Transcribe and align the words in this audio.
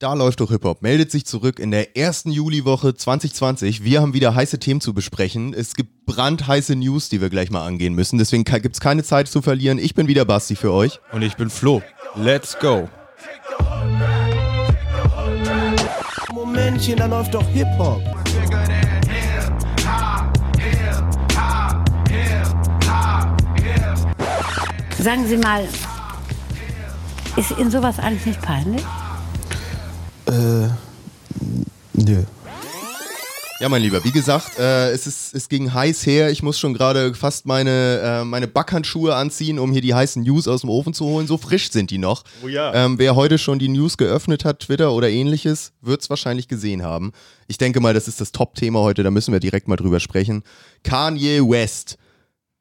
Da 0.00 0.14
läuft 0.14 0.40
doch 0.40 0.48
Hip-Hop. 0.48 0.80
Meldet 0.80 1.10
sich 1.10 1.26
zurück 1.26 1.58
in 1.58 1.70
der 1.70 1.94
ersten 1.94 2.30
Juliwoche 2.30 2.94
2020. 2.94 3.84
Wir 3.84 4.00
haben 4.00 4.14
wieder 4.14 4.34
heiße 4.34 4.58
Themen 4.58 4.80
zu 4.80 4.94
besprechen. 4.94 5.52
Es 5.52 5.74
gibt 5.74 6.06
brandheiße 6.06 6.74
News, 6.74 7.10
die 7.10 7.20
wir 7.20 7.28
gleich 7.28 7.50
mal 7.50 7.66
angehen 7.66 7.92
müssen. 7.92 8.16
Deswegen 8.18 8.44
gibt 8.44 8.74
es 8.76 8.80
keine 8.80 9.04
Zeit 9.04 9.28
zu 9.28 9.42
verlieren. 9.42 9.76
Ich 9.76 9.94
bin 9.94 10.08
wieder 10.08 10.24
Basti 10.24 10.56
für 10.56 10.72
euch. 10.72 11.00
Und 11.12 11.20
ich 11.20 11.36
bin 11.36 11.50
Flo. 11.50 11.82
Let's 12.14 12.58
go. 12.58 12.88
Momentchen, 16.32 16.96
da 16.96 17.04
läuft 17.04 17.34
doch 17.34 17.46
Hip-Hop. 17.48 18.00
Sagen 24.98 25.26
Sie 25.26 25.36
mal, 25.36 25.68
ist 27.36 27.50
Ihnen 27.58 27.70
sowas 27.70 27.98
eigentlich 27.98 28.24
nicht 28.24 28.40
peinlich? 28.40 28.82
Äh, 30.30 30.68
nö. 31.94 32.22
Ja, 33.58 33.68
mein 33.68 33.82
Lieber, 33.82 34.02
wie 34.04 34.12
gesagt, 34.12 34.58
äh, 34.58 34.90
es, 34.92 35.06
ist, 35.06 35.34
es 35.34 35.48
ging 35.48 35.74
heiß 35.74 36.06
her. 36.06 36.30
Ich 36.30 36.42
muss 36.42 36.58
schon 36.58 36.72
gerade 36.72 37.14
fast 37.14 37.46
meine, 37.46 38.00
äh, 38.02 38.24
meine 38.24 38.46
Backhandschuhe 38.46 39.14
anziehen, 39.14 39.58
um 39.58 39.72
hier 39.72 39.82
die 39.82 39.92
heißen 39.92 40.22
News 40.22 40.48
aus 40.48 40.62
dem 40.62 40.70
Ofen 40.70 40.94
zu 40.94 41.04
holen. 41.04 41.26
So 41.26 41.36
frisch 41.36 41.70
sind 41.70 41.90
die 41.90 41.98
noch. 41.98 42.22
Oh 42.42 42.48
ja. 42.48 42.72
Ähm, 42.72 42.98
wer 42.98 43.16
heute 43.16 43.38
schon 43.38 43.58
die 43.58 43.68
News 43.68 43.98
geöffnet 43.98 44.44
hat, 44.44 44.60
Twitter 44.60 44.92
oder 44.92 45.10
ähnliches, 45.10 45.72
wird 45.82 46.00
es 46.00 46.08
wahrscheinlich 46.08 46.48
gesehen 46.48 46.82
haben. 46.82 47.12
Ich 47.48 47.58
denke 47.58 47.80
mal, 47.80 47.92
das 47.92 48.08
ist 48.08 48.20
das 48.20 48.32
Top-Thema 48.32 48.80
heute, 48.80 49.02
da 49.02 49.10
müssen 49.10 49.32
wir 49.32 49.40
direkt 49.40 49.68
mal 49.68 49.76
drüber 49.76 50.00
sprechen. 50.00 50.42
Kanye 50.84 51.40
West, 51.40 51.98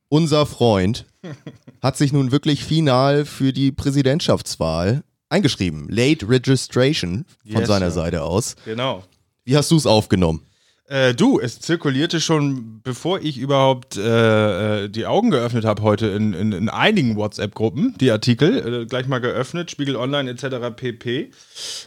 unser 0.10 0.46
Freund, 0.46 1.06
hat 1.82 1.96
sich 1.98 2.12
nun 2.12 2.32
wirklich 2.32 2.66
final 2.66 3.26
für 3.26 3.54
die 3.54 3.72
Präsidentschaftswahl 3.72 5.04
eingeschrieben. 5.30 5.88
Late 5.90 6.28
Registration 6.28 7.26
von 7.50 7.62
Yes, 7.62 7.68
seiner 7.68 7.92
sir. 7.92 8.02
Seite 8.02 8.24
aus. 8.24 8.56
Genau. 8.66 9.04
Wie 9.46 9.56
hast 9.56 9.72
du 9.72 9.78
es 9.78 9.86
aufgenommen? 9.86 10.42
Äh, 10.90 11.14
du, 11.14 11.40
es 11.40 11.60
zirkulierte 11.60 12.20
schon, 12.20 12.82
bevor 12.82 13.22
ich 13.22 13.38
überhaupt 13.38 13.96
äh, 13.96 14.86
äh, 14.86 14.90
die 14.90 15.06
Augen 15.06 15.30
geöffnet 15.30 15.64
habe 15.64 15.84
heute 15.84 16.08
in, 16.08 16.34
in, 16.34 16.52
in 16.52 16.68
einigen 16.68 17.16
WhatsApp-Gruppen, 17.16 17.94
die 18.00 18.10
Artikel, 18.10 18.82
äh, 18.82 18.86
gleich 18.88 19.08
mal 19.08 19.20
geöffnet, 19.22 19.70
Spiegel 19.70 19.96
Online 19.96 20.32
etc. 20.32 20.76
pp. 20.76 21.30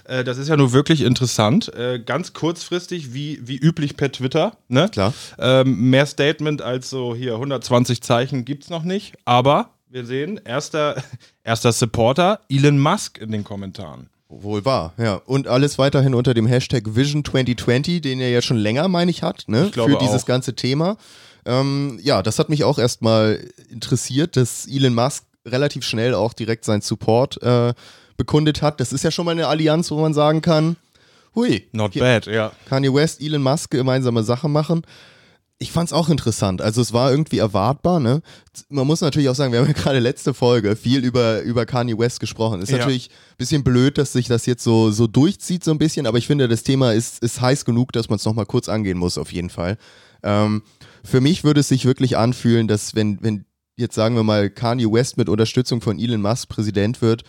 Äh, 0.05 0.23
das 0.23 0.39
ist 0.39 0.47
ja 0.47 0.57
nur 0.57 0.73
wirklich 0.73 1.01
interessant. 1.01 1.75
Äh, 1.75 1.99
ganz 1.99 2.33
kurzfristig, 2.33 3.13
wie, 3.13 3.41
wie 3.43 3.57
üblich 3.57 3.97
per 3.97 4.13
Twitter. 4.13 4.57
Ne? 4.69 4.89
Klar. 4.89 5.13
Ähm, 5.37 5.91
mehr 5.91 6.07
Statement 6.07 6.63
als 6.63 6.89
so 6.89 7.13
hier 7.13 7.35
120 7.35 8.03
Zeichen 8.03 8.45
gibt's 8.45 8.71
noch 8.71 8.85
nicht. 8.85 9.15
Aber 9.25 9.72
wir 9.93 10.07
sehen, 10.07 10.41
erster, 10.45 11.03
erster 11.45 11.73
Supporter, 11.73 12.41
Elon 12.49 12.79
Musk 12.79 13.19
in 13.19 13.31
den 13.31 13.45
Kommentaren. 13.45 14.09
Wohl 14.29 14.65
wahr, 14.65 14.95
ja. 14.97 15.17
Und 15.27 15.47
alles 15.47 15.79
weiterhin 15.79 16.15
unter 16.15 16.33
dem 16.33 16.47
Hashtag 16.47 16.97
Vision 16.97 17.23
2020, 17.23 18.01
den 18.01 18.19
er 18.19 18.31
ja 18.31 18.41
schon 18.41 18.57
länger, 18.57 18.89
meine 18.89 19.11
ich, 19.11 19.23
hat, 19.23 19.45
ne? 19.47 19.67
Ich 19.67 19.73
glaube 19.73 19.93
Für 19.93 19.99
dieses 19.99 20.23
auch. 20.23 20.27
ganze 20.27 20.55
Thema. 20.55 20.97
Ähm, 21.45 22.01
ja, 22.03 22.23
das 22.23 22.39
hat 22.39 22.49
mich 22.49 22.65
auch 22.65 22.79
erstmal 22.79 23.47
interessiert, 23.69 24.37
dass 24.37 24.67
Elon 24.67 24.95
Musk 24.95 25.25
relativ 25.45 25.85
schnell 25.85 26.15
auch 26.15 26.33
direkt 26.33 26.65
seinen 26.65 26.81
Support 26.81 27.43
äh, 27.43 27.75
bekundet 28.17 28.63
hat. 28.63 28.81
Das 28.81 28.95
ist 28.95 29.05
ja 29.05 29.11
schon 29.11 29.27
mal 29.27 29.33
eine 29.33 29.49
Allianz, 29.49 29.91
wo 29.91 30.01
man 30.01 30.15
sagen 30.15 30.41
kann, 30.41 30.77
hui, 31.35 31.69
Not 31.73 31.95
bad, 31.95 32.27
ja. 32.27 32.53
Kanye 32.67 32.95
West, 32.95 33.21
Elon 33.21 33.43
Musk 33.43 33.71
gemeinsame 33.73 34.23
Sachen 34.23 34.53
machen. 34.53 34.85
Ich 35.63 35.71
fand's 35.73 35.93
auch 35.93 36.09
interessant. 36.09 36.61
Also 36.61 36.81
es 36.83 36.93
war 36.93 37.11
irgendwie 37.13 37.39
erwartbar, 37.39 38.01
ne? 38.01 38.21
Man 38.69 38.87
muss 38.87 39.01
natürlich 39.01 39.29
auch 39.29 39.35
sagen, 39.35 39.53
wir 39.53 39.61
haben 39.61 39.69
ja 39.69 39.73
gerade 39.81 40.01
letzte 40.01 40.35
Folge 40.35 40.75
viel 40.75 41.05
über, 41.05 41.41
über 41.43 41.67
Kanye 41.67 41.97
West 41.97 42.19
gesprochen. 42.21 42.61
Ist 42.61 42.71
Ja. 42.71 42.79
natürlich 42.79 43.11
ein 43.11 43.37
bisschen 43.39 43.63
blöd, 43.63 43.97
dass 43.97 44.13
sich 44.13 44.27
das 44.27 44.45
jetzt 44.47 44.65
so, 44.65 44.91
so 44.91 45.07
durchzieht, 45.07 45.63
so 45.63 45.71
ein 45.71 45.79
bisschen, 45.79 46.07
aber 46.07 46.19
ich 46.19 46.27
finde, 46.27 46.49
das 46.49 46.65
Thema 46.65 46.93
ist, 46.93 47.23
ist 47.23 47.41
heiß 47.41 47.65
genug, 47.65 47.93
dass 47.93 48.09
man 48.09 48.17
es 48.17 48.25
nochmal 48.25 48.47
kurz 48.47 48.69
angehen 48.69 48.99
muss, 48.99 49.19
auf 49.19 49.33
jeden 49.33 49.51
Fall. 49.51 49.79
Ähm, 50.25 50.63
für 51.05 51.21
mich 51.21 51.45
würde 51.45 51.61
es 51.61 51.69
sich 51.69 51.85
wirklich 51.85 52.17
anfühlen, 52.17 52.67
dass 52.67 52.95
wenn, 52.95 53.23
wenn 53.23 53.45
jetzt 53.77 53.95
sagen 53.95 54.17
wir 54.17 54.23
mal 54.25 54.51
Kanye 54.51 54.91
West 54.93 55.17
mit 55.17 55.29
Unterstützung 55.29 55.81
von 55.81 55.99
Elon 55.99 56.21
Musk 56.23 56.49
Präsident 56.49 57.01
wird, 57.03 57.23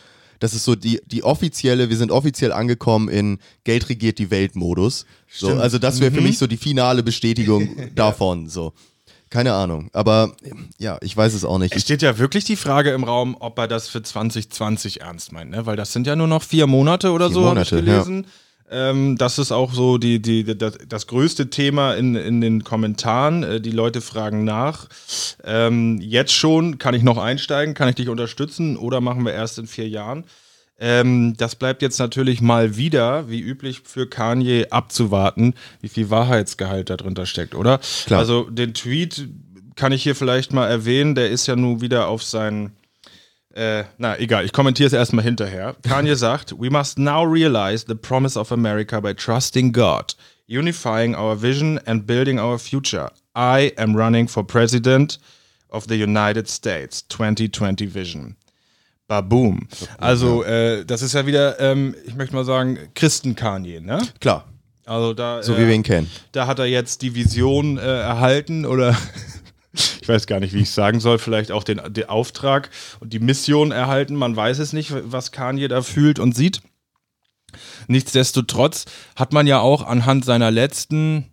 das 0.44 0.54
ist 0.54 0.66
so 0.66 0.76
die, 0.76 1.00
die 1.06 1.24
offizielle, 1.24 1.90
wir 1.90 1.96
sind 1.96 2.12
offiziell 2.12 2.52
angekommen 2.52 3.08
in 3.08 3.40
Geld 3.64 3.88
regiert 3.88 4.20
die 4.20 4.30
Welt-Modus. 4.30 5.06
So, 5.32 5.54
also 5.54 5.80
das 5.80 6.02
wäre 6.02 6.12
für 6.12 6.20
mich 6.20 6.38
so 6.38 6.48
die 6.48 6.58
finale 6.58 7.02
Bestätigung 7.02 7.70
davon. 7.96 8.50
So. 8.50 8.74
Keine 9.30 9.54
Ahnung. 9.54 9.90
Aber 9.94 10.36
ja, 10.78 10.98
ich 11.00 11.16
weiß 11.16 11.34
es 11.34 11.46
auch 11.46 11.60
nicht. 11.60 11.74
Es 11.74 11.84
steht 11.84 12.02
ja 12.02 12.18
wirklich 12.18 12.44
die 12.44 12.58
Frage 12.58 12.92
im 12.92 13.06
Raum, 13.06 13.38
ob 13.40 13.58
er 13.58 13.70
das 13.70 13.88
für 13.88 14.04
2020 14.04 15.00
ernst 15.00 15.32
meint, 15.32 15.50
ne? 15.50 15.66
Weil 15.66 15.78
das 15.78 15.94
sind 15.94 16.08
ja 16.08 16.18
nur 16.18 16.28
noch 16.28 16.44
vier 16.44 16.68
Monate 16.68 17.12
oder 17.12 17.28
Vier 17.28 17.34
so, 17.36 17.46
habe 17.46 17.62
ich 17.62 17.70
gelesen. 17.70 18.28
Ähm, 18.74 19.18
das 19.18 19.38
ist 19.38 19.52
auch 19.52 19.72
so 19.72 19.98
die, 20.00 20.22
die, 20.22 20.44
das, 20.58 20.78
das 20.88 21.08
größte 21.08 21.50
Thema 21.50 21.94
in, 21.94 22.16
in 22.16 22.42
den 22.42 22.64
Kommentaren. 22.64 23.44
Äh, 23.44 23.62
die 23.62 23.72
Leute 23.72 24.02
fragen 24.02 24.44
nach. 24.44 24.88
Ähm, 25.44 26.00
jetzt 26.02 26.34
schon, 26.34 26.80
kann 26.80 26.96
ich 26.96 27.04
noch 27.04 27.18
einsteigen? 27.18 27.76
Kann 27.76 27.90
ich 27.90 27.96
dich 27.96 28.10
unterstützen? 28.10 28.76
Oder 28.76 29.00
machen 29.00 29.26
wir 29.26 29.34
erst 29.34 29.60
in 29.60 29.68
vier 29.68 29.88
Jahren? 29.88 30.26
Ähm, 30.80 31.36
das 31.38 31.56
bleibt 31.56 31.84
jetzt 31.84 32.00
natürlich 32.00 32.42
mal 32.42 32.76
wieder, 32.76 33.30
wie 33.30 33.40
üblich, 33.40 33.82
für 33.86 34.10
Kanye 34.10 34.68
abzuwarten, 34.72 35.54
wie 35.82 35.90
viel 35.90 36.10
Wahrheitsgehalt 36.10 36.90
da 36.90 36.98
drunter 36.98 37.28
steckt, 37.28 37.54
oder? 37.54 37.80
Klar. 38.08 38.20
Also 38.20 38.50
den 38.50 38.74
Tweet 38.74 39.30
kann 39.76 39.92
ich 39.92 40.04
hier 40.04 40.16
vielleicht 40.16 40.52
mal 40.52 40.68
erwähnen, 40.68 41.14
der 41.16 41.30
ist 41.30 41.48
ja 41.48 41.56
nun 41.56 41.82
wieder 41.82 42.08
auf 42.08 42.24
seinen 42.24 42.72
äh, 43.54 43.84
na, 43.98 44.18
egal, 44.20 44.46
ich 44.46 44.52
kommentiere 44.52 44.88
es 44.88 44.94
erstmal 44.94 45.24
hinterher. 45.24 45.76
Kanye 45.84 46.16
sagt, 46.16 46.54
We 46.60 46.70
must 46.70 46.98
now 46.98 47.24
realize 47.24 47.86
the 47.88 47.96
promise 47.96 48.38
of 48.40 48.52
America 48.52 49.00
by 49.00 49.14
trusting 49.14 49.72
God, 49.74 50.16
unifying 50.48 51.16
our 51.16 51.36
vision 51.40 51.80
and 51.86 52.06
building 52.08 52.40
our 52.40 52.58
future. 52.60 53.12
I 53.36 53.72
am 53.78 53.96
running 53.96 54.28
for 54.28 54.46
President 54.46 55.20
of 55.70 55.86
the 55.88 55.96
United 55.96 56.48
States 56.50 57.06
2020 57.10 57.94
Vision. 57.94 58.36
Baboom. 59.08 59.68
Also, 59.98 60.44
äh, 60.44 60.86
das 60.86 61.02
ist 61.02 61.14
ja 61.14 61.26
wieder, 61.26 61.60
ähm, 61.60 61.94
ich 62.06 62.16
möchte 62.16 62.36
mal 62.36 62.46
sagen, 62.46 62.78
Christen-Kanye, 62.96 63.82
ne? 63.82 64.00
klar, 64.22 64.46
Also 64.86 65.14
da, 65.14 65.44
so 65.44 65.54
äh, 65.54 65.58
wie 65.60 65.68
wir 65.68 65.74
ihn 65.76 65.84
kennen. 65.84 66.10
da 66.32 66.48
hat 66.48 66.60
er 66.60 66.66
jetzt 66.66 67.02
die 67.02 67.14
Vision 67.14 67.78
äh, 67.78 67.82
erhalten 67.82 68.66
oder 68.66 68.96
ich 69.74 70.08
weiß 70.08 70.28
gar 70.28 70.40
nicht, 70.40 70.54
wie 70.54 70.60
ich 70.60 70.70
es 70.70 70.76
sagen 70.76 71.00
soll, 71.00 71.18
vielleicht 71.18 71.52
auch 71.52 71.64
den, 71.64 71.82
den 71.94 72.10
Auftrag 72.10 72.70
und 73.00 73.14
die 73.14 73.20
Mission 73.20 73.72
erhalten. 73.72 74.16
Man 74.16 74.36
weiß 74.36 74.60
es 74.60 74.74
nicht, 74.74 74.94
was 74.94 75.32
Kanye 75.32 75.68
da 75.68 75.82
fühlt 75.82 76.20
und 76.20 76.36
sieht. 76.36 76.62
Nichtsdestotrotz 77.88 78.86
hat 79.16 79.34
man 79.34 79.48
ja 79.48 79.60
auch 79.60 79.86
anhand 79.86 80.26
seiner 80.26 80.52
letzten 80.52 81.33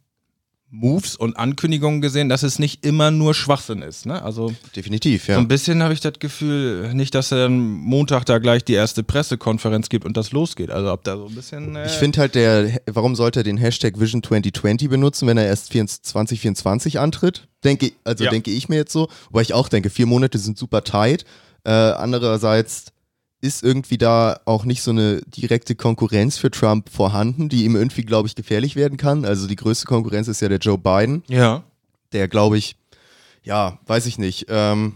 Moves 0.73 1.17
und 1.17 1.37
Ankündigungen 1.37 2.01
gesehen, 2.01 2.29
dass 2.29 2.43
es 2.45 2.59
nicht 2.61 2.87
immer 2.87 3.11
nur 3.11 3.35
Schwachsinn 3.35 3.83
ist. 3.83 4.07
Ne? 4.07 4.23
Also 4.23 4.53
Definitiv, 4.77 5.25
so 5.25 5.33
ja. 5.33 5.39
ein 5.39 5.49
bisschen 5.49 5.83
habe 5.83 5.93
ich 5.95 6.01
das 6.01 6.15
Gefühl, 6.21 6.95
nicht, 6.95 7.15
dass 7.15 7.33
er 7.33 7.47
am 7.47 7.59
Montag 7.81 8.25
da 8.27 8.39
gleich 8.39 8.65
die 8.65 8.75
erste 8.75 9.03
Pressekonferenz 9.03 9.89
gibt 9.89 10.05
und 10.05 10.17
das 10.17 10.31
losgeht. 10.31 10.71
Also 10.71 10.93
ob 10.93 11.03
da 11.03 11.17
so 11.17 11.27
ein 11.27 11.35
bisschen. 11.35 11.75
Äh, 11.75 11.87
Ich 11.87 11.93
finde 11.93 12.21
halt, 12.21 12.35
der, 12.37 12.81
warum 12.87 13.17
sollte 13.17 13.41
er 13.41 13.45
den 13.45 13.57
Hashtag 13.57 13.99
Vision 13.99 14.23
2020 14.23 14.89
benutzen, 14.89 15.27
wenn 15.27 15.37
er 15.39 15.47
erst 15.47 15.73
24 15.73 16.03
2024 16.05 17.01
antritt? 17.01 17.49
Denke, 17.65 17.93
also 18.05 18.25
Ja. 18.25 18.31
denke 18.31 18.51
ich 18.53 18.69
mir 18.69 18.77
jetzt 18.77 18.93
so. 18.93 19.09
Wobei 19.31 19.43
ich 19.43 19.53
auch 19.55 19.69
denke, 19.69 19.91
vier 19.91 20.07
Monate 20.07 20.39
sind 20.39 20.57
super 20.57 20.85
tight. 20.85 21.25
Äh, 21.65 21.71
andererseits 21.73 22.87
ist 23.41 23.63
irgendwie 23.63 23.99
da 23.99 24.41
auch 24.45 24.65
nicht 24.65 24.83
so 24.83 24.91
eine 24.91 25.23
direkte 25.23 25.75
Konkurrenz 25.75 26.37
für 26.37 26.51
Trump 26.51 26.91
vorhanden, 26.91 27.49
die 27.49 27.65
ihm 27.65 27.75
irgendwie, 27.75 28.03
glaube 28.03 28.29
ich, 28.29 28.35
gefährlich 28.35 28.77
werden 28.77 28.99
kann. 28.99 29.25
Also 29.25 29.47
die 29.47 29.57
größte 29.57 29.87
Konkurrenz 29.87 30.29
ist 30.29 30.43
ja 30.43 30.49
der 30.49 30.59
Joe 30.59 30.77
Biden, 30.77 31.23
ja. 31.29 31.65
der, 32.13 32.29
glaube 32.29 32.59
ich, 32.59 32.77
ja, 33.43 33.79
weiß 33.87 34.07
ich 34.07 34.19
nicht, 34.19 34.47
ähm, 34.49 34.95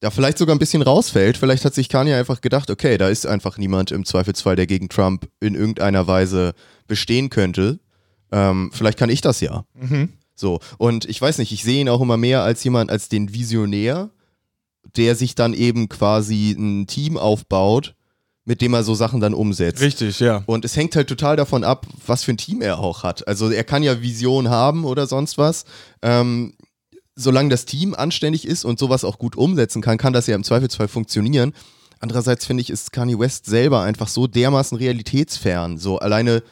da 0.00 0.10
vielleicht 0.10 0.36
sogar 0.36 0.54
ein 0.54 0.58
bisschen 0.58 0.82
rausfällt. 0.82 1.38
Vielleicht 1.38 1.64
hat 1.64 1.74
sich 1.74 1.88
Kanye 1.88 2.14
einfach 2.14 2.42
gedacht, 2.42 2.70
okay, 2.70 2.98
da 2.98 3.08
ist 3.08 3.26
einfach 3.26 3.56
niemand 3.56 3.90
im 3.90 4.04
Zweifelsfall, 4.04 4.56
der 4.56 4.66
gegen 4.66 4.90
Trump 4.90 5.28
in 5.40 5.54
irgendeiner 5.54 6.06
Weise 6.06 6.52
bestehen 6.86 7.30
könnte. 7.30 7.78
Ähm, 8.30 8.70
vielleicht 8.74 8.98
kann 8.98 9.08
ich 9.08 9.22
das 9.22 9.40
ja. 9.40 9.64
So, 10.34 10.60
und 10.76 11.06
ich 11.06 11.22
weiß 11.22 11.38
nicht, 11.38 11.52
ich 11.52 11.62
sehe 11.62 11.80
ihn 11.80 11.88
auch 11.88 12.02
immer 12.02 12.18
mehr 12.18 12.42
als 12.42 12.62
jemand, 12.64 12.90
als 12.90 13.08
den 13.08 13.32
Visionär, 13.32 14.10
der 14.96 15.16
sich 15.16 15.34
dann 15.34 15.54
eben 15.54 15.88
quasi 15.88 16.52
ein 16.52 16.86
Team 16.86 17.16
aufbaut, 17.16 17.94
mit 18.44 18.60
dem 18.60 18.74
er 18.74 18.84
so 18.84 18.94
Sachen 18.94 19.20
dann 19.20 19.34
umsetzt. 19.34 19.80
Richtig, 19.80 20.20
ja. 20.20 20.42
Und 20.46 20.64
es 20.64 20.76
hängt 20.76 20.94
halt 20.96 21.08
total 21.08 21.36
davon 21.36 21.64
ab, 21.64 21.86
was 22.06 22.24
für 22.24 22.32
ein 22.32 22.36
Team 22.36 22.60
er 22.60 22.78
auch 22.78 23.02
hat. 23.02 23.26
Also 23.26 23.50
er 23.50 23.64
kann 23.64 23.82
ja 23.82 24.02
Vision 24.02 24.50
haben 24.50 24.84
oder 24.84 25.06
sonst 25.06 25.38
was. 25.38 25.64
Ähm, 26.02 26.54
solange 27.16 27.48
das 27.48 27.64
Team 27.64 27.94
anständig 27.94 28.46
ist 28.46 28.64
und 28.64 28.78
sowas 28.78 29.04
auch 29.04 29.18
gut 29.18 29.36
umsetzen 29.36 29.80
kann, 29.82 29.98
kann 29.98 30.12
das 30.12 30.26
ja 30.26 30.34
im 30.34 30.44
Zweifelsfall 30.44 30.88
funktionieren. 30.88 31.54
Andererseits 32.00 32.44
finde 32.44 32.60
ich, 32.60 32.70
ist 32.70 32.92
Kanye 32.92 33.18
West 33.18 33.46
selber 33.46 33.80
einfach 33.82 34.08
so 34.08 34.26
dermaßen 34.26 34.76
realitätsfern. 34.76 35.78
So 35.78 35.98
alleine, 35.98 36.42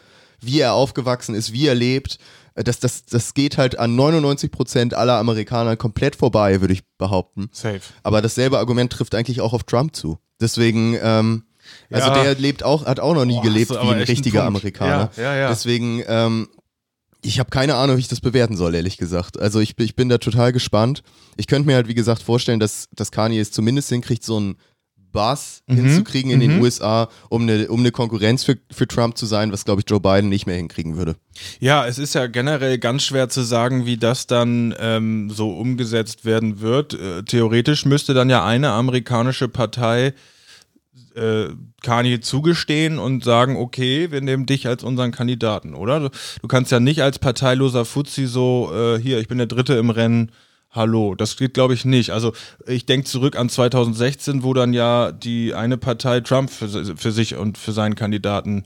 wie 0.40 0.60
er 0.60 0.72
aufgewachsen 0.72 1.34
ist, 1.34 1.52
wie 1.52 1.66
er 1.66 1.74
lebt, 1.74 2.18
das, 2.54 2.80
das, 2.80 3.04
das 3.06 3.34
geht 3.34 3.58
halt 3.58 3.78
an 3.78 3.96
99% 3.98 4.94
aller 4.94 5.18
Amerikaner 5.18 5.76
komplett 5.76 6.16
vorbei, 6.16 6.60
würde 6.60 6.74
ich 6.74 6.82
behaupten. 6.98 7.48
Safe. 7.52 7.80
Aber 8.02 8.22
dasselbe 8.22 8.58
Argument 8.58 8.92
trifft 8.92 9.14
eigentlich 9.14 9.40
auch 9.40 9.52
auf 9.52 9.64
Trump 9.64 9.94
zu. 9.96 10.18
Deswegen, 10.40 10.96
ähm, 11.02 11.44
Also 11.90 12.08
Ja. 12.08 12.22
der 12.22 12.34
lebt 12.34 12.62
auch, 12.64 12.86
hat 12.86 12.98
auch 13.00 13.14
noch 13.14 13.24
nie 13.24 13.34
Boah, 13.36 13.42
gelebt 13.42 13.70
wie 13.70 13.76
ein 13.76 14.00
richtiger. 14.02 14.44
Amerikaner. 14.44 15.10
Ja, 15.16 15.22
ja, 15.22 15.36
ja. 15.36 15.48
Deswegen, 15.48 16.02
ähm, 16.06 16.48
ich 17.24 17.38
habe 17.38 17.50
keine 17.50 17.76
Ahnung, 17.76 17.96
wie 17.96 18.00
ich 18.00 18.08
das 18.08 18.20
bewerten 18.20 18.56
soll, 18.56 18.74
ehrlich 18.74 18.96
gesagt. 18.96 19.38
Also 19.38 19.60
ich, 19.60 19.76
bin- 19.76 19.86
ich 19.86 19.94
bin 19.94 20.08
da 20.08 20.18
total 20.18 20.52
gespannt. 20.52 21.02
Ich 21.36 21.46
könnte 21.46 21.68
mir 21.68 21.76
halt, 21.76 21.86
wie 21.86 21.94
gesagt, 21.94 22.20
vorstellen, 22.22 22.58
dass, 22.58 22.88
dass 22.96 23.12
Kanye 23.12 23.38
es 23.38 23.52
zumindest 23.52 23.88
hinkriegt, 23.90 24.24
so 24.24 24.36
einen 24.36 24.56
Buzz 25.12 25.62
Mhm. 25.66 25.76
hinzukriegen 25.76 26.30
in 26.30 26.40
den 26.40 26.60
USA, 26.60 27.08
um 27.28 27.42
eine, 27.42 27.68
um 27.68 27.80
eine 27.80 27.90
Konkurrenz 27.92 28.42
für, 28.44 28.56
für 28.70 28.88
Trump 28.88 29.16
zu 29.16 29.26
sein, 29.26 29.52
was, 29.52 29.64
glaube 29.64 29.80
ich, 29.82 29.90
Joe 29.90 30.00
Biden 30.00 30.28
nicht 30.28 30.46
mehr 30.46 30.56
hinkriegen 30.56 30.96
würde. 30.96 31.16
Ja, 31.60 31.86
es 31.86 31.98
ist 31.98 32.14
ja 32.14 32.26
generell 32.26 32.78
ganz 32.78 33.04
schwer 33.04 33.28
zu 33.28 33.42
sagen, 33.42 33.86
wie 33.86 33.96
das 33.96 34.26
dann 34.26 34.74
ähm, 34.78 35.30
so 35.30 35.50
umgesetzt 35.50 36.24
werden 36.24 36.60
wird. 36.60 36.94
Äh, 36.94 37.22
theoretisch 37.22 37.84
müsste 37.84 38.14
dann 38.14 38.28
ja 38.30 38.44
eine 38.44 38.70
amerikanische 38.72 39.48
Partei 39.48 40.14
äh, 41.14 41.48
Kanye 41.82 42.20
zugestehen 42.20 42.98
und 42.98 43.24
sagen, 43.24 43.56
okay, 43.56 44.10
wir 44.10 44.20
nehmen 44.20 44.46
dich 44.46 44.66
als 44.66 44.82
unseren 44.82 45.10
Kandidaten, 45.12 45.74
oder? 45.74 46.00
Du, 46.00 46.08
du 46.40 46.48
kannst 46.48 46.72
ja 46.72 46.80
nicht 46.80 47.02
als 47.02 47.18
parteiloser 47.18 47.84
Fuzzi 47.84 48.26
so, 48.26 48.70
äh, 48.74 48.98
hier, 48.98 49.18
ich 49.18 49.28
bin 49.28 49.38
der 49.38 49.46
Dritte 49.46 49.74
im 49.74 49.90
Rennen, 49.90 50.32
hallo. 50.72 51.14
Das 51.14 51.36
geht, 51.36 51.54
glaube 51.54 51.74
ich, 51.74 51.84
nicht. 51.84 52.10
Also 52.10 52.32
ich 52.66 52.86
denke 52.86 53.06
zurück 53.06 53.36
an 53.36 53.48
2016, 53.48 54.42
wo 54.42 54.54
dann 54.54 54.72
ja 54.72 55.12
die 55.12 55.54
eine 55.54 55.78
Partei 55.78 56.20
Trump 56.20 56.50
für, 56.50 56.96
für 56.96 57.12
sich 57.12 57.36
und 57.36 57.58
für 57.58 57.72
seinen 57.72 57.94
Kandidaten 57.94 58.64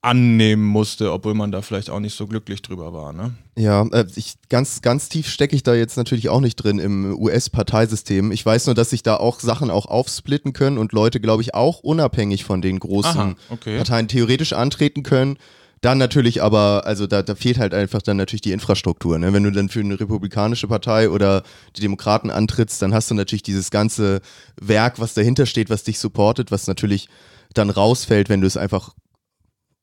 annehmen 0.00 0.64
musste, 0.64 1.12
obwohl 1.12 1.34
man 1.34 1.50
da 1.50 1.60
vielleicht 1.60 1.90
auch 1.90 1.98
nicht 1.98 2.16
so 2.16 2.28
glücklich 2.28 2.62
drüber 2.62 2.92
war, 2.92 3.12
ne? 3.12 3.34
Ja, 3.56 3.84
äh, 3.88 4.06
ich, 4.14 4.34
ganz, 4.48 4.80
ganz 4.80 5.08
tief 5.08 5.28
stecke 5.28 5.56
ich 5.56 5.64
da 5.64 5.74
jetzt 5.74 5.96
natürlich 5.96 6.28
auch 6.28 6.40
nicht 6.40 6.54
drin 6.54 6.78
im 6.78 7.18
US-Parteisystem. 7.18 8.30
Ich 8.30 8.46
weiß 8.46 8.66
nur, 8.66 8.76
dass 8.76 8.90
sich 8.90 9.02
da 9.02 9.16
auch 9.16 9.40
Sachen 9.40 9.72
auch 9.72 9.86
aufsplitten 9.86 10.52
können 10.52 10.78
und 10.78 10.92
Leute, 10.92 11.18
glaube 11.18 11.42
ich, 11.42 11.54
auch 11.54 11.80
unabhängig 11.80 12.44
von 12.44 12.62
den 12.62 12.78
großen 12.78 13.20
Aha, 13.20 13.34
okay. 13.50 13.76
Parteien 13.76 14.06
theoretisch 14.06 14.52
antreten 14.52 15.02
können. 15.02 15.36
Dann 15.80 15.98
natürlich 15.98 16.42
aber, 16.42 16.82
also 16.86 17.06
da, 17.06 17.22
da 17.22 17.34
fehlt 17.34 17.58
halt 17.58 17.72
einfach 17.72 18.02
dann 18.02 18.16
natürlich 18.16 18.40
die 18.40 18.52
Infrastruktur. 18.52 19.18
Ne? 19.18 19.32
Wenn 19.32 19.44
du 19.44 19.52
dann 19.52 19.68
für 19.68 19.80
eine 19.80 19.98
republikanische 19.98 20.66
Partei 20.66 21.08
oder 21.10 21.42
die 21.76 21.80
Demokraten 21.80 22.30
antrittst, 22.30 22.82
dann 22.82 22.92
hast 22.92 23.10
du 23.10 23.14
natürlich 23.14 23.42
dieses 23.42 23.70
ganze 23.70 24.20
Werk, 24.60 24.98
was 24.98 25.14
dahinter 25.14 25.46
steht, 25.46 25.70
was 25.70 25.84
dich 25.84 25.98
supportet, 25.98 26.50
was 26.50 26.66
natürlich 26.66 27.08
dann 27.54 27.70
rausfällt, 27.70 28.28
wenn 28.28 28.40
du 28.40 28.46
es 28.46 28.56
einfach 28.56 28.92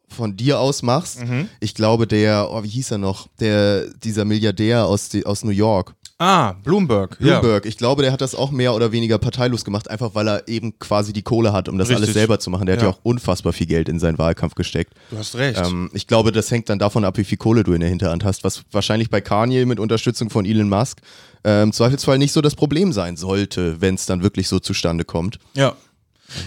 von 0.09 0.35
dir 0.37 0.59
aus 0.59 0.81
machst. 0.83 1.21
Mhm. 1.25 1.49
Ich 1.59 1.73
glaube, 1.75 2.07
der, 2.07 2.49
oh, 2.51 2.63
wie 2.63 2.69
hieß 2.69 2.91
er 2.91 2.97
noch? 2.97 3.27
Der, 3.39 3.85
dieser 4.03 4.25
Milliardär 4.25 4.85
aus, 4.85 5.09
die, 5.09 5.25
aus 5.25 5.43
New 5.43 5.51
York, 5.51 5.93
Ah, 6.17 6.53
Bloomberg. 6.63 7.17
Bloomberg. 7.19 7.65
Ich 7.65 7.75
glaube, 7.77 8.01
der 8.01 8.13
hat 8.13 8.21
das 8.21 8.35
auch 8.35 8.49
mehr 8.49 8.73
oder 8.73 8.93
weniger 8.93 9.17
parteilos 9.17 9.65
gemacht, 9.65 9.89
einfach 9.91 10.15
weil 10.15 10.29
er 10.29 10.47
eben 10.47 10.79
quasi 10.79 11.11
die 11.11 11.23
Kohle 11.23 11.51
hat, 11.51 11.67
um 11.67 11.77
das 11.77 11.89
Richtig. 11.89 12.05
alles 12.05 12.13
selber 12.13 12.39
zu 12.39 12.49
machen. 12.49 12.67
Der 12.67 12.77
hat 12.77 12.81
Ja. 12.83 12.87
ja 12.87 12.93
auch 12.95 12.99
unfassbar 13.03 13.51
viel 13.51 13.67
Geld 13.67 13.89
in 13.89 13.99
seinen 13.99 14.17
Wahlkampf 14.17 14.55
gesteckt. 14.55 14.93
Ja, 14.95 15.01
du 15.11 15.17
hast 15.17 15.35
recht. 15.35 15.59
Ähm, 15.61 15.89
ich 15.93 16.07
glaube, 16.07 16.31
das 16.31 16.49
hängt 16.51 16.69
dann 16.69 16.79
davon 16.79 17.03
ab, 17.03 17.17
wie 17.17 17.25
viel 17.25 17.37
Kohle 17.37 17.65
du 17.65 17.73
in 17.73 17.81
der 17.81 17.89
Hinterhand 17.89 18.23
hast, 18.23 18.45
was 18.45 18.63
wahrscheinlich 18.71 19.09
bei 19.09 19.19
Kanye 19.19 19.65
mit 19.65 19.77
Unterstützung 19.77 20.29
von 20.29 20.45
Elon 20.45 20.69
Musk 20.69 21.01
äh, 21.45 21.61
im 21.63 21.73
Zweifelsfall 21.73 22.17
nicht 22.17 22.31
so 22.31 22.39
das 22.39 22.55
Problem 22.55 22.93
sein 22.93 23.17
sollte, 23.17 23.81
wenn 23.81 23.95
es 23.95 24.05
dann 24.05 24.23
wirklich 24.23 24.47
so 24.47 24.59
zustande 24.59 25.03
kommt. 25.03 25.39
Ja. 25.53 25.75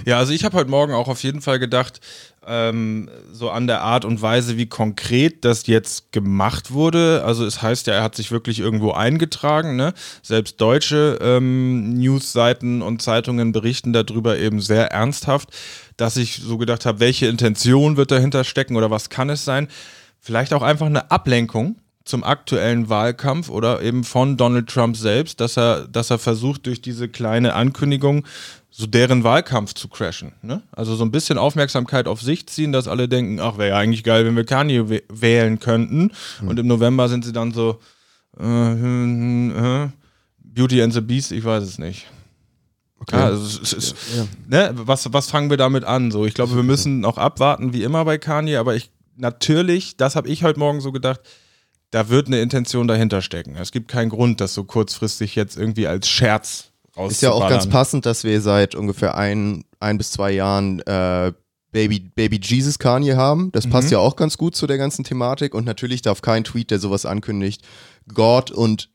Ja, 0.06 0.16
also 0.18 0.32
ich 0.32 0.44
habe 0.44 0.56
heute 0.56 0.70
Morgen 0.70 0.94
auch 0.94 1.08
auf 1.08 1.22
jeden 1.22 1.40
Fall 1.42 1.58
gedacht, 1.58 2.00
ähm, 2.48 3.08
so 3.30 3.50
an 3.50 3.66
der 3.66 3.82
Art 3.82 4.04
und 4.04 4.22
Weise, 4.22 4.56
wie 4.56 4.66
konkret 4.66 5.44
das 5.44 5.66
jetzt 5.66 6.12
gemacht 6.12 6.72
wurde. 6.72 7.22
Also 7.24 7.44
es 7.44 7.62
heißt 7.62 7.86
ja, 7.86 7.94
er 7.94 8.02
hat 8.02 8.14
sich 8.14 8.30
wirklich 8.30 8.58
irgendwo 8.58 8.92
eingetragen. 8.92 9.76
Ne? 9.76 9.92
Selbst 10.22 10.60
deutsche 10.60 11.18
ähm, 11.20 11.94
Newsseiten 11.94 12.82
und 12.82 13.02
Zeitungen 13.02 13.52
berichten 13.52 13.92
darüber 13.92 14.38
eben 14.38 14.60
sehr 14.60 14.90
ernsthaft, 14.90 15.50
dass 15.96 16.16
ich 16.16 16.40
so 16.42 16.58
gedacht 16.58 16.86
habe, 16.86 17.00
welche 17.00 17.26
Intention 17.26 17.96
wird 17.96 18.10
dahinter 18.10 18.44
stecken 18.44 18.76
oder 18.76 18.90
was 18.90 19.10
kann 19.10 19.30
es 19.30 19.44
sein? 19.44 19.68
Vielleicht 20.20 20.52
auch 20.52 20.62
einfach 20.62 20.86
eine 20.86 21.10
Ablenkung 21.10 21.76
zum 22.08 22.24
aktuellen 22.24 22.88
Wahlkampf 22.88 23.48
oder 23.50 23.82
eben 23.82 24.02
von 24.04 24.36
Donald 24.36 24.68
Trump 24.68 24.96
selbst, 24.96 25.40
dass 25.40 25.56
er, 25.56 25.86
dass 25.86 26.10
er 26.10 26.18
versucht, 26.18 26.66
durch 26.66 26.80
diese 26.80 27.08
kleine 27.08 27.54
Ankündigung 27.54 28.24
so 28.70 28.86
deren 28.86 29.24
Wahlkampf 29.24 29.74
zu 29.74 29.88
crashen. 29.88 30.32
Ne? 30.42 30.62
Also 30.72 30.94
so 30.94 31.04
ein 31.04 31.10
bisschen 31.10 31.36
Aufmerksamkeit 31.38 32.06
auf 32.06 32.22
sich 32.22 32.46
ziehen, 32.46 32.72
dass 32.72 32.88
alle 32.88 33.08
denken, 33.08 33.40
ach, 33.40 33.58
wäre 33.58 33.70
ja 33.70 33.76
eigentlich 33.76 34.04
geil, 34.04 34.24
wenn 34.24 34.36
wir 34.36 34.44
Kanye 34.44 34.82
wäh- 34.88 35.02
wählen 35.08 35.58
könnten. 35.58 36.12
Und 36.46 36.58
im 36.58 36.66
November 36.66 37.08
sind 37.08 37.24
sie 37.24 37.32
dann 37.32 37.52
so 37.52 37.78
äh, 38.38 38.42
hm, 38.44 39.52
äh, 39.56 39.88
Beauty 40.38 40.82
and 40.82 40.92
the 40.92 41.00
Beast, 41.00 41.32
ich 41.32 41.44
weiß 41.44 41.64
es 41.64 41.78
nicht. 41.78 42.06
Ja, 43.10 43.24
also 43.26 43.44
es, 43.44 43.72
es, 43.72 43.72
es, 43.72 43.94
ne, 44.48 44.72
was, 44.74 45.12
was 45.12 45.30
fangen 45.30 45.50
wir 45.50 45.56
damit 45.56 45.84
an? 45.84 46.10
So, 46.10 46.26
ich 46.26 46.34
glaube, 46.34 46.54
wir 46.56 46.62
müssen 46.62 47.00
noch 47.00 47.16
abwarten, 47.16 47.72
wie 47.72 47.82
immer 47.82 48.04
bei 48.04 48.18
Kanye, 48.18 48.56
aber 48.56 48.76
ich 48.76 48.90
natürlich, 49.16 49.96
das 49.96 50.14
habe 50.14 50.28
ich 50.28 50.44
heute 50.44 50.58
Morgen 50.58 50.80
so 50.80 50.92
gedacht, 50.92 51.20
da 51.90 52.08
wird 52.08 52.26
eine 52.26 52.40
Intention 52.40 52.86
dahinter 52.88 53.22
stecken. 53.22 53.56
Es 53.56 53.72
gibt 53.72 53.88
keinen 53.88 54.10
Grund, 54.10 54.40
das 54.40 54.54
so 54.54 54.64
kurzfristig 54.64 55.34
jetzt 55.34 55.56
irgendwie 55.56 55.86
als 55.86 56.08
Scherz 56.08 56.70
rauszuballern. 56.96 57.10
Ist 57.10 57.22
ja 57.22 57.30
auch 57.32 57.48
ganz 57.48 57.68
passend, 57.68 58.06
dass 58.06 58.24
wir 58.24 58.40
seit 58.40 58.74
ungefähr 58.74 59.16
ein, 59.16 59.64
ein 59.80 59.98
bis 59.98 60.10
zwei 60.10 60.32
Jahren 60.32 60.80
äh, 60.80 61.32
Baby, 61.70 62.00
Baby 62.00 62.40
Jesus 62.42 62.78
Kanye 62.78 63.14
haben. 63.16 63.52
Das 63.52 63.66
Mhm. 63.66 63.70
passt 63.70 63.90
ja 63.90 63.98
auch 63.98 64.16
ganz 64.16 64.38
gut 64.38 64.56
zu 64.56 64.66
der 64.66 64.78
ganzen 64.78 65.04
Thematik. 65.04 65.54
Und 65.54 65.64
natürlich 65.64 66.02
darf 66.02 66.22
kein 66.22 66.44
Tweet, 66.44 66.70
der 66.70 66.78
sowas 66.78 67.06
ankündigt, 67.06 67.62
God 68.12 68.50
und 68.50 68.90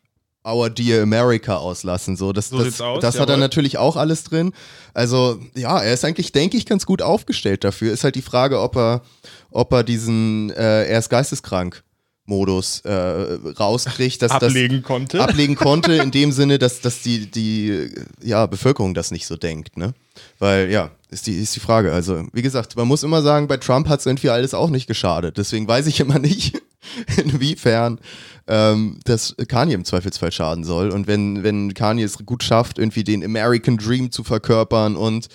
Our 0.45 0.69
Dear 0.69 1.03
America 1.03 1.55
auslassen. 1.55 2.17
So, 2.17 2.33
das, 2.33 2.49
So 2.49 2.63
das, 2.63 2.81
aus, 2.81 2.99
das 2.99 3.17
hat 3.19 3.29
er 3.29 3.37
natürlich 3.37 3.77
auch 3.77 3.95
alles 3.95 4.25
drin. 4.25 4.51
Also, 4.93 5.39
ja, 5.55 5.79
er 5.79 5.93
ist 5.93 6.03
eigentlich, 6.03 6.33
denke 6.33 6.57
ich, 6.57 6.65
ganz 6.65 6.85
gut 6.85 7.01
aufgestellt 7.01 7.63
dafür. 7.63 7.93
Ist 7.93 8.03
halt 8.03 8.15
die 8.15 8.21
Frage, 8.21 8.59
ob 8.59 8.75
er, 8.75 9.03
ob 9.51 9.71
er 9.71 9.83
diesen, 9.83 10.49
äh, 10.49 10.85
er 10.85 10.99
ist 10.99 11.09
geisteskrank. 11.09 11.83
Modus 12.25 12.79
äh, 12.81 12.91
rauskriegt, 12.91 14.21
dass 14.21 14.31
ablegen 14.31 14.77
das 14.77 14.87
konnte. 14.87 15.21
ablegen 15.21 15.55
konnte, 15.55 15.93
in 16.01 16.11
dem 16.11 16.31
Sinne, 16.31 16.57
dass, 16.57 16.79
dass 16.79 17.01
die, 17.01 17.29
die 17.29 17.89
ja, 18.21 18.45
Bevölkerung 18.45 18.93
das 18.93 19.11
nicht 19.11 19.27
so 19.27 19.35
denkt, 19.35 19.77
ne? 19.77 19.93
Weil, 20.39 20.71
ja, 20.71 20.91
ist 21.09 21.27
die, 21.27 21.33
ist 21.33 21.55
die 21.55 21.59
Frage. 21.59 21.91
Also, 21.91 22.25
wie 22.31 22.41
gesagt, 22.41 22.75
man 22.75 22.87
muss 22.87 23.03
immer 23.03 23.21
sagen, 23.21 23.47
bei 23.47 23.57
Trump 23.57 23.89
hat 23.89 23.99
es 23.99 24.05
irgendwie 24.05 24.29
alles 24.29 24.53
auch 24.53 24.69
nicht 24.69 24.87
geschadet. 24.87 25.37
Deswegen 25.37 25.67
weiß 25.67 25.87
ich 25.87 25.99
immer 25.99 26.19
nicht, 26.19 26.61
inwiefern 27.17 27.99
ähm, 28.47 28.99
das 29.03 29.35
Kanye 29.47 29.73
im 29.73 29.85
Zweifelsfall 29.85 30.31
schaden 30.31 30.63
soll. 30.63 30.91
Und 30.91 31.07
wenn, 31.07 31.43
wenn 31.43 31.73
Kanye 31.73 32.03
es 32.03 32.17
gut 32.25 32.43
schafft, 32.43 32.77
irgendwie 32.77 33.03
den 33.03 33.23
American 33.23 33.77
Dream 33.77 34.11
zu 34.11 34.23
verkörpern 34.23 34.95
und 34.95 35.27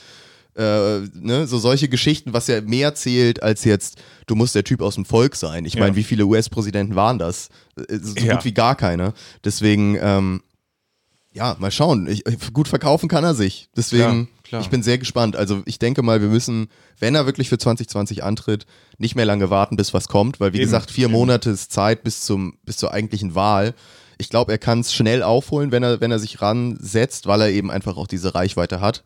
äh, 0.59 1.09
ne, 1.15 1.47
so 1.47 1.59
solche 1.59 1.89
Geschichten, 1.89 2.33
was 2.33 2.47
ja 2.49 2.61
mehr 2.61 2.95
zählt 2.95 3.43
als 3.43 3.65
jetzt, 3.65 3.97
du 4.27 4.35
musst 4.35 4.55
der 4.55 4.65
Typ 4.65 4.83
aus 4.83 4.97
dem 4.97 5.05
Volk 5.05 5.37
sein. 5.37 5.65
Ich 5.65 5.75
Ja. 5.75 5.81
meine, 5.81 5.97
wie 5.97 6.03
viele 6.05 6.27
US-Präsidenten 6.27 6.97
waren 6.97 7.19
das? 7.19 7.49
Äh, 7.77 7.99
So 8.03 8.15
Ja. 8.17 8.35
gut 8.35 8.45
wie 8.45 8.53
gar 8.53 8.75
keine. 8.75 9.15
Deswegen, 9.45 9.97
ähm, 10.01 10.43
ja, 11.33 11.57
mal 11.61 11.71
schauen. 11.71 12.09
Ich, 12.09 12.25
gut 12.53 12.67
verkaufen 12.69 13.09
kann 13.09 13.23
er 13.23 13.35
sich. 13.35 13.69
Deswegen, 13.77 14.03
Klar, 14.03 14.27
klar. 14.43 14.61
ich 14.63 14.71
bin 14.71 14.83
sehr 14.83 14.99
gespannt. 14.99 15.37
Also 15.37 15.63
ich 15.67 15.79
denke 15.79 16.03
mal, 16.03 16.21
wir 16.21 16.29
müssen, 16.29 16.69
wenn 16.99 17.15
er 17.15 17.27
wirklich 17.27 17.49
für 17.49 17.59
2020 17.59 18.25
antritt, 18.25 18.67
nicht 18.97 19.15
mehr 19.15 19.27
lange 19.27 19.49
warten, 19.51 19.77
bis 19.77 19.95
was 19.95 20.09
kommt, 20.09 20.41
weil 20.41 20.53
wie 20.53 20.57
Eben, 20.57 20.65
gesagt, 20.67 20.91
vier 20.91 21.05
eben. 21.05 21.13
Monate 21.13 21.51
ist 21.51 21.71
Zeit 21.71 22.03
bis, 22.03 22.23
zum, 22.23 22.59
bis 22.65 22.79
zur 22.79 22.93
eigentlichen 22.93 23.35
Wahl. 23.37 23.75
Ich 24.17 24.31
glaube, 24.31 24.51
er 24.51 24.59
kann 24.59 24.81
es 24.81 24.93
schnell 24.93 25.23
aufholen, 25.23 25.71
wenn 25.71 25.85
er, 25.85 26.01
wenn 26.01 26.11
er 26.11 26.19
sich 26.19 26.43
ransetzt, 26.43 27.27
weil 27.29 27.43
er 27.43 27.51
eben 27.51 27.71
einfach 27.71 27.97
auch 27.97 28.09
diese 28.09 28.35
Reichweite 28.35 28.81
hat. 28.81 29.05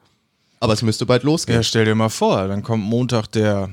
Aber 0.62 0.74
es 0.74 0.82
müsste 0.82 1.06
bald 1.06 1.24
losgehen. 1.24 1.58
Ja, 1.58 1.62
stell 1.64 1.84
dir 1.84 1.94
mal 1.96 2.08
vor, 2.08 2.46
dann 2.46 2.62
kommt 2.62 2.84
Montag 2.84 3.26
der 3.32 3.68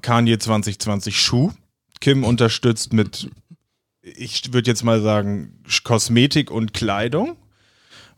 Kanye 0.00 0.38
2020 0.38 1.20
Schuh. 1.20 1.50
Kim 2.00 2.24
unterstützt 2.24 2.94
mit, 2.94 3.28
ich 4.02 4.54
würde 4.54 4.70
jetzt 4.70 4.84
mal 4.84 5.02
sagen, 5.02 5.62
Kosmetik 5.84 6.50
und 6.50 6.72
Kleidung. 6.72 7.36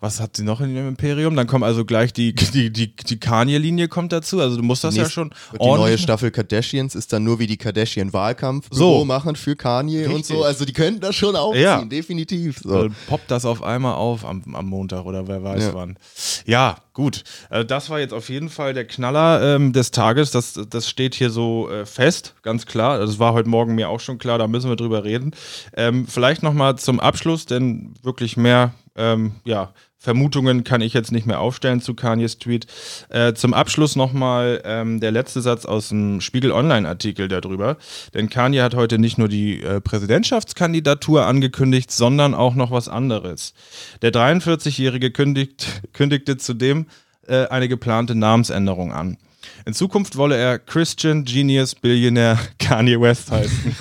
Was 0.01 0.21
hat 0.21 0.37
sie 0.37 0.43
noch 0.43 0.61
in 0.61 0.75
ihrem 0.75 0.89
Imperium? 0.89 1.35
Dann 1.35 1.47
kommt 1.47 1.65
also 1.65 1.87
gleich 1.87 2.13
die, 2.13 2.35
die, 2.35 2.71
die, 2.71 2.95
die 2.95 3.19
Kanye-Linie 3.19 3.89
kommt 3.89 4.13
dazu. 4.13 4.39
Also 4.39 4.57
du 4.59 4.63
musst 4.63 4.85
das 4.85 4.95
ja 4.97 5.03
Nächst- 5.05 5.15
schon 5.15 5.31
Und 5.53 5.63
die 5.63 5.67
neue 5.67 5.97
Staffel 5.97 6.31
Kardashians 6.31 6.95
ist 6.95 7.11
dann 7.15 7.25
nur 7.25 7.39
wie 7.39 7.47
die 7.47 7.57
Kardashian-Wahlkampf 7.57 8.67
So. 8.71 9.05
machen 9.07 9.35
für 9.35 9.57
Kanye 9.57 10.05
und 10.07 10.17
Richtig. 10.17 10.37
so. 10.37 10.45
Also 10.45 10.67
die 10.67 10.75
könnten 10.75 11.01
das 11.01 11.17
schon 11.17 11.37
aufziehen, 11.37 11.63
Ja. 11.63 11.85
definitiv. 11.87 12.59
So. 12.63 12.83
Dann 12.83 12.95
poppt 13.09 13.31
das 13.31 13.47
auf 13.47 13.63
einmal 13.63 13.95
auf 13.95 14.27
am, 14.27 14.43
am 14.55 14.67
Montag 14.67 15.07
oder 15.07 15.27
wer 15.27 15.43
weiß 15.43 15.63
Ja. 15.63 15.75
wann. 15.75 15.97
Ja, 16.45 16.77
gut. 16.95 17.25
Also 17.51 17.65
das 17.65 17.91
war 17.91 18.01
jetzt 18.01 18.15
auf 18.15 18.31
jeden 18.31 18.49
Fall 18.49 18.73
der 18.73 18.87
Knaller 18.87 19.57
ähm, 19.57 19.73
des 19.73 19.91
Tages. 19.91 20.31
Das, 20.31 20.55
das 20.55 20.89
steht 20.89 21.15
hier 21.15 21.29
so 21.29 21.69
äh, 21.69 21.85
fest, 21.85 22.35
ganz 22.43 22.65
klar. 22.65 22.99
Das 22.99 23.19
war 23.19 23.35
heute 23.35 23.49
Morgen 23.49 23.75
mir 23.75 23.89
auch 23.91 24.01
schon 24.01 24.19
klar, 24.19 24.39
da 24.39 24.49
müssen 24.49 24.71
wir 24.71 24.77
drüber 24.77 25.05
reden. 25.05 25.33
Ähm, 25.77 26.07
vielleicht 26.07 26.43
nochmal 26.43 26.77
zum 26.77 27.01
Abschluss, 27.01 27.45
denn 27.45 27.95
wirklich 28.03 28.37
mehr, 28.37 28.73
ähm, 28.97 29.33
ja, 29.45 29.75
Vermutungen 30.05 30.65
kann 30.65 30.83
ich 30.83 30.93
jetzt 30.93 31.13
nicht 31.13 31.27
mehr 31.27 31.41
aufstellen 31.41 31.81
zu 31.81 31.95
Kanye's 31.95 32.39
Tweet. 32.39 32.67
Äh, 33.09 33.33
zum 33.33 33.55
Abschluss 33.55 33.97
nochmal 33.97 34.61
ähm, 34.65 35.01
der 35.01 35.11
letzte 35.11 35.41
Satz 35.41 35.65
aus 35.65 35.89
dem 35.89 36.21
Spiegel 36.21 36.53
Online-Artikel 36.53 37.27
darüber. 37.27 37.79
Denn 38.13 38.29
Kanye 38.29 38.61
hat 38.61 38.75
heute 38.75 38.99
nicht 38.99 39.17
nur 39.17 39.29
die 39.29 39.63
äh, 39.63 39.81
Präsidentschaftskandidatur 39.81 41.25
angekündigt, 41.25 41.91
sondern 41.91 42.35
auch 42.35 42.55
noch 42.55 42.71
was 42.71 42.87
anderes. 42.87 43.55
Der 44.03 44.13
43-Jährige 44.13 45.11
kündigt, 45.11 45.81
kündigte 45.95 46.37
zudem 46.37 46.85
äh, 47.27 47.47
eine 47.47 47.69
geplante 47.69 48.15
Namensänderung 48.15 48.93
an. 48.93 49.17
In 49.65 49.73
Zukunft 49.73 50.17
wolle 50.19 50.37
er 50.37 50.59
Christian 50.59 51.25
Genius 51.25 51.75
Billionaire 51.75 52.39
Kanye 52.59 53.01
West 53.01 53.31
heißen. 53.31 53.75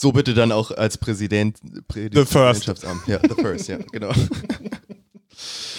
So 0.00 0.12
bitte 0.12 0.32
dann 0.32 0.52
auch 0.52 0.70
als 0.70 0.96
Präsident. 0.96 1.58
Prä 1.88 2.08
The 2.12 2.24
first. 2.24 2.68
Ja, 3.08 3.18
the 3.20 3.34
first, 3.42 3.68
ja, 3.68 3.78
genau. 3.90 4.12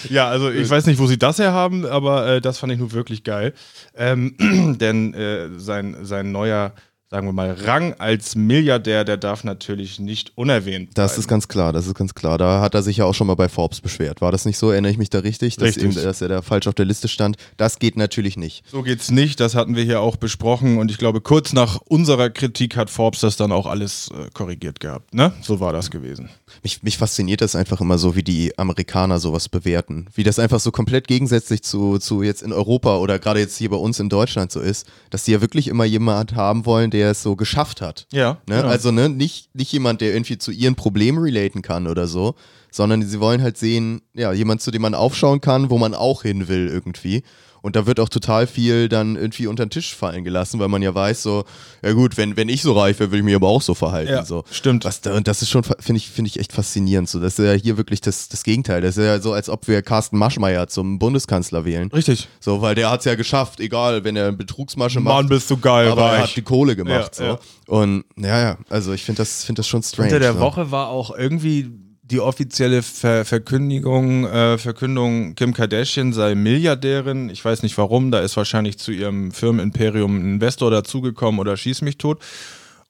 Ja, 0.08 0.28
also 0.28 0.50
ich 0.50 0.70
weiß 0.70 0.86
nicht, 0.86 0.98
wo 0.98 1.06
sie 1.06 1.18
das 1.18 1.38
her 1.38 1.52
haben, 1.52 1.84
aber 1.84 2.26
äh, 2.26 2.40
das 2.40 2.56
fand 2.58 2.72
ich 2.72 2.78
nun 2.78 2.92
wirklich 2.92 3.24
geil. 3.24 3.52
Ähm, 3.94 4.34
denn 4.80 5.12
äh, 5.12 5.58
sein, 5.58 5.98
sein 6.02 6.32
neuer, 6.32 6.72
sagen 7.10 7.26
wir 7.26 7.32
mal, 7.32 7.52
Rang 7.52 7.94
als 7.94 8.36
Milliardär, 8.36 9.04
der 9.04 9.16
darf 9.16 9.42
natürlich 9.42 9.98
nicht 9.98 10.30
unerwähnt 10.36 10.90
Das 10.94 11.10
bleiben. 11.12 11.20
ist 11.20 11.28
ganz 11.28 11.48
klar, 11.48 11.72
das 11.72 11.88
ist 11.88 11.94
ganz 11.94 12.14
klar. 12.14 12.38
Da 12.38 12.60
hat 12.60 12.76
er 12.76 12.82
sich 12.82 12.98
ja 12.98 13.04
auch 13.04 13.14
schon 13.14 13.26
mal 13.26 13.34
bei 13.34 13.48
Forbes 13.48 13.80
beschwert. 13.80 14.20
War 14.20 14.30
das 14.30 14.44
nicht 14.44 14.56
so? 14.58 14.70
Erinnere 14.70 14.92
ich 14.92 14.98
mich 14.98 15.10
da 15.10 15.18
richtig? 15.18 15.56
Dass, 15.56 15.70
Richtig. 15.70 15.84
Eben, 15.84 15.94
dass 15.94 16.22
er 16.22 16.28
da 16.28 16.40
falsch 16.40 16.68
auf 16.68 16.74
der 16.74 16.84
Liste 16.84 17.08
stand. 17.08 17.36
Das 17.56 17.80
geht 17.80 17.96
natürlich 17.96 18.36
nicht. 18.36 18.62
So 18.70 18.82
geht's 18.82 19.10
nicht, 19.10 19.40
das 19.40 19.56
hatten 19.56 19.74
wir 19.74 19.82
hier 19.82 20.00
auch 20.00 20.14
besprochen 20.14 20.78
und 20.78 20.88
ich 20.92 20.98
glaube, 20.98 21.20
kurz 21.20 21.52
nach 21.52 21.80
unserer 21.88 22.30
Kritik 22.30 22.76
hat 22.76 22.90
Forbes 22.90 23.20
das 23.20 23.36
dann 23.36 23.50
auch 23.50 23.66
alles 23.66 24.08
äh, 24.16 24.30
korrigiert 24.32 24.78
gehabt. 24.78 25.12
Ne? 25.12 25.32
So 25.42 25.58
war 25.58 25.72
das 25.72 25.90
gewesen. 25.90 26.28
Mich, 26.62 26.84
mich 26.84 26.96
fasziniert 26.96 27.40
das 27.40 27.56
einfach 27.56 27.80
immer 27.80 27.98
so, 27.98 28.14
wie 28.14 28.22
die 28.22 28.56
Amerikaner 28.56 29.18
sowas 29.18 29.48
bewerten. 29.48 30.06
Wie 30.14 30.22
das 30.22 30.38
einfach 30.38 30.60
so 30.60 30.70
komplett 30.70 31.08
gegensätzlich 31.08 31.62
zu, 31.62 31.98
zu 31.98 32.22
jetzt 32.22 32.42
in 32.42 32.52
Europa 32.52 32.98
oder 32.98 33.18
gerade 33.18 33.40
jetzt 33.40 33.56
hier 33.56 33.70
bei 33.70 33.76
uns 33.76 33.98
in 33.98 34.08
Deutschland 34.08 34.52
so 34.52 34.60
ist, 34.60 34.86
dass 35.10 35.24
die 35.24 35.32
ja 35.32 35.40
wirklich 35.40 35.66
immer 35.66 35.84
jemand 35.84 36.36
haben 36.36 36.66
wollen, 36.66 36.92
der 36.92 36.99
es 37.08 37.22
so 37.22 37.36
geschafft 37.36 37.80
hat. 37.80 38.06
Ja, 38.12 38.38
Ne? 38.46 38.56
genau. 38.56 38.68
Also 38.68 38.90
ne, 38.90 39.08
nicht, 39.08 39.54
nicht 39.54 39.72
jemand, 39.72 40.00
der 40.02 40.12
irgendwie 40.12 40.36
zu 40.36 40.50
ihren 40.50 40.74
Problemen 40.74 41.18
relaten 41.18 41.62
kann 41.62 41.86
oder 41.86 42.06
so, 42.06 42.34
sondern 42.70 43.02
sie 43.02 43.20
wollen 43.20 43.42
halt 43.42 43.56
sehen, 43.56 44.02
ja, 44.14 44.32
jemand, 44.32 44.60
zu 44.60 44.70
dem 44.70 44.82
man 44.82 44.94
aufschauen 44.94 45.40
kann, 45.40 45.70
wo 45.70 45.78
man 45.78 45.94
auch 45.94 46.22
hin 46.22 46.48
will 46.48 46.68
irgendwie. 46.68 47.22
Und 47.62 47.76
da 47.76 47.86
wird 47.86 48.00
auch 48.00 48.08
total 48.08 48.46
viel 48.46 48.88
dann 48.88 49.16
irgendwie 49.16 49.46
unter 49.46 49.64
den 49.64 49.70
Tisch 49.70 49.94
fallen 49.94 50.24
gelassen, 50.24 50.60
weil 50.60 50.68
man 50.68 50.82
ja 50.82 50.94
weiß, 50.94 51.22
so, 51.22 51.44
ja 51.82 51.92
gut, 51.92 52.16
wenn, 52.16 52.36
wenn 52.36 52.48
ich 52.48 52.62
so 52.62 52.72
reich 52.72 52.98
wäre, 52.98 53.10
würde 53.10 53.18
ich 53.18 53.24
mich 53.24 53.34
aber 53.34 53.48
auch 53.48 53.62
so 53.62 53.74
verhalten. 53.74 54.12
Ja, 54.12 54.24
so. 54.24 54.44
stimmt. 54.50 54.84
Was 54.84 55.00
und 55.06 55.28
das 55.28 55.42
ist 55.42 55.50
schon, 55.50 55.62
finde 55.62 55.96
ich, 55.96 56.08
finde 56.08 56.28
ich 56.28 56.38
echt 56.38 56.52
faszinierend. 56.52 57.08
So, 57.08 57.20
das 57.20 57.38
ist 57.38 57.44
ja 57.44 57.52
hier 57.52 57.76
wirklich 57.76 58.00
das, 58.00 58.28
das 58.28 58.42
Gegenteil. 58.42 58.80
Das 58.80 58.96
ist 58.96 59.04
ja 59.04 59.20
so, 59.20 59.32
als 59.32 59.48
ob 59.48 59.68
wir 59.68 59.82
Carsten 59.82 60.18
Maschmeyer 60.18 60.68
zum 60.68 60.98
Bundeskanzler 60.98 61.64
wählen. 61.64 61.90
Richtig. 61.92 62.28
So, 62.40 62.62
weil 62.62 62.74
der 62.74 62.90
hat 62.90 63.00
es 63.00 63.04
ja 63.06 63.14
geschafft, 63.14 63.60
egal, 63.60 64.04
wenn 64.04 64.16
er 64.16 64.28
eine 64.28 64.36
Betrugsmasche 64.36 65.00
macht. 65.00 65.14
Mann, 65.14 65.28
bist 65.28 65.50
du 65.50 65.56
geil, 65.56 65.88
aber 65.88 66.02
er 66.02 66.12
reich. 66.12 66.22
hat 66.30 66.36
die 66.36 66.42
Kohle 66.42 66.76
gemacht. 66.76 67.18
Ja, 67.18 67.38
so. 67.66 67.74
Und 67.74 68.04
ja, 68.16 68.40
ja, 68.40 68.58
also 68.68 68.92
ich 68.92 69.04
finde 69.04 69.18
das, 69.18 69.44
find 69.44 69.58
das 69.58 69.68
schon 69.68 69.82
strange. 69.82 70.08
Unter 70.08 70.20
der 70.20 70.34
ne? 70.34 70.40
Woche 70.40 70.70
war 70.70 70.88
auch 70.88 71.16
irgendwie 71.16 71.70
die 72.10 72.20
offizielle 72.20 72.82
Ver 72.82 73.24
Verkündigung, 73.24 74.26
äh, 74.26 74.58
Verkündung, 74.58 75.34
Kim 75.36 75.52
Kardashian 75.54 76.12
sei 76.12 76.34
Milliardärin. 76.34 77.30
Ich 77.30 77.44
weiß 77.44 77.62
nicht 77.62 77.78
warum, 77.78 78.10
da 78.10 78.20
ist 78.20 78.36
wahrscheinlich 78.36 78.78
zu 78.78 78.90
ihrem 78.92 79.30
Firmenimperium 79.32 80.16
ein 80.16 80.34
Investor 80.34 80.70
dazugekommen 80.70 81.40
oder 81.40 81.56
schieß 81.56 81.82
mich 81.82 81.98
tot. 81.98 82.20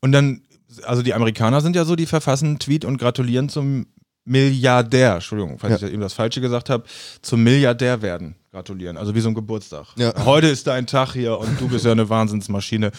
Und 0.00 0.12
dann, 0.12 0.42
also 0.84 1.02
die 1.02 1.14
Amerikaner 1.14 1.60
sind 1.60 1.76
ja 1.76 1.84
so, 1.84 1.96
die 1.96 2.06
verfassen 2.06 2.46
einen 2.46 2.58
Tweet 2.58 2.84
und 2.84 2.96
gratulieren 2.98 3.48
zum 3.48 3.86
Milliardär, 4.24 5.14
Entschuldigung, 5.14 5.58
falls 5.58 5.72
Ja. 5.72 5.76
ich 5.76 5.82
da 5.82 5.88
eben 5.88 6.02
das 6.02 6.12
Falsche 6.12 6.40
gesagt 6.40 6.70
habe, 6.70 6.84
zum 7.22 7.42
Milliardär 7.42 8.02
werden. 8.02 8.36
Gratulieren, 8.52 8.96
also 8.96 9.14
wie 9.14 9.20
so 9.20 9.28
ein 9.28 9.34
Geburtstag. 9.34 9.86
Ja. 9.96 10.12
Heute 10.24 10.48
ist 10.48 10.66
dein 10.66 10.86
Tag 10.86 11.12
hier 11.12 11.38
und 11.38 11.60
du 11.60 11.68
bist 11.68 11.84
ja 11.84 11.92
eine 11.92 12.08
Wahnsinnsmaschine. 12.08 12.90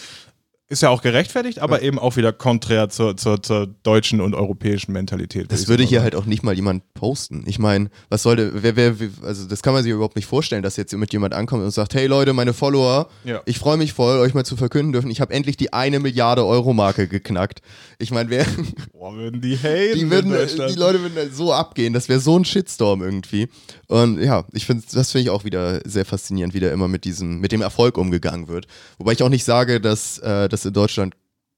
Ist 0.72 0.80
ja 0.80 0.88
auch 0.88 1.02
gerechtfertigt, 1.02 1.58
aber 1.58 1.82
eben 1.82 1.98
auch 1.98 2.16
wieder 2.16 2.32
konträr 2.32 2.88
zur, 2.88 3.14
zur, 3.18 3.42
zur 3.42 3.66
deutschen 3.82 4.22
und 4.22 4.34
europäischen 4.34 4.92
Mentalität. 4.92 5.52
Das 5.52 5.68
würde 5.68 5.82
hier 5.82 6.00
halt 6.00 6.14
auch 6.14 6.24
nicht 6.24 6.42
mal 6.44 6.54
jemand 6.54 6.94
posten. 6.94 7.44
Ich 7.46 7.58
meine, 7.58 7.90
was 8.08 8.22
sollte, 8.22 8.62
wer, 8.62 8.74
wer, 8.74 8.94
also 9.22 9.46
das 9.46 9.62
kann 9.62 9.74
man 9.74 9.82
sich 9.82 9.92
überhaupt 9.92 10.16
nicht 10.16 10.24
vorstellen, 10.24 10.62
dass 10.62 10.78
jetzt 10.78 10.94
mit 10.94 11.12
jemand 11.12 11.34
ankommt 11.34 11.62
und 11.62 11.70
sagt, 11.72 11.92
hey 11.94 12.06
Leute, 12.06 12.32
meine 12.32 12.54
Follower, 12.54 13.08
Ja. 13.24 13.42
ich 13.44 13.58
freue 13.58 13.76
mich 13.76 13.92
voll, 13.92 14.18
euch 14.20 14.32
mal 14.32 14.46
zu 14.46 14.56
verkünden 14.56 14.94
dürfen, 14.94 15.10
ich 15.10 15.20
habe 15.20 15.34
endlich 15.34 15.58
die 15.58 15.74
eine 15.74 16.00
Milliarde 16.00 16.46
Euro 16.46 16.72
Marke 16.72 17.06
geknackt. 17.06 17.60
Ich 17.98 18.10
meine, 18.10 18.30
wer, 18.30 18.46
Boah, 18.94 19.14
würden 19.14 19.42
die 19.42 19.58
haten 19.58 19.98
die, 19.98 20.10
würden, 20.10 20.30
die 20.32 20.78
Leute 20.78 21.02
würden 21.02 21.34
so 21.34 21.52
abgehen, 21.52 21.92
das 21.92 22.08
wäre 22.08 22.20
so 22.20 22.38
ein 22.38 22.46
Shitstorm 22.46 23.02
irgendwie. 23.02 23.50
Und 23.88 24.22
ja, 24.22 24.46
ich 24.54 24.64
finde, 24.64 24.84
das 24.90 25.12
finde 25.12 25.24
ich 25.24 25.30
auch 25.30 25.44
wieder 25.44 25.82
sehr 25.84 26.06
faszinierend, 26.06 26.54
wie 26.54 26.60
da 26.60 26.70
immer 26.70 26.88
mit 26.88 27.04
diesem, 27.04 27.40
mit 27.40 27.52
dem 27.52 27.60
Erfolg 27.60 27.98
umgegangen 27.98 28.48
wird. 28.48 28.66
Wobei 28.96 29.12
ich 29.12 29.22
auch 29.22 29.28
nicht 29.28 29.44
sage, 29.44 29.82
dass, 29.82 30.16
äh, 30.20 30.48
dass 30.62 30.68
in 30.68 30.72
Deutschland 30.74 31.14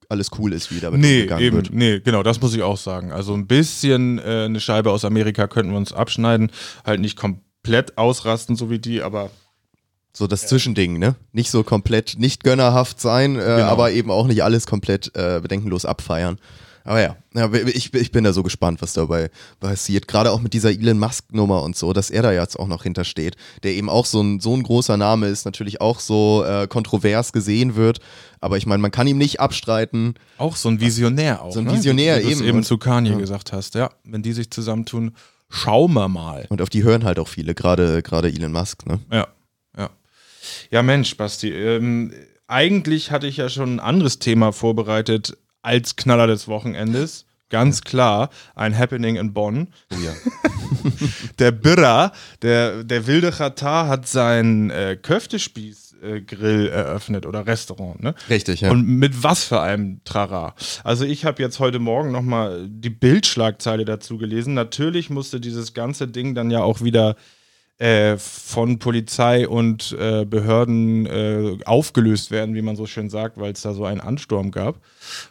alles 0.09 0.29
cool 0.37 0.53
ist, 0.53 0.71
wie 0.71 0.79
damit 0.79 0.99
Nee, 1.01 1.15
umgegangen 1.21 1.43
eben, 1.45 1.55
wird. 1.57 1.73
nee, 1.73 1.99
genau, 1.99 2.21
das 2.23 2.39
muss 2.41 2.53
ich 2.53 2.61
auch 2.61 2.77
sagen. 2.77 3.11
Also 3.11 3.33
ein 3.33 3.47
bisschen 3.47 4.19
äh, 4.19 4.45
eine 4.45 4.59
Scheibe 4.59 4.91
aus 4.91 5.03
Amerika 5.05 5.47
könnten 5.47 5.71
wir 5.71 5.77
uns 5.77 5.93
abschneiden. 5.93 6.51
Halt 6.85 6.99
nicht 7.01 7.17
komplett 7.17 7.97
ausrasten, 7.97 8.55
so 8.55 8.69
wie 8.69 8.77
die, 8.79 9.01
aber 9.01 9.31
So 10.13 10.27
das 10.27 10.47
Zwischending, 10.47 10.99
ne? 10.99 11.15
Nicht 11.33 11.49
so 11.49 11.63
komplett 11.63 12.15
nicht 12.19 12.43
gönnerhaft 12.43 13.01
sein, 13.01 13.35
äh, 13.35 13.39
Genau. 13.39 13.63
aber 13.63 13.91
eben 13.91 14.11
auch 14.11 14.27
nicht 14.27 14.43
alles 14.43 14.67
komplett 14.67 15.11
äh, 15.15 15.39
bedenkenlos 15.41 15.85
abfeiern. 15.85 16.37
Aber 16.85 17.01
ja, 17.01 17.17
ja 17.33 17.51
ich, 17.51 17.93
ich 17.93 18.11
bin 18.11 18.23
da 18.23 18.31
so 18.31 18.43
gespannt, 18.43 18.81
was 18.81 18.93
dabei 18.93 19.31
passiert. 19.59 20.07
Gerade 20.07 20.31
auch 20.31 20.39
mit 20.39 20.53
dieser 20.53 20.69
Elon 20.69 20.99
Musk-Nummer 20.99 21.63
und 21.63 21.75
so, 21.75 21.91
dass 21.93 22.11
er 22.11 22.21
da 22.21 22.31
jetzt 22.31 22.57
auch 22.57 22.67
noch 22.67 22.83
hintersteht, 22.83 23.35
der 23.63 23.73
eben 23.73 23.89
auch 23.89 24.05
so 24.05 24.21
ein, 24.21 24.39
so 24.39 24.55
ein 24.55 24.61
großer 24.61 24.95
Name 24.95 25.27
ist, 25.27 25.45
natürlich 25.45 25.81
auch 25.81 25.99
so 25.99 26.45
äh, 26.45 26.67
kontrovers 26.67 27.33
gesehen 27.33 27.75
wird. 27.75 27.99
Aber 28.39 28.57
ich 28.57 28.67
meine, 28.67 28.81
man 28.81 28.91
kann 28.91 29.07
ihm 29.07 29.17
nicht 29.17 29.39
abstreiten. 29.39 30.13
auch 30.37 30.55
so 30.55 30.69
ein 30.69 30.79
Visionär 30.79 31.41
auch. 31.41 31.51
So 31.51 31.59
ein 31.59 31.65
ne? 31.65 31.73
Visionär 31.73 32.19
Wie 32.19 32.23
du 32.23 32.29
eben. 32.29 32.43
eben 32.43 32.63
zu 32.63 32.77
Kanye 32.77 33.11
ja. 33.11 33.17
gesagt 33.17 33.51
hast. 33.51 33.73
Ja, 33.73 33.89
wenn 34.03 34.21
die 34.21 34.33
sich 34.33 34.51
zusammentun, 34.51 35.15
schauen 35.49 35.91
wir 35.93 36.07
mal. 36.07 36.45
Und 36.49 36.61
auf 36.61 36.69
die 36.69 36.83
hören 36.83 37.03
halt 37.03 37.17
auch 37.17 37.27
viele, 37.27 37.55
gerade 37.55 38.03
gerade 38.03 38.29
Elon 38.29 38.51
Musk, 38.51 38.85
ne? 38.85 38.99
Ja, 39.11 39.27
ja. 39.75 39.89
Ja, 40.69 40.83
Mensch, 40.83 41.17
Basti. 41.17 41.49
Ähm, 41.49 42.13
eigentlich 42.45 43.09
hatte 43.09 43.25
ich 43.25 43.37
ja 43.37 43.49
schon 43.49 43.75
ein 43.75 43.79
anderes 43.79 44.19
Thema 44.19 44.51
vorbereitet 44.51 45.35
als 45.65 45.95
Knaller 45.95 46.27
des 46.27 46.47
Wochenendes. 46.47 47.25
Ganz 47.49 47.81
klar, 47.81 48.29
ein 48.55 48.77
Happening 48.77 49.17
in 49.17 49.33
Bonn. 49.33 49.67
Oh 49.93 49.97
ja. 50.03 50.13
Der 51.39 51.51
Birra, 51.51 52.11
der, 52.41 52.83
der 52.83 53.07
wilde 53.07 53.31
Katar, 53.31 53.87
hat 53.87 54.07
seinen 54.07 54.69
äh, 54.69 54.97
Köftespieß-Grill 55.01 56.67
eröffnet 56.67 57.25
oder 57.25 57.45
Restaurant, 57.45 58.01
ne? 58.01 58.13
Richtig, 58.29 58.61
ja. 58.61 58.71
Und 58.71 58.87
mit 58.87 59.23
was 59.23 59.43
für 59.43 59.61
einem 59.61 60.01
Trara. 60.05 60.55
Also 60.83 61.05
ich 61.05 61.25
habe 61.25 61.41
jetzt 61.41 61.59
heute 61.59 61.79
Morgen 61.79 62.11
nochmal 62.11 62.67
die 62.69 62.89
Bildschlagzeile 62.89 63.85
dazu 63.85 64.17
gelesen. 64.17 64.53
Natürlich 64.53 65.09
musste 65.09 65.39
dieses 65.39 65.73
ganze 65.73 66.07
Ding 66.07 66.35
dann 66.35 66.51
ja 66.51 66.61
auch 66.61 66.81
wieder 66.81 67.15
äh, 67.77 68.17
von 68.17 68.79
Polizei 68.79 69.47
und 69.47 69.95
äh, 69.99 70.25
Behörden 70.25 71.05
äh, 71.05 71.57
aufgelöst 71.65 72.31
werden, 72.31 72.55
wie 72.55 72.61
man 72.61 72.75
so 72.75 72.85
schön 72.85 73.09
sagt, 73.09 73.37
weil 73.37 73.51
es 73.51 73.61
da 73.61 73.73
so 73.73 73.85
einen 73.85 74.01
Ansturm 74.01 74.51
gab. 74.51 74.79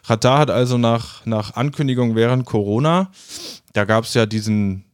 Qatar 0.05 0.39
hat 0.39 0.51
also 0.51 0.77
nach, 0.77 1.25
nach 1.25 1.55
Ankündigung 1.55 2.15
während 2.15 2.45
Corona, 2.45 3.11
da 3.73 3.85
gab 3.85 4.03
es 4.03 4.13
ja 4.13 4.25
diesen 4.25 4.85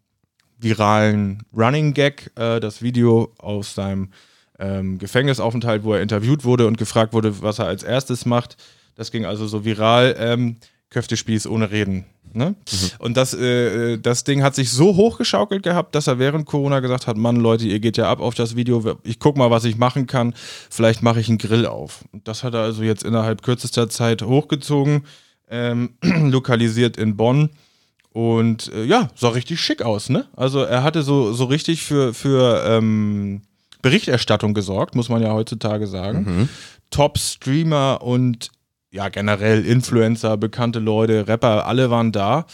viralen 0.58 1.44
Running 1.56 1.94
Gag, 1.94 2.32
äh, 2.36 2.60
das 2.60 2.82
Video 2.82 3.34
aus 3.38 3.76
seinem 3.76 4.12
ähm, 4.60 4.98
Gefängnisaufenthalt, 5.00 5.84
wo 5.84 5.94
er 5.94 6.02
interviewt 6.02 6.44
wurde 6.44 6.68
und 6.68 6.78
gefragt 6.78 7.14
wurde, 7.14 7.42
was 7.42 7.60
er 7.60 7.66
als 7.66 7.84
erstes 7.84 8.26
macht. 8.26 8.58
Das 8.96 9.12
ging 9.12 9.26
also 9.26 9.48
so 9.48 9.66
viral. 9.66 10.16
Ähm, 10.18 10.58
Köftespieß 10.92 11.48
ohne 11.48 11.72
Reden. 11.72 12.06
Ne? 12.34 12.56
Und 13.00 13.18
das, 13.18 13.34
äh, 13.34 13.98
das 13.98 14.24
Ding 14.24 14.44
hat 14.44 14.56
sich 14.56 14.72
so 14.72 14.96
hochgeschaukelt 14.96 15.64
gehabt, 15.64 15.96
dass 15.96 16.08
er 16.08 16.20
während 16.20 16.46
Corona 16.46 16.80
gesagt 16.80 17.08
hat: 17.08 17.18
Mann, 17.18 17.38
Leute, 17.38 17.66
ihr 17.66 17.80
geht 17.80 17.98
ja 17.98 18.10
ab 18.10 18.22
auf 18.22 18.36
das 18.36 18.56
Video. 18.56 18.98
Ich 19.04 19.20
guck 19.20 19.38
mal, 19.38 19.52
was 19.52 19.66
ich 19.66 19.78
machen 19.78 20.08
kann. 20.08 20.34
Vielleicht 20.70 21.02
mache 21.02 21.20
ich 21.20 21.30
einen 21.30 21.38
Grill 21.38 21.66
auf. 21.66 22.04
Und 22.12 22.28
das 22.28 22.44
hat 22.44 22.54
er 22.54 22.62
also 22.62 22.84
jetzt 22.84 23.04
innerhalb 23.04 23.42
kürzester 23.42 23.90
Zeit 23.90 24.22
hochgezogen, 24.22 25.06
ähm, 25.50 25.92
lokalisiert 26.02 26.98
in 26.98 27.18
Bonn. 27.18 27.50
Und 28.14 28.72
äh, 28.74 28.84
ja, 28.84 29.10
sah 29.16 29.30
richtig 29.30 29.62
schick 29.62 29.82
aus, 29.82 30.10
ne? 30.10 30.28
Also 30.36 30.64
er 30.64 30.84
hatte 30.84 31.02
so, 31.02 31.32
so 31.34 31.46
richtig 31.46 31.84
für, 31.84 32.14
für 32.14 32.64
ähm, 32.66 33.42
Berichterstattung 33.82 34.54
gesorgt, 34.54 34.96
muss 34.96 35.10
man 35.10 35.22
ja 35.22 35.32
heutzutage 35.32 35.88
sagen. 35.88 36.50
Top-Streamer 36.92 38.02
und 38.02 38.52
ja, 38.92 39.10
generell 39.10 39.66
Influencer, 39.66 40.38
bekannte 40.38 40.80
Leute, 40.80 41.28
Rapper, 41.28 41.66
alle 41.66 41.90
waren 41.90 42.12
da. 42.12 42.46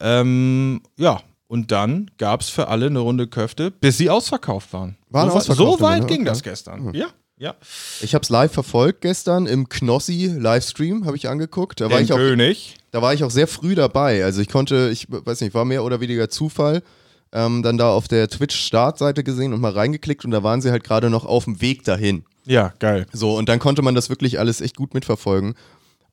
Ähm, 0.00 0.80
ja, 0.96 1.20
und 1.48 1.72
dann 1.72 2.10
gab 2.16 2.42
es 2.42 2.48
für 2.48 2.68
alle 2.68 2.86
eine 2.86 3.00
Runde 3.00 3.26
Köfte, 3.26 3.72
bis 3.72 3.98
sie 3.98 4.08
ausverkauft 4.08 4.72
waren. 4.72 4.96
Waren 5.08 5.30
so, 5.30 5.36
ausverkauft 5.36 5.78
so 5.78 5.84
weit 5.84 6.02
ne? 6.02 6.06
ging 6.06 6.20
Okay. 6.20 6.28
das 6.28 6.42
gestern. 6.44 6.94
Ja, 6.94 7.08
ja. 7.38 7.56
Ich 8.02 8.14
habe 8.14 8.22
es 8.22 8.28
live 8.28 8.52
verfolgt 8.52 9.00
gestern 9.00 9.46
im 9.46 9.68
Knossi 9.68 10.26
Livestream, 10.26 11.06
habe 11.06 11.16
ich 11.16 11.28
angeguckt. 11.28 11.80
Da 11.80 11.90
war 11.90 11.98
Den 11.98 12.04
ich 12.04 12.12
auch 12.12 12.18
König. 12.18 12.76
Da 12.92 13.02
war 13.02 13.12
ich 13.12 13.24
auch 13.24 13.30
sehr 13.30 13.48
früh 13.48 13.74
dabei. 13.74 14.24
Also 14.24 14.40
ich 14.40 14.48
konnte, 14.48 14.90
ich 14.92 15.06
weiß 15.10 15.40
nicht, 15.40 15.54
war 15.54 15.64
mehr 15.64 15.82
oder 15.82 16.00
weniger 16.00 16.28
Zufall, 16.28 16.82
ähm, 17.32 17.64
dann 17.64 17.78
da 17.78 17.90
auf 17.90 18.06
der 18.06 18.28
Twitch-Startseite 18.28 19.24
gesehen 19.24 19.52
und 19.52 19.60
mal 19.60 19.72
reingeklickt 19.72 20.24
und 20.24 20.30
da 20.30 20.44
waren 20.44 20.60
sie 20.60 20.70
halt 20.70 20.84
gerade 20.84 21.10
noch 21.10 21.24
auf 21.24 21.44
dem 21.44 21.60
Weg 21.60 21.82
dahin. 21.82 22.24
Ja, 22.46 22.72
geil. 22.78 23.06
So, 23.12 23.36
und 23.36 23.48
dann 23.48 23.58
konnte 23.58 23.82
man 23.82 23.94
das 23.94 24.08
wirklich 24.08 24.38
alles 24.38 24.60
echt 24.60 24.76
gut 24.76 24.94
mitverfolgen. 24.94 25.54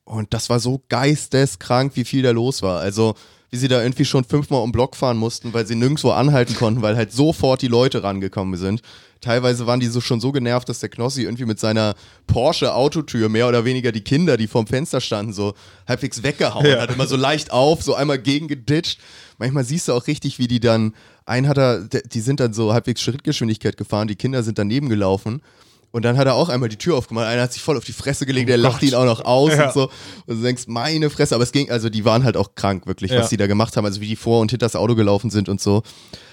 Und 0.08 0.32
das 0.32 0.48
war 0.48 0.58
so 0.58 0.80
geisteskrank, 0.88 1.92
wie 1.94 2.04
viel 2.04 2.22
da 2.22 2.30
los 2.30 2.62
war. 2.62 2.80
Also 2.80 3.14
wie 3.50 3.56
sie 3.56 3.68
da 3.68 3.82
irgendwie 3.82 4.04
schon 4.04 4.24
fünfmal 4.24 4.62
um 4.62 4.72
Block 4.72 4.94
fahren 4.96 5.16
mussten, 5.16 5.54
weil 5.54 5.66
sie 5.66 5.74
nirgendwo 5.74 6.10
anhalten 6.10 6.54
konnten, 6.54 6.82
weil 6.82 6.96
halt 6.96 7.12
sofort 7.12 7.62
die 7.62 7.68
Leute 7.68 8.02
rangekommen 8.02 8.58
sind. 8.58 8.82
Teilweise 9.22 9.66
waren 9.66 9.80
die 9.80 9.86
so 9.86 10.00
schon 10.00 10.20
so 10.20 10.32
genervt, 10.32 10.68
dass 10.68 10.80
der 10.80 10.90
Knossi 10.90 11.22
irgendwie 11.22 11.46
mit 11.46 11.58
seiner 11.58 11.94
Porsche-Autotür 12.26 13.28
mehr 13.28 13.48
oder 13.48 13.64
weniger 13.64 13.90
die 13.90 14.02
Kinder, 14.02 14.36
die 14.36 14.46
vorm 14.46 14.66
Fenster 14.66 15.00
standen, 15.00 15.32
so 15.32 15.54
halbwegs 15.86 16.22
weggehauen 16.22 16.66
Ja. 16.66 16.80
hat. 16.80 16.90
Immer 16.92 17.06
so 17.06 17.16
leicht 17.16 17.50
auf, 17.50 17.82
so 17.82 17.94
einmal 17.94 18.18
gegengeditscht. 18.18 19.00
Manchmal 19.38 19.64
siehst 19.64 19.88
du 19.88 19.92
auch 19.94 20.06
richtig, 20.06 20.38
wie 20.38 20.46
die 20.46 20.60
dann, 20.60 20.94
einen 21.26 21.48
hat 21.48 21.58
er, 21.58 21.80
die 21.80 22.20
sind 22.20 22.40
dann 22.40 22.52
so 22.52 22.72
halbwegs 22.72 23.00
Schrittgeschwindigkeit 23.02 23.76
gefahren, 23.76 24.08
die 24.08 24.16
Kinder 24.16 24.42
sind 24.42 24.58
daneben 24.58 24.88
gelaufen. 24.88 25.42
Und 25.90 26.04
dann 26.04 26.18
hat 26.18 26.26
er 26.26 26.34
auch 26.34 26.48
einmal 26.50 26.68
die 26.68 26.76
Tür 26.76 26.96
aufgemacht. 26.96 27.26
Einer 27.26 27.42
hat 27.42 27.52
sich 27.52 27.62
voll 27.62 27.76
auf 27.78 27.84
die 27.84 27.92
Fresse 27.92 28.26
gelegt, 28.26 28.48
der 28.50 28.58
lacht 28.58 28.82
ihn 28.82 28.94
auch 28.94 29.06
noch 29.06 29.24
aus 29.24 29.54
Ja. 29.56 29.66
und 29.68 29.72
so. 29.72 29.82
Und 30.26 30.36
du 30.38 30.42
denkst, 30.42 30.64
meine 30.66 31.08
Fresse. 31.08 31.34
Aber 31.34 31.44
es 31.44 31.52
ging, 31.52 31.70
also 31.70 31.88
die 31.88 32.04
waren 32.04 32.24
halt 32.24 32.36
auch 32.36 32.54
krank, 32.54 32.86
wirklich, 32.86 33.10
Ja. 33.10 33.20
was 33.20 33.30
die 33.30 33.36
da 33.38 33.46
gemacht 33.46 33.76
haben. 33.76 33.86
Also 33.86 34.00
wie 34.02 34.06
die 34.08 34.16
vor 34.16 34.40
und 34.40 34.50
hinter 34.50 34.66
das 34.66 34.76
Auto 34.76 34.94
gelaufen 34.94 35.30
sind 35.30 35.48
und 35.48 35.60
so. 35.60 35.82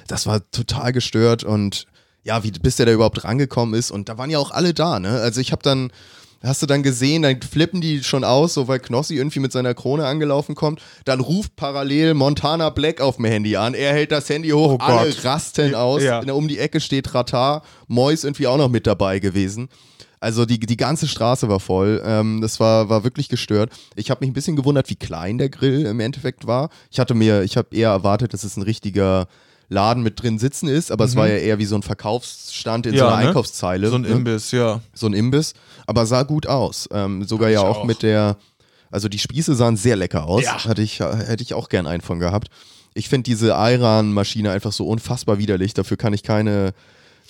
Das 0.08 0.26
war 0.28 0.42
total 0.52 0.92
gestört 0.92 1.44
und 1.44 1.86
ja, 2.24 2.44
wie, 2.44 2.52
bis 2.52 2.76
der 2.76 2.86
da 2.88 2.92
überhaupt 2.92 3.24
rangekommen 3.24 3.76
ist. 3.80 3.92
Und 3.92 4.10
da 4.10 4.18
waren 4.18 4.30
ja 4.30 4.40
auch 4.40 4.52
alle 4.52 4.74
da, 4.74 5.00
ne? 5.00 5.10
Also 5.22 5.40
ich 5.40 5.52
habe 5.52 5.62
dann, 5.64 5.92
hast 6.46 6.62
du 6.62 6.66
dann 6.66 6.84
gesehen, 6.84 7.24
dann 7.24 7.42
flippen 7.42 7.82
die 7.82 8.04
schon 8.04 8.24
aus, 8.24 8.54
so 8.54 8.68
weil 8.68 8.80
Knossi 8.80 9.16
irgendwie 9.16 9.40
mit 9.40 9.52
seiner 9.52 9.74
Krone 9.74 10.06
angelaufen 10.06 10.56
kommt. 10.56 10.82
Dann 11.06 11.20
ruft 11.20 11.56
parallel 11.56 12.14
Montana 12.14 12.70
Black 12.70 13.02
auf 13.02 13.16
dem 13.18 13.26
Handy 13.26 13.56
an. 13.58 13.74
Er 13.74 13.94
hält 13.94 14.12
das 14.12 14.30
Handy 14.30 14.50
hoch, 14.50 14.74
Oh 14.74 14.78
alle 14.84 15.10
Gott. 15.10 15.26
rasten 15.26 15.76
aus. 15.76 16.04
Ja. 16.04 16.20
Um 16.32 16.48
die 16.48 16.60
Ecke 16.60 16.80
steht 16.80 17.14
Ratar, 17.14 17.64
Mois 17.88 18.24
irgendwie 18.24 18.48
auch 18.48 18.58
noch 18.58 18.70
mit 18.70 18.88
dabei 18.88 19.20
gewesen. 19.20 19.70
Also 20.20 20.46
die, 20.46 20.60
die 20.60 20.78
ganze 20.78 21.08
Straße 21.08 21.50
war 21.50 21.60
voll. 21.60 22.02
Ähm, 22.04 22.42
das 22.42 22.60
war, 22.60 22.90
war 22.90 23.04
wirklich 23.04 23.30
gestört. 23.30 23.72
Ich 23.96 24.10
habe 24.10 24.22
mich 24.22 24.32
ein 24.32 24.34
bisschen 24.34 24.56
gewundert, 24.56 24.90
wie 24.90 24.96
klein 24.96 25.38
der 25.38 25.50
Grill 25.50 25.86
im 25.86 26.00
Endeffekt 26.00 26.48
war. 26.48 26.70
Ich 26.90 27.00
hatte 27.00 27.14
mir, 27.14 27.44
ich 27.44 27.58
habe 27.58 27.76
eher 27.76 27.90
erwartet, 27.90 28.34
dass 28.34 28.44
es 28.44 28.58
ein 28.58 28.64
richtiger 28.64 29.28
Laden 29.70 30.04
mit 30.04 30.22
drin 30.22 30.38
sitzen 30.38 30.68
ist, 30.68 30.92
aber 30.92 31.06
es 31.06 31.16
war 31.16 31.28
ja 31.28 31.38
eher 31.38 31.58
wie 31.58 31.66
so 31.66 31.76
ein 31.76 31.84
Verkaufsstand 31.84 32.86
in 32.86 32.98
so 32.98 33.06
einer 33.06 33.18
ne? 33.18 33.28
Einkaufszeile. 33.28 33.90
So 33.90 33.96
ein 33.96 34.02
ne? 34.02 34.10
Imbiss, 34.10 34.52
ja. 34.52 34.82
so 34.94 35.08
ein 35.08 35.14
Imbiss, 35.14 35.54
aber 35.88 36.06
sah 36.06 36.24
gut 36.24 36.48
aus. 36.48 36.88
Ähm, 36.92 37.24
sogar 37.24 37.50
ja 37.50 37.62
auch, 37.62 37.80
auch. 37.80 37.84
mit 37.86 38.04
der, 38.04 38.38
also 38.92 39.10
die 39.10 39.20
Spieße 39.20 39.56
sahen 39.56 39.78
sehr 39.78 39.96
lecker 39.96 40.26
aus. 40.26 40.44
Ja. 40.44 40.64
Hatte 40.66 40.82
ich, 40.82 41.00
hätte 41.00 41.44
ich 41.44 41.54
auch 41.54 41.70
gern 41.70 41.88
einen 41.88 42.02
von 42.02 42.20
gehabt. 42.20 42.50
Ich 42.94 43.10
finde 43.10 43.24
diese 43.24 43.50
Iran-Maschine 43.50 44.52
einfach 44.52 44.72
so 44.72 44.88
unfassbar 44.88 45.38
widerlich. 45.38 45.74
Dafür 45.74 45.98
kann 45.98 46.14
ich 46.14 46.24
keine, 46.24 46.74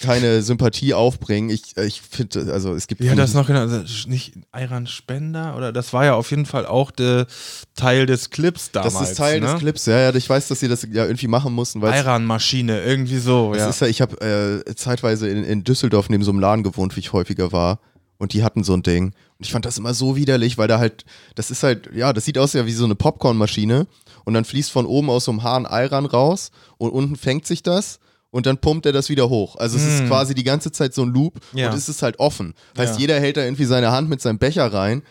keine 0.02 0.42
Sympathie 0.42 0.94
aufbringen. 0.94 1.50
Ich, 1.50 1.78
ich 1.78 2.02
finde, 2.02 2.52
also 2.52 2.74
es 2.74 2.88
gibt. 2.88 3.02
Hat 3.08 3.18
das 3.18 3.34
noch 3.34 3.48
genannt? 3.48 3.72
Also 3.72 4.10
nicht 4.10 4.34
Iran 4.56 4.88
Spender? 4.88 5.56
Oder 5.56 5.72
das 5.72 5.94
war 5.94 6.06
ja 6.06 6.16
auf 6.16 6.30
jeden 6.32 6.46
Fall 6.46 6.66
auch 6.66 6.92
der 6.92 7.28
Teil 7.76 8.06
des 8.06 8.30
Clips 8.30 8.72
damals. 8.72 8.94
Das 8.94 9.10
ist 9.12 9.18
Teil 9.18 9.40
ne? 9.40 9.48
des 9.48 9.60
Clips, 9.60 9.86
ja, 9.86 10.00
ja. 10.00 10.16
Ich 10.16 10.30
weiß, 10.30 10.48
dass 10.48 10.60
sie 10.60 10.68
das 10.68 10.86
ja 10.92 11.06
irgendwie 11.06 11.28
machen 11.28 11.54
mussten, 11.54 11.82
Iran-Maschine, 11.82 12.84
irgendwie 12.84 13.20
so. 13.20 13.54
Das 13.54 13.62
Ja. 13.62 13.70
ist 13.70 13.82
ja, 13.82 13.88
ich 13.88 14.02
habe 14.02 14.64
äh, 14.68 14.76
zeitweise 14.76 15.30
in, 15.30 15.44
in 15.44 15.64
Düsseldorf 15.64 16.10
neben 16.10 16.24
so 16.24 16.32
einem 16.32 16.40
Laden 16.40 16.64
gewohnt, 16.64 16.96
wie 16.96 17.00
ich 17.00 17.14
häufiger 17.14 17.52
war. 17.52 17.80
Und 18.18 18.32
die 18.34 18.44
hatten 18.44 18.64
so 18.64 18.74
ein 18.74 18.82
Ding. 18.84 19.08
Und 19.08 19.46
ich 19.46 19.52
fand 19.52 19.66
das 19.66 19.78
immer 19.78 19.94
so 19.94 20.16
widerlich, 20.16 20.58
weil 20.58 20.70
da 20.70 20.80
halt, 20.80 21.04
das 21.36 21.52
ist 21.52 21.64
halt, 21.64 21.90
ja, 21.94 22.14
das 22.14 22.24
sieht 22.24 22.38
aus 22.38 22.54
ja 22.54 22.66
wie 22.66 22.72
so 22.72 22.86
eine 22.86 22.96
Popcornmaschine. 22.96 23.88
Und 24.24 24.34
dann 24.34 24.46
fließt 24.46 24.72
von 24.72 24.86
oben 24.86 25.10
aus 25.10 25.26
so 25.26 25.32
einem 25.32 25.44
Hahn 25.44 25.66
Ayran 25.66 26.06
raus 26.06 26.52
und 26.78 26.92
unten 26.92 27.16
fängt 27.18 27.46
sich 27.46 27.62
das 27.62 28.00
und 28.36 28.46
dann 28.46 28.58
pumpt 28.58 28.86
er 28.86 28.92
das 28.92 29.08
wieder 29.08 29.30
hoch. 29.30 29.56
Also 29.56 29.78
es 29.78 29.86
ist 29.86 30.08
quasi 30.08 30.36
die 30.36 30.44
ganze 30.44 30.70
Zeit 30.70 30.94
so 30.94 31.04
ein 31.04 31.10
Loop 31.14 31.36
Ja. 31.54 31.70
und 31.70 31.78
es 31.78 31.88
ist 31.88 32.02
halt 32.02 32.20
offen. 32.20 32.54
Heißt, 32.78 32.96
Ja. 32.96 33.00
jeder 33.00 33.18
hält 33.22 33.38
da 33.38 33.44
irgendwie 33.46 33.64
seine 33.64 33.94
Hand 33.94 34.10
mit 34.10 34.20
seinem 34.20 34.40
Becher 34.40 34.66
rein, 34.74 35.04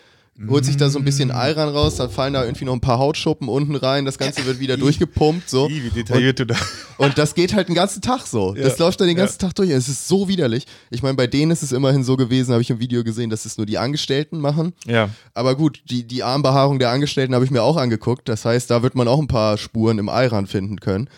holt 0.49 0.65
sich 0.65 0.75
da 0.75 0.89
so 0.89 0.99
ein 0.99 1.05
bisschen 1.05 1.31
Ayran 1.31 1.69
raus, 1.69 1.95
dann 1.95 2.09
fallen 2.09 2.33
da 2.33 2.43
irgendwie 2.43 2.65
noch 2.65 2.73
ein 2.73 2.81
paar 2.81 2.99
Hautschuppen 2.99 3.47
unten 3.47 3.75
rein, 3.75 4.03
das 4.03 4.17
Ganze 4.17 4.45
wird 4.45 4.59
wieder 4.59 4.75
durchgepumpt. 4.75 5.49
So. 5.49 5.69
Wie 5.69 5.89
detailliert 5.89 6.39
du 6.39 6.45
da. 6.45 6.55
Und 6.97 7.17
das 7.17 7.35
geht 7.35 7.53
halt 7.53 7.69
den 7.69 7.75
ganzen 7.75 8.01
Tag 8.01 8.27
so. 8.27 8.53
Das 8.53 8.77
läuft 8.77 8.99
dann 8.99 9.07
den 9.07 9.15
ganzen 9.17 9.39
Tag 9.39 9.55
durch. 9.55 9.69
Es 9.69 9.87
ist 9.87 10.07
so 10.07 10.27
widerlich. 10.27 10.65
Ich 10.89 11.01
meine, 11.03 11.15
bei 11.15 11.27
denen 11.27 11.51
ist 11.51 11.63
es 11.63 11.71
immerhin 11.71 12.03
so 12.03 12.17
gewesen, 12.17 12.51
habe 12.51 12.61
ich 12.61 12.69
im 12.69 12.79
Video 12.79 13.03
gesehen, 13.03 13.29
dass 13.29 13.45
es 13.45 13.57
nur 13.57 13.65
die 13.65 13.77
Angestellten 13.77 14.39
machen. 14.39 14.73
Ja. 14.85 15.09
Aber 15.33 15.55
gut, 15.55 15.81
die, 15.89 16.03
die 16.05 16.23
Armbehaarung 16.23 16.79
der 16.79 16.89
Angestellten 16.89 17.33
habe 17.33 17.45
ich 17.45 17.51
mir 17.51 17.63
auch 17.63 17.77
angeguckt. 17.77 18.27
Das 18.27 18.43
heißt, 18.45 18.69
da 18.69 18.83
wird 18.83 18.95
man 18.95 19.07
auch 19.07 19.19
ein 19.19 19.27
paar 19.27 19.57
Spuren 19.57 19.99
im 19.99 20.09
Eiran 20.09 20.47
finden 20.47 20.79
können. 20.81 21.09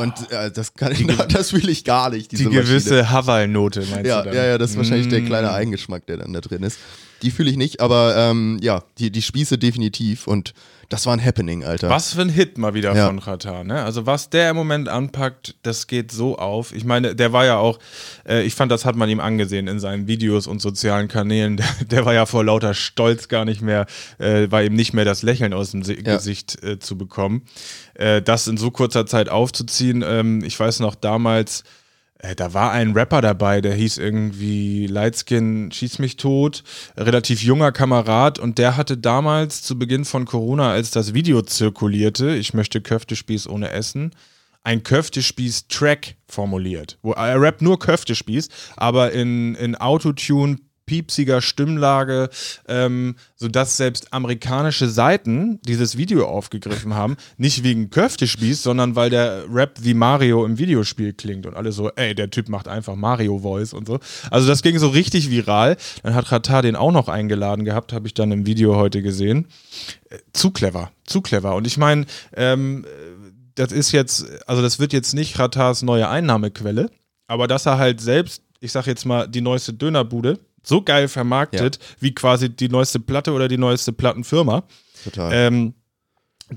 Und 0.00 0.14
äh, 0.30 0.50
das 0.50 0.74
kann 0.74 0.92
ich, 0.92 1.06
das 1.28 1.52
will 1.52 1.68
ich 1.68 1.84
gar 1.84 2.08
nicht, 2.10 2.32
diese 2.32 2.44
Die 2.44 2.50
gewisse 2.50 3.10
Haval-Note, 3.10 3.80
meinst 3.90 4.06
Ja, 4.06 4.20
du 4.22 4.28
dann? 4.28 4.36
ja, 4.36 4.44
ja, 4.46 4.58
das 4.58 4.70
ist 4.70 4.76
wahrscheinlich 4.78 5.08
der 5.08 5.20
Mm. 5.20 5.26
kleine 5.26 5.52
Eigengeschmack, 5.52 6.06
der 6.06 6.16
dann 6.18 6.32
da 6.32 6.40
drin 6.40 6.62
ist. 6.62 6.78
Die 7.22 7.30
fühle 7.30 7.50
ich 7.50 7.56
nicht, 7.56 7.80
aber 7.80 8.16
ähm, 8.16 8.58
ja, 8.62 8.82
die, 8.98 9.10
die 9.10 9.22
Spieße 9.22 9.56
definitiv. 9.58 10.26
Und 10.26 10.54
das 10.88 11.06
war 11.06 11.14
ein 11.14 11.24
Happening, 11.24 11.64
Alter. 11.64 11.88
Was 11.88 12.12
für 12.12 12.20
ein 12.20 12.28
Hit 12.28 12.58
mal 12.58 12.74
wieder 12.74 12.94
Ja. 12.94 13.06
von 13.06 13.20
Qatar, 13.20 13.64
ne? 13.64 13.82
Also 13.82 14.04
was 14.04 14.28
der 14.28 14.50
im 14.50 14.56
Moment 14.56 14.88
anpackt, 14.88 15.54
das 15.62 15.86
geht 15.86 16.10
so 16.12 16.36
auf. 16.36 16.74
Ich 16.74 16.84
meine, 16.84 17.14
der 17.14 17.32
war 17.32 17.46
ja 17.46 17.56
auch, 17.56 17.78
äh, 18.28 18.42
ich 18.42 18.54
fand, 18.54 18.70
das 18.72 18.84
hat 18.84 18.96
man 18.96 19.08
ihm 19.08 19.20
angesehen 19.20 19.68
in 19.68 19.78
seinen 19.80 20.06
Videos 20.06 20.46
und 20.46 20.60
sozialen 20.60 21.08
Kanälen. 21.08 21.56
Der, 21.62 21.66
der 21.90 22.04
war 22.04 22.12
ja 22.12 22.26
vor 22.26 22.44
lauter 22.44 22.74
Stolz 22.74 23.28
gar 23.28 23.44
nicht 23.44 23.62
mehr, 23.62 23.86
äh, 24.18 24.50
war 24.50 24.62
ihm 24.64 24.74
nicht 24.74 24.92
mehr 24.92 25.04
das 25.04 25.22
Lächeln 25.22 25.54
aus 25.54 25.70
dem 25.70 25.82
Se 25.82 25.94
Ja. 25.94 26.16
Gesicht 26.16 26.62
äh, 26.62 26.78
zu 26.78 26.98
bekommen. 26.98 27.42
Äh, 27.94 28.20
das 28.20 28.46
in 28.48 28.56
so 28.58 28.70
kurzer 28.70 29.06
Zeit 29.06 29.28
aufzuziehen, 29.28 30.04
ähm, 30.06 30.42
ich 30.44 30.58
weiß 30.58 30.80
noch 30.80 30.94
damals, 30.94 31.62
äh, 32.22 32.34
da 32.34 32.54
war 32.54 32.72
ein 32.72 32.92
Rapper 32.92 33.20
dabei, 33.20 33.60
der 33.60 33.74
hieß 33.74 33.98
irgendwie 33.98 34.86
Lightskin 34.86 35.70
Schieß 35.70 35.98
mich 35.98 36.16
tot, 36.16 36.62
relativ 36.96 37.42
junger 37.42 37.72
Kamerad 37.72 38.38
und 38.38 38.58
der 38.58 38.76
hatte 38.76 38.96
damals 38.96 39.62
zu 39.62 39.78
Beginn 39.78 40.04
von 40.04 40.24
Corona, 40.24 40.70
als 40.70 40.90
das 40.92 41.14
Video 41.14 41.42
zirkulierte, 41.42 42.34
ich 42.34 42.54
möchte 42.54 42.80
Köftespieß 42.80 43.48
ohne 43.48 43.70
Essen, 43.70 44.12
ein 44.64 44.84
Köftespieß-Track 44.84 46.14
formuliert. 46.28 46.98
Wo 47.02 47.12
er 47.12 47.40
rappt 47.40 47.62
nur 47.62 47.78
Köftespieß, 47.78 48.48
aber 48.76 49.12
in, 49.12 49.56
in 49.56 49.74
Autotune, 49.74 50.58
piepsiger 50.86 51.40
Stimmlage, 51.40 52.28
ähm, 52.68 53.16
sodass 53.36 53.76
selbst 53.76 54.12
amerikanische 54.12 54.88
Seiten 54.88 55.60
dieses 55.62 55.96
Video 55.96 56.26
aufgegriffen 56.26 56.94
haben, 56.94 57.16
nicht 57.36 57.62
wegen 57.62 57.90
Köftespieß, 57.90 58.62
sondern 58.62 58.96
weil 58.96 59.10
der 59.10 59.44
Rap 59.52 59.78
wie 59.80 59.94
Mario 59.94 60.44
im 60.44 60.58
Videospiel 60.58 61.12
klingt 61.12 61.46
und 61.46 61.54
alle 61.54 61.72
so, 61.72 61.90
ey, 61.90 62.14
der 62.14 62.30
Typ 62.30 62.48
macht 62.48 62.68
einfach 62.68 62.94
Mario-Voice 62.94 63.74
und 63.74 63.86
so. 63.86 64.00
Also 64.30 64.48
das 64.48 64.62
ging 64.62 64.78
so 64.78 64.88
richtig 64.88 65.30
viral. 65.30 65.76
Dann 66.02 66.14
hat 66.14 66.28
Qatar 66.28 66.62
den 66.62 66.76
auch 66.76 66.92
noch 66.92 67.08
eingeladen 67.08 67.64
gehabt, 67.64 67.92
habe 67.92 68.06
ich 68.06 68.14
dann 68.14 68.32
im 68.32 68.46
Video 68.46 68.76
heute 68.76 69.02
gesehen. 69.02 69.46
Äh, 70.10 70.18
Zu 70.32 70.50
clever, 70.50 70.90
zu 71.04 71.20
clever. 71.20 71.54
Und 71.54 71.66
ich 71.66 71.78
meine, 71.78 72.06
ähm, 72.34 72.84
das 73.54 73.72
ist 73.72 73.92
jetzt, 73.92 74.26
also 74.46 74.62
das 74.62 74.78
wird 74.78 74.92
jetzt 74.92 75.14
nicht 75.14 75.38
Ratars 75.38 75.82
neue 75.82 76.08
Einnahmequelle, 76.08 76.90
aber 77.26 77.46
dass 77.46 77.66
er 77.66 77.78
halt 77.78 78.00
selbst, 78.00 78.42
ich 78.60 78.72
sag 78.72 78.86
jetzt 78.86 79.04
mal, 79.04 79.28
die 79.28 79.40
neueste 79.40 79.72
Dönerbude 79.72 80.38
so 80.62 80.82
geil 80.82 81.08
vermarktet, 81.08 81.78
wie 82.00 82.14
quasi 82.14 82.48
die 82.48 82.68
neueste 82.68 83.00
Platte 83.00 83.32
oder 83.32 83.48
die 83.48 83.58
neueste 83.58 83.92
Plattenfirma, 83.92 84.64
Total. 85.04 85.30
ähm, 85.32 85.74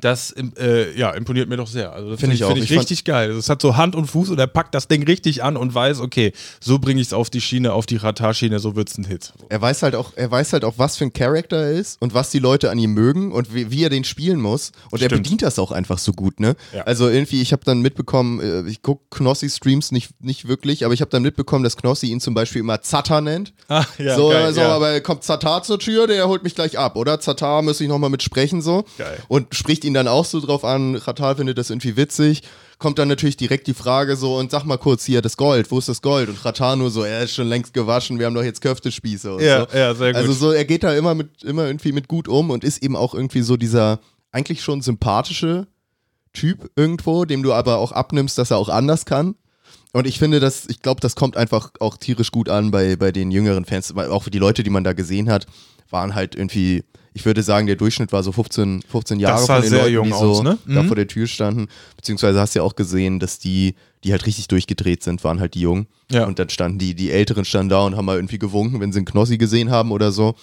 das 0.03 0.33
äh, 0.57 0.97
ja, 0.97 1.11
imponiert 1.11 1.49
mir 1.49 1.57
doch 1.57 1.67
sehr. 1.67 1.93
Also 1.93 2.11
das 2.11 2.19
Find 2.19 2.33
finde 2.33 2.35
ich 2.35 2.53
find 2.53 2.63
ich 2.63 2.71
Ich 2.71 2.79
richtig 2.79 3.03
geil. 3.03 3.27
Also 3.27 3.39
Es 3.39 3.49
hat 3.49 3.61
so 3.61 3.77
Hand 3.77 3.95
und 3.95 4.07
Fuß 4.07 4.29
und 4.29 4.39
er 4.39 4.47
packt 4.47 4.73
das 4.75 4.87
Ding 4.87 5.03
richtig 5.03 5.43
an 5.43 5.57
und 5.57 5.73
weiß, 5.73 5.99
okay, 5.99 6.33
so 6.59 6.79
bringe 6.79 7.01
ich 7.01 7.07
es 7.07 7.13
auf 7.13 7.29
die 7.29 7.41
Schiene, 7.41 7.73
auf 7.73 7.85
die 7.85 7.97
Ratar-Schiene, 7.97 8.59
so 8.59 8.75
wird's 8.75 8.97
ein 8.97 9.05
Hit. 9.05 9.33
Er 9.49 9.61
weiß 9.61 9.83
halt 9.83 9.95
auch, 9.95 10.13
er 10.15 10.29
weiß 10.29 10.53
halt 10.53 10.65
auch, 10.65 10.75
was 10.77 10.97
für 10.97 11.05
ein 11.05 11.13
Charakter 11.13 11.57
er 11.57 11.71
ist 11.71 12.01
und 12.01 12.13
was 12.13 12.31
die 12.31 12.39
Leute 12.39 12.69
an 12.69 12.79
ihm 12.79 12.93
mögen 12.93 13.31
und 13.31 13.53
wie, 13.53 13.71
wie 13.71 13.83
er 13.83 13.89
den 13.89 14.03
spielen 14.03 14.39
muss. 14.39 14.71
Und 14.91 15.01
er 15.01 15.09
Stimmt. 15.09 15.23
bedient 15.23 15.41
das 15.41 15.59
auch 15.59 15.71
einfach 15.71 15.97
so 15.97 16.13
gut, 16.13 16.39
ne? 16.39 16.55
Ja. 16.73 16.83
Also 16.83 17.09
irgendwie, 17.09 17.41
ich 17.41 17.51
habe 17.51 17.63
dann 17.65 17.81
mitbekommen, 17.81 18.39
äh, 18.39 18.69
ich 18.69 18.81
gucke 18.81 19.03
Knossi-Streams 19.11 19.91
nicht, 19.91 20.11
nicht 20.21 20.47
wirklich, 20.47 20.85
aber 20.85 20.93
ich 20.93 21.01
habe 21.01 21.11
dann 21.11 21.23
mitbekommen, 21.23 21.63
dass 21.63 21.77
Knossi 21.77 22.07
ihn 22.07 22.19
zum 22.19 22.33
Beispiel 22.33 22.61
immer 22.61 22.81
Zatar 22.81 23.21
nennt. 23.21 23.53
Ah, 23.67 23.83
ja, 23.97 24.15
so, 24.15 24.29
geil, 24.29 24.53
so 24.53 24.61
ja. 24.61 24.69
aber 24.69 25.01
kommt 25.01 25.23
Zatar 25.23 25.63
zur 25.63 25.79
Tür, 25.79 26.05
der 26.05 26.27
holt 26.27 26.43
mich 26.43 26.53
gleich 26.53 26.77
ab, 26.77 26.95
oder? 26.95 27.19
Zatar 27.19 27.63
muss 27.63 27.81
ich 27.81 27.87
nochmal 27.87 28.11
mit 28.11 28.21
sprechen, 28.21 28.61
so. 28.61 28.85
Geil. 28.97 29.17
Und 29.27 29.55
spricht 29.55 29.83
ihn 29.85 29.93
dann 29.93 30.07
auch 30.07 30.25
so 30.25 30.39
drauf 30.39 30.65
an, 30.65 30.95
Ratal 30.95 31.35
findet 31.35 31.57
das 31.57 31.69
irgendwie 31.69 31.95
witzig. 31.95 32.43
Kommt 32.77 32.99
dann 32.99 33.07
natürlich 33.07 33.37
direkt 33.37 33.67
die 33.67 33.73
Frage 33.73 34.17
so, 34.17 34.35
und 34.37 34.51
sag 34.51 34.65
mal 34.65 34.77
kurz 34.77 35.05
hier, 35.05 35.21
das 35.21 35.37
Gold, 35.37 35.71
wo 35.71 35.79
ist 35.79 35.87
das 35.87 36.01
Gold? 36.01 36.27
Und 36.27 36.43
Ratar 36.43 36.75
nur 36.75 36.91
so, 36.91 37.03
er 37.03 37.23
ist 37.23 37.33
schon 37.33 37.47
längst 37.47 37.73
gewaschen, 37.73 38.19
wir 38.19 38.25
haben 38.25 38.35
doch 38.35 38.43
jetzt 38.43 38.61
Köftespieße 38.61 39.35
und 39.35 39.41
Ja, 39.41 39.67
so. 39.69 39.77
ja, 39.77 39.95
sehr 39.95 40.11
gut. 40.11 40.21
Also 40.21 40.33
so, 40.33 40.51
er 40.51 40.65
geht 40.65 40.83
da 40.83 40.93
immer 40.93 41.15
mit, 41.15 41.43
immer 41.43 41.65
irgendwie 41.67 41.93
mit 41.93 42.07
gut 42.07 42.27
um 42.27 42.49
und 42.49 42.63
ist 42.63 42.83
eben 42.83 42.95
auch 42.95 43.13
irgendwie 43.13 43.41
so 43.41 43.55
dieser 43.55 43.99
eigentlich 44.31 44.61
schon 44.61 44.81
sympathische 44.81 45.67
Typ 46.33 46.69
irgendwo, 46.75 47.23
dem 47.23 47.43
du 47.43 47.53
aber 47.53 47.77
auch 47.77 47.93
abnimmst, 47.93 48.37
dass 48.37 48.51
er 48.51 48.57
auch 48.57 48.69
anders 48.69 49.05
kann. 49.05 49.35
Und 49.93 50.05
ich 50.05 50.19
finde, 50.19 50.41
dass, 50.41 50.67
ich 50.67 50.81
glaube, 50.81 50.99
das 50.99 51.15
kommt 51.15 51.37
einfach 51.37 51.71
auch 51.79 51.95
tierisch 51.95 52.31
gut 52.31 52.49
an 52.49 52.69
bei, 52.69 52.97
bei 52.97 53.13
den 53.13 53.31
jüngeren 53.31 53.63
Fans. 53.63 53.95
Weil 53.95 54.11
Auch 54.11 54.23
für 54.23 54.31
die 54.31 54.39
Leute, 54.39 54.61
die 54.61 54.69
man 54.69 54.83
da 54.83 54.91
gesehen 54.91 55.31
hat, 55.31 55.45
waren 55.89 56.13
halt 56.15 56.35
irgendwie, 56.35 56.83
ich 57.15 57.25
würde 57.25 57.41
sagen, 57.43 57.65
der 57.65 57.77
Durchschnitt 57.77 58.11
war 58.11 58.23
so 58.23 58.33
15, 58.33 58.81
15 58.89 59.19
Jahre 59.21 59.39
sah 59.39 59.55
von 59.55 59.61
den 59.61 59.69
sehr 59.69 59.83
Leuten, 59.83 59.93
jung 59.93 60.05
die 60.07 60.11
so 60.11 60.17
aus, 60.17 60.43
ne? 60.43 60.57
da 60.67 60.83
Mhm. 60.83 60.87
vor 60.87 60.97
der 60.97 61.07
Tür 61.07 61.27
standen. 61.27 61.67
Beziehungsweise 61.95 62.41
hast 62.41 62.53
du 62.55 62.59
ja 62.59 62.63
auch 62.63 62.75
gesehen, 62.75 63.21
dass 63.21 63.39
die, 63.39 63.75
die 64.03 64.11
halt 64.11 64.25
richtig 64.25 64.49
durchgedreht 64.49 65.01
sind, 65.01 65.23
waren 65.23 65.39
halt 65.39 65.53
die 65.53 65.61
Jungen. 65.61 65.87
Ja. 66.11 66.25
Und 66.25 66.39
dann 66.39 66.49
standen 66.49 66.77
die, 66.77 66.93
die 66.93 67.11
Älteren 67.11 67.45
standen 67.45 67.69
da 67.69 67.85
und 67.85 67.95
haben 67.95 68.03
mal 68.03 68.17
irgendwie 68.17 68.37
gewunken, 68.37 68.81
wenn 68.81 68.91
sie 68.91 68.99
einen 68.99 69.05
Knossi 69.05 69.37
gesehen 69.37 69.71
haben 69.71 69.93
oder 69.93 70.11
so. 70.11 70.35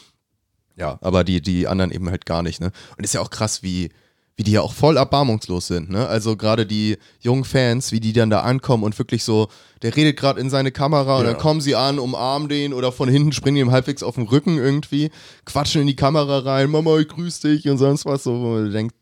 Ja, 0.74 0.98
aber 1.02 1.24
die, 1.24 1.42
die 1.42 1.66
anderen 1.68 1.90
eben 1.92 2.08
halt 2.08 2.24
gar 2.24 2.42
nicht, 2.42 2.58
ne? 2.58 2.72
Und 2.96 3.04
ist 3.04 3.12
ja 3.12 3.20
auch 3.20 3.28
krass, 3.28 3.62
wie, 3.62 3.90
wie 4.36 4.44
die 4.44 4.52
ja 4.52 4.62
auch 4.62 4.72
voll 4.72 4.96
erbarmungslos 4.96 5.66
sind, 5.66 5.90
ne? 5.90 6.06
Also 6.06 6.36
gerade 6.36 6.64
die 6.66 6.96
jungen 7.20 7.44
Fans, 7.44 7.92
wie 7.92 8.00
die 8.00 8.12
dann 8.12 8.30
da 8.30 8.40
ankommen 8.40 8.82
und 8.82 8.98
wirklich 8.98 9.24
so, 9.24 9.48
der 9.82 9.94
redet 9.94 10.16
gerade 10.18 10.40
in 10.40 10.48
seine 10.48 10.72
Kamera 10.72 11.18
und 11.18 11.24
Ja. 11.24 11.32
dann 11.32 11.40
kommen 11.40 11.60
sie 11.60 11.74
an, 11.74 11.98
umarmen 11.98 12.48
den 12.48 12.72
oder 12.72 12.92
von 12.92 13.08
hinten 13.08 13.32
springen 13.32 13.56
die 13.56 13.60
ihm 13.60 13.70
halbwegs 13.72 14.02
auf 14.02 14.14
den 14.14 14.26
Rücken 14.26 14.56
irgendwie, 14.56 15.10
quatschen 15.44 15.82
in 15.82 15.86
die 15.86 15.96
Kamera 15.96 16.38
rein, 16.38 16.70
Mama, 16.70 16.98
ich 16.98 17.08
grüß 17.08 17.40
dich 17.40 17.68
und 17.68 17.78
sonst 17.78 18.06
was, 18.06 18.24
so, 18.24 18.32
wo 18.32 18.54
man 18.54 18.72
denkt, 18.72 18.94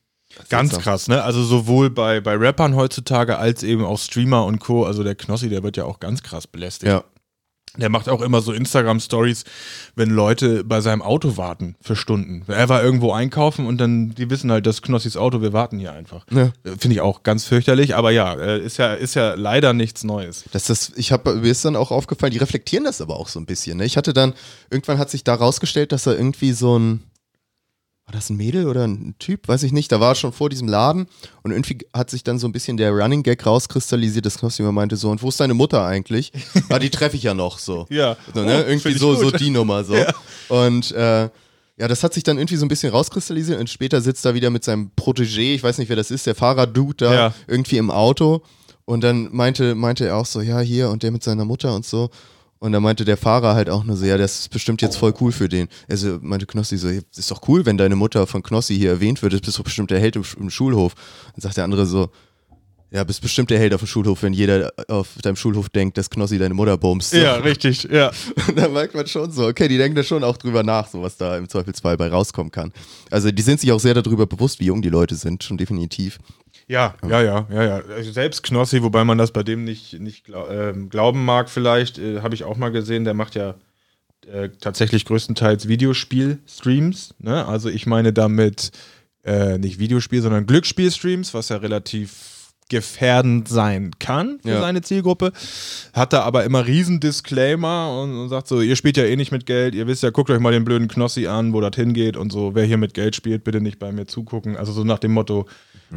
Ganz 0.48 0.78
krass, 0.78 1.08
ne? 1.08 1.24
Also 1.24 1.42
sowohl 1.42 1.90
bei, 1.90 2.20
bei 2.20 2.36
Rappern 2.36 2.76
heutzutage 2.76 3.38
als 3.38 3.64
eben 3.64 3.84
auch 3.84 3.98
Streamer 3.98 4.44
und 4.44 4.60
Co. 4.60 4.84
Also 4.84 5.02
der 5.02 5.16
Knossi, 5.16 5.48
der 5.48 5.64
wird 5.64 5.76
ja 5.76 5.84
auch 5.84 5.98
ganz 5.98 6.22
krass 6.22 6.46
belästigt. 6.46 6.86
Ja. 6.88 7.02
Der 7.76 7.88
macht 7.88 8.08
auch 8.08 8.20
immer 8.20 8.40
so 8.40 8.52
Instagram-Stories, 8.52 9.44
wenn 9.94 10.10
Leute 10.10 10.64
bei 10.64 10.80
seinem 10.80 11.02
Auto 11.02 11.36
warten 11.36 11.76
für 11.80 11.94
Stunden. 11.94 12.42
Er 12.48 12.68
war 12.68 12.82
irgendwo 12.82 13.12
einkaufen 13.12 13.66
und 13.66 13.78
dann, 13.78 14.12
die 14.14 14.28
wissen 14.28 14.50
halt, 14.50 14.66
das 14.66 14.76
ist 14.76 14.82
Knossis 14.82 15.16
Auto, 15.16 15.40
wir 15.40 15.52
warten 15.52 15.78
hier 15.78 15.92
einfach. 15.92 16.26
Ja. 16.32 16.50
Äh, 16.64 16.76
Finde 16.78 16.94
ich 16.94 17.00
auch 17.00 17.22
ganz 17.22 17.44
fürchterlich, 17.44 17.94
aber 17.94 18.10
ja, 18.10 18.34
äh, 18.34 18.58
ist 18.60 18.78
ja, 18.78 18.94
ist 18.94 19.14
ja 19.14 19.34
leider 19.34 19.72
nichts 19.72 20.02
Neues. 20.02 20.44
Das 20.50 20.68
ist, 20.68 20.94
ich 20.96 21.12
habe 21.12 21.36
mir 21.36 21.50
ist 21.50 21.64
dann 21.64 21.76
auch 21.76 21.92
aufgefallen, 21.92 22.32
die 22.32 22.38
reflektieren 22.38 22.84
das 22.84 23.00
aber 23.00 23.16
auch 23.16 23.28
so 23.28 23.38
ein 23.38 23.46
bisschen. 23.46 23.78
Ne? 23.78 23.84
Ich 23.84 23.96
hatte 23.96 24.12
dann, 24.12 24.34
irgendwann 24.70 24.98
hat 24.98 25.10
sich 25.10 25.22
da 25.22 25.34
rausgestellt, 25.34 25.92
dass 25.92 26.06
er 26.06 26.16
irgendwie 26.16 26.52
so 26.52 26.76
ein, 26.76 27.04
war 28.10 28.18
das 28.18 28.28
ein 28.28 28.36
Mädel 28.36 28.66
oder 28.66 28.84
ein 28.88 29.14
Typ? 29.20 29.46
Weiß 29.46 29.62
ich 29.62 29.70
nicht. 29.70 29.92
Da 29.92 30.00
war 30.00 30.10
er 30.12 30.14
schon 30.16 30.32
vor 30.32 30.50
diesem 30.50 30.66
Laden 30.66 31.06
und 31.42 31.52
irgendwie 31.52 31.78
hat 31.94 32.10
sich 32.10 32.24
dann 32.24 32.40
so 32.40 32.48
ein 32.48 32.52
bisschen 32.52 32.76
der 32.76 32.90
Running 32.90 33.22
Gag 33.22 33.46
rauskristallisiert, 33.46 34.26
dass 34.26 34.38
Knossi 34.38 34.62
immer 34.62 34.72
meinte 34.72 34.96
so, 34.96 35.10
und 35.10 35.22
wo 35.22 35.28
ist 35.28 35.38
deine 35.38 35.54
Mutter 35.54 35.84
eigentlich? 35.86 36.32
ah, 36.70 36.80
die 36.80 36.90
treffe 36.90 37.16
ich 37.16 37.22
ja 37.22 37.34
noch 37.34 37.60
so. 37.60 37.86
Ja. 37.90 38.16
So, 38.34 38.42
ne? 38.42 38.64
Oh, 38.66 38.68
irgendwie 38.68 38.94
so, 38.94 39.14
so 39.14 39.30
die 39.30 39.50
Nummer 39.50 39.84
so. 39.84 39.94
Und 40.48 40.90
äh, 40.90 41.28
ja, 41.76 41.88
das 41.88 42.02
hat 42.02 42.12
sich 42.12 42.24
dann 42.24 42.36
irgendwie 42.36 42.56
so 42.56 42.64
ein 42.64 42.68
bisschen 42.68 42.90
rauskristallisiert 42.90 43.60
und 43.60 43.70
später 43.70 44.00
sitzt 44.00 44.24
er 44.26 44.34
wieder 44.34 44.50
mit 44.50 44.64
seinem 44.64 44.90
Protégé, 44.98 45.54
ich 45.54 45.62
weiß 45.62 45.78
nicht, 45.78 45.88
wer 45.88 45.96
das 45.96 46.10
ist, 46.10 46.26
der 46.26 46.34
Fahrraddude 46.34 47.04
da 47.06 47.14
Ja. 47.14 47.34
irgendwie 47.46 47.76
im 47.78 47.90
Auto 47.92 48.42
und 48.86 49.02
dann 49.04 49.28
meinte, 49.32 49.74
meinte 49.76 50.06
er 50.06 50.16
auch 50.16 50.26
so, 50.26 50.40
ja, 50.40 50.58
hier 50.60 50.90
und 50.90 51.04
der 51.04 51.10
mit 51.12 51.22
seiner 51.22 51.44
Mutter 51.44 51.74
und 51.74 51.86
so. 51.86 52.10
Und 52.62 52.72
dann 52.72 52.82
meinte 52.82 53.06
der 53.06 53.16
Fahrer 53.16 53.54
halt 53.54 53.70
auch 53.70 53.84
nur 53.84 53.96
so, 53.96 54.04
ja, 54.04 54.18
das 54.18 54.40
ist 54.40 54.50
bestimmt 54.50 54.82
jetzt 54.82 54.96
voll 54.96 55.14
cool 55.20 55.32
für 55.32 55.48
den. 55.48 55.68
Also 55.88 56.18
meinte 56.20 56.44
Knossi 56.44 56.76
so, 56.76 56.90
ja, 56.90 57.00
ist 57.16 57.30
doch 57.30 57.48
cool, 57.48 57.64
wenn 57.64 57.78
deine 57.78 57.96
Mutter 57.96 58.26
von 58.26 58.42
Knossi 58.42 58.76
hier 58.76 58.90
erwähnt 58.90 59.22
wird, 59.22 59.32
das 59.32 59.40
bist 59.40 59.58
doch 59.58 59.64
bestimmt 59.64 59.90
der 59.90 59.98
Held 59.98 60.14
im, 60.16 60.24
im 60.38 60.50
Schulhof. 60.50 60.94
Dann 61.34 61.40
sagt 61.40 61.56
der 61.56 61.64
andere 61.64 61.86
so, 61.86 62.10
ja, 62.90 63.02
bist 63.04 63.22
bestimmt 63.22 63.50
der 63.50 63.58
Held 63.58 63.72
auf 63.72 63.80
dem 63.80 63.86
Schulhof, 63.86 64.22
wenn 64.22 64.34
jeder 64.34 64.72
auf 64.88 65.08
deinem 65.22 65.36
Schulhof 65.36 65.70
denkt, 65.70 65.96
dass 65.96 66.10
Knossi 66.10 66.38
deine 66.38 66.52
Mutter 66.52 66.76
bumst. 66.76 67.14
Ja, 67.14 67.36
richtig, 67.36 67.84
ja. 67.84 68.10
Und 68.48 68.58
da 68.58 68.68
merkt 68.68 68.94
man 68.94 69.06
schon 69.06 69.30
so, 69.30 69.46
okay, 69.46 69.66
die 69.66 69.78
denken 69.78 69.96
da 69.96 70.02
schon 70.02 70.22
auch 70.22 70.36
drüber 70.36 70.62
nach, 70.62 70.88
so 70.88 71.00
was 71.00 71.16
da 71.16 71.38
im 71.38 71.48
Zweifelsfall 71.48 71.96
bei 71.96 72.08
rauskommen 72.08 72.50
kann. 72.50 72.72
Also 73.10 73.30
die 73.30 73.42
sind 73.42 73.60
sich 73.60 73.72
auch 73.72 73.80
sehr 73.80 73.94
darüber 73.94 74.26
bewusst, 74.26 74.60
wie 74.60 74.66
jung 74.66 74.82
die 74.82 74.90
Leute 74.90 75.14
sind, 75.14 75.44
schon 75.44 75.56
definitiv. 75.56 76.18
Ja, 76.70 76.94
ja, 77.08 77.20
ja, 77.20 77.46
ja, 77.50 77.62
ja. 77.64 77.82
Also 77.96 78.12
Selbst 78.12 78.44
Knossi, 78.44 78.80
wobei 78.82 79.02
man 79.02 79.18
das 79.18 79.32
bei 79.32 79.42
dem 79.42 79.64
nicht, 79.64 79.98
nicht 79.98 80.24
glau 80.24 80.48
ähm, 80.48 80.88
glauben 80.88 81.24
mag, 81.24 81.50
vielleicht, 81.50 81.98
äh, 81.98 82.20
habe 82.20 82.36
ich 82.36 82.44
auch 82.44 82.56
mal 82.56 82.70
gesehen, 82.70 83.04
der 83.04 83.14
macht 83.14 83.34
ja 83.34 83.56
äh, 84.32 84.50
tatsächlich 84.60 85.04
größtenteils 85.04 85.66
Videospiel-Streams. 85.66 87.14
Ne? 87.18 87.44
Also 87.44 87.68
ich 87.68 87.86
meine 87.86 88.12
damit 88.12 88.70
äh, 89.24 89.58
nicht 89.58 89.80
Videospiel, 89.80 90.22
sondern 90.22 90.46
Glücksspiel-Streams, 90.46 91.34
was 91.34 91.48
ja 91.48 91.56
relativ 91.56 92.52
gefährdend 92.68 93.48
sein 93.48 93.90
kann 93.98 94.38
für 94.42 94.50
Ja. 94.50 94.60
seine 94.60 94.80
Zielgruppe. 94.80 95.32
Hat 95.92 96.12
da 96.12 96.22
aber 96.22 96.44
immer 96.44 96.66
riesen 96.68 97.00
Disclaimer 97.00 98.00
und, 98.00 98.16
und 98.16 98.28
sagt 98.28 98.46
so, 98.46 98.60
ihr 98.60 98.76
spielt 98.76 98.96
ja 98.96 99.02
eh 99.04 99.16
nicht 99.16 99.32
mit 99.32 99.44
Geld, 99.44 99.74
ihr 99.74 99.88
wisst 99.88 100.04
ja, 100.04 100.10
guckt 100.10 100.30
euch 100.30 100.38
mal 100.38 100.52
den 100.52 100.64
blöden 100.64 100.86
Knossi 100.86 101.26
an, 101.26 101.52
wo 101.52 101.60
das 101.60 101.74
hingeht 101.74 102.16
und 102.16 102.30
so, 102.30 102.54
wer 102.54 102.64
hier 102.64 102.76
mit 102.78 102.94
Geld 102.94 103.16
spielt, 103.16 103.42
bitte 103.42 103.60
nicht 103.60 103.80
bei 103.80 103.90
mir 103.90 104.06
zugucken. 104.06 104.56
Also 104.56 104.70
so 104.70 104.84
nach 104.84 105.00
dem 105.00 105.10
Motto, 105.10 105.46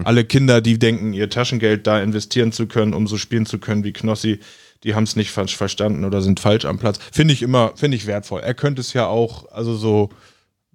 alle 0.03 0.25
Kinder, 0.25 0.61
die 0.61 0.79
denken, 0.79 1.13
ihr 1.13 1.29
Taschengeld 1.29 1.87
da 1.87 2.01
investieren 2.01 2.51
zu 2.51 2.67
können, 2.67 2.93
um 2.93 3.07
so 3.07 3.17
spielen 3.17 3.45
zu 3.45 3.59
können 3.59 3.83
wie 3.83 3.93
Knossi, 3.93 4.39
die 4.83 4.95
haben 4.95 5.03
es 5.03 5.15
nicht 5.15 5.31
falsch 5.31 5.55
verstanden 5.55 6.03
oder 6.03 6.21
sind 6.21 6.39
falsch 6.39 6.65
am 6.65 6.77
Platz. 6.77 6.99
Finde 7.11 7.33
ich 7.33 7.41
immer, 7.41 7.73
finde 7.75 7.97
ich 7.97 8.05
wertvoll. 8.05 8.41
Er 8.41 8.53
könnte 8.53 8.81
es 8.81 8.93
ja 8.93 9.07
auch, 9.07 9.49
also 9.51 9.75
so 9.75 10.09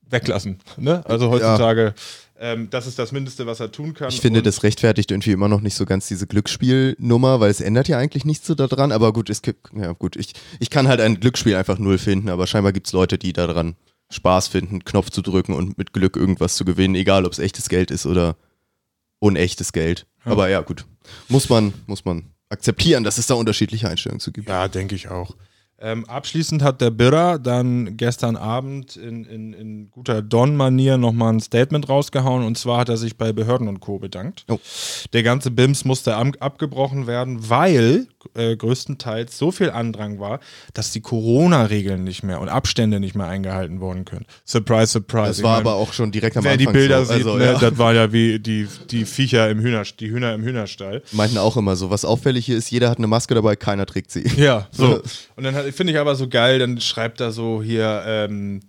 weglassen. 0.09 0.59
Ne? 0.79 1.05
Also 1.05 1.31
heutzutage, 1.31 1.95
ähm, 2.41 2.69
das 2.71 2.87
ist 2.87 2.99
das 2.99 3.13
Mindeste, 3.13 3.47
was 3.47 3.61
er 3.61 3.71
tun 3.71 3.95
kann. 3.95 4.09
Ich 4.09 4.21
finde, 4.21 4.43
das 4.43 4.63
rechtfertigt 4.63 5.11
irgendwie 5.11 5.33
immer 5.33 5.49
noch 5.49 5.61
nicht 5.61 5.75
so 5.75 5.85
ganz 5.85 6.09
diese 6.09 6.27
Glücksspielnummer, 6.27 7.41
weil 7.41 7.51
es 7.51 7.61
ändert 7.61 7.89
ja 7.89 7.99
eigentlich 7.99 8.25
nichts 8.25 8.47
so 8.47 8.55
daran. 8.55 8.93
Aber 8.93 9.13
gut, 9.13 9.29
es 9.29 9.43
gibt, 9.43 9.69
ja 9.77 9.93
gut, 9.93 10.17
ich, 10.17 10.33
ich 10.61 10.71
kann 10.71 10.89
halt 10.89 11.01
ein 11.01 11.21
Glücksspiel 11.21 11.57
einfach 11.57 11.79
null 11.79 11.99
finden, 11.99 12.31
aber 12.31 12.47
scheinbar 12.47 12.73
gibt 12.73 12.87
es 12.87 12.93
Leute, 12.93 13.19
die 13.19 13.33
daran 13.33 13.75
Spaß 14.11 14.49
finden, 14.49 14.85
Knopf 14.85 15.11
zu 15.11 15.21
drücken 15.21 15.53
und 15.53 15.77
mit 15.77 15.93
Glück 15.93 16.17
irgendwas 16.17 16.57
zu 16.57 16.65
gewinnen, 16.65 16.95
egal 16.95 17.27
ob 17.27 17.33
es 17.33 17.39
echtes 17.39 17.69
Geld 17.69 17.91
ist 17.91 18.07
oder 18.07 18.37
unechtes 19.21 19.73
Geld. 19.73 20.07
Aber 20.25 20.49
ja, 20.49 20.61
gut. 20.61 20.85
Muss 21.29 21.49
man, 21.49 21.73
muss 21.87 22.05
man 22.05 22.27
akzeptieren, 22.49 23.05
dass 23.05 23.19
es 23.19 23.27
da 23.27 23.35
unterschiedliche 23.35 23.89
Einstellungen 23.89 24.21
zu 24.21 24.33
gibt. 24.33 24.49
Ja, 24.49 24.69
denke 24.69 24.95
ich 24.95 25.09
auch. 25.09 25.37
Ähm, 25.81 26.05
abschließend 26.07 26.61
hat 26.63 26.81
der 26.81 26.91
Birra 26.91 27.39
dann 27.39 27.97
gestern 27.97 28.35
Abend 28.37 28.97
in, 28.97 29.25
in, 29.25 29.53
in 29.53 29.91
guter 29.93 30.23
Don-Manier 30.23 30.97
nochmal 30.99 31.33
ein 31.35 31.41
Statement 31.41 31.89
rausgehauen 31.89 32.45
und 32.45 32.59
zwar 32.59 32.79
hat 32.81 32.89
er 32.89 32.97
sich 32.97 33.17
bei 33.17 33.33
Behörden 33.33 33.69
und 33.69 33.79
Co. 33.79 34.01
bedankt. 34.01 34.45
Oh. 34.49 34.59
Der 35.13 35.23
ganze 35.23 35.53
BIMS 35.53 35.85
musste 35.85 36.17
abgebrochen 36.17 37.07
werden, 37.07 37.49
weil 37.49 38.09
äh, 38.35 38.57
größtenteils 38.57 39.39
so 39.39 39.53
viel 39.53 39.71
Andrang 39.71 40.19
war, 40.19 40.41
dass 40.75 40.91
die 40.91 41.01
Corona-Regeln 41.01 42.03
nicht 42.03 42.25
mehr 42.25 42.41
und 42.41 42.49
Abstände 42.49 42.99
nicht 42.99 43.15
mehr 43.15 43.27
eingehalten 43.29 43.79
worden 43.81 44.05
können. 44.05 44.27
Surprise, 44.45 44.89
surprise. 44.93 45.29
Das 45.29 45.39
Ich 45.39 45.45
war 45.45 45.53
mein, 45.59 45.61
aber 45.61 45.75
auch 45.77 45.93
schon 45.93 46.11
direkt 46.11 46.37
am 46.37 46.43
Wer 46.43 46.57
die 46.57 46.67
Anfang 46.67 46.81
Bilder 46.81 47.05
so. 47.05 47.13
sieht, 47.15 47.25
Also, 47.25 47.39
ne, 47.39 47.45
ja. 47.53 47.59
das 47.59 47.79
war 47.79 47.95
ja 47.95 48.13
wie 48.13 48.41
die, 48.41 48.67
die 48.91 49.05
Viecher 49.05 49.49
im 49.49 49.61
Hühner, 49.61 49.85
die 50.01 50.11
Hühner 50.11 50.35
im 50.35 50.43
Hühnerstall. 50.43 51.03
Meinten 51.13 51.39
auch 51.39 51.57
immer 51.57 51.77
so, 51.77 51.89
was 51.91 52.05
auffällig 52.05 52.47
hier 52.47 52.57
ist, 52.59 52.69
jeder 52.73 52.91
hat 52.91 52.99
eine 52.99 53.07
Maske 53.07 53.37
dabei, 53.37 53.55
keiner 53.55 53.87
trägt 53.87 54.11
sie. 54.11 54.27
Ja, 54.37 54.67
so. 54.73 55.01
Und 55.37 55.45
dann 55.45 55.55
hat- 55.55 55.68
finde 55.73 55.93
ich 55.93 55.99
aber 55.99 56.15
so 56.15 56.29
geil, 56.29 56.59
dann 56.59 56.81
schreibt 56.81 57.21
er 57.21 57.33
so 57.33 57.63
hier, 57.63 58.03
ähm, 58.07 58.61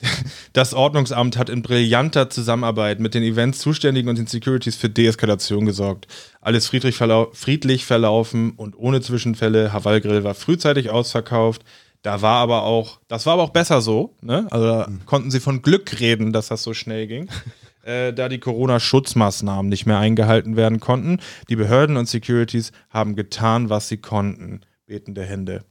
das 0.52 0.74
Ordnungsamt 0.74 1.36
hat 1.36 1.50
in 1.50 1.62
brillanter 1.62 2.30
Zusammenarbeit 2.30 3.00
mit 3.00 3.14
den 3.14 3.22
Events 3.22 3.58
Zuständigen 3.58 4.08
und 4.08 4.18
den 4.18 4.26
Securities 4.26 4.76
für 4.76 4.88
Deeskalation 4.88 5.66
gesorgt. 5.66 6.06
Alles 6.40 6.68
friedlich, 6.68 6.96
verlau 6.96 7.30
friedlich 7.32 7.84
verlaufen 7.84 8.52
und 8.52 8.76
ohne 8.76 9.00
Zwischenfälle. 9.00 9.72
Haval 9.72 10.00
Grill 10.00 10.24
war 10.24 10.34
frühzeitig 10.34 10.90
ausverkauft. 10.90 11.64
Da 12.02 12.22
war 12.22 12.36
aber 12.36 12.62
auch, 12.62 13.00
das 13.08 13.26
war 13.26 13.34
aber 13.34 13.42
auch 13.42 13.50
besser 13.50 13.80
so, 13.80 14.14
ne? 14.20 14.46
Also 14.50 14.66
da 14.66 14.88
konnten 15.04 15.32
sie 15.32 15.40
von 15.40 15.62
Glück 15.62 15.98
reden, 15.98 16.32
dass 16.32 16.48
das 16.48 16.62
so 16.62 16.74
schnell 16.74 17.06
ging. 17.06 17.28
Äh, 17.84 18.12
da 18.12 18.28
die 18.28 18.40
Corona-Schutzmaßnahmen 18.40 19.70
nicht 19.70 19.86
mehr 19.86 19.98
eingehalten 19.98 20.56
werden 20.56 20.78
konnten. 20.78 21.20
Die 21.48 21.56
Behörden 21.56 21.96
und 21.96 22.06
Securities 22.06 22.72
haben 22.90 23.16
getan, 23.16 23.70
was 23.70 23.88
sie 23.88 23.96
konnten. 23.96 24.60
Betende 24.84 25.24
Hände. 25.24 25.64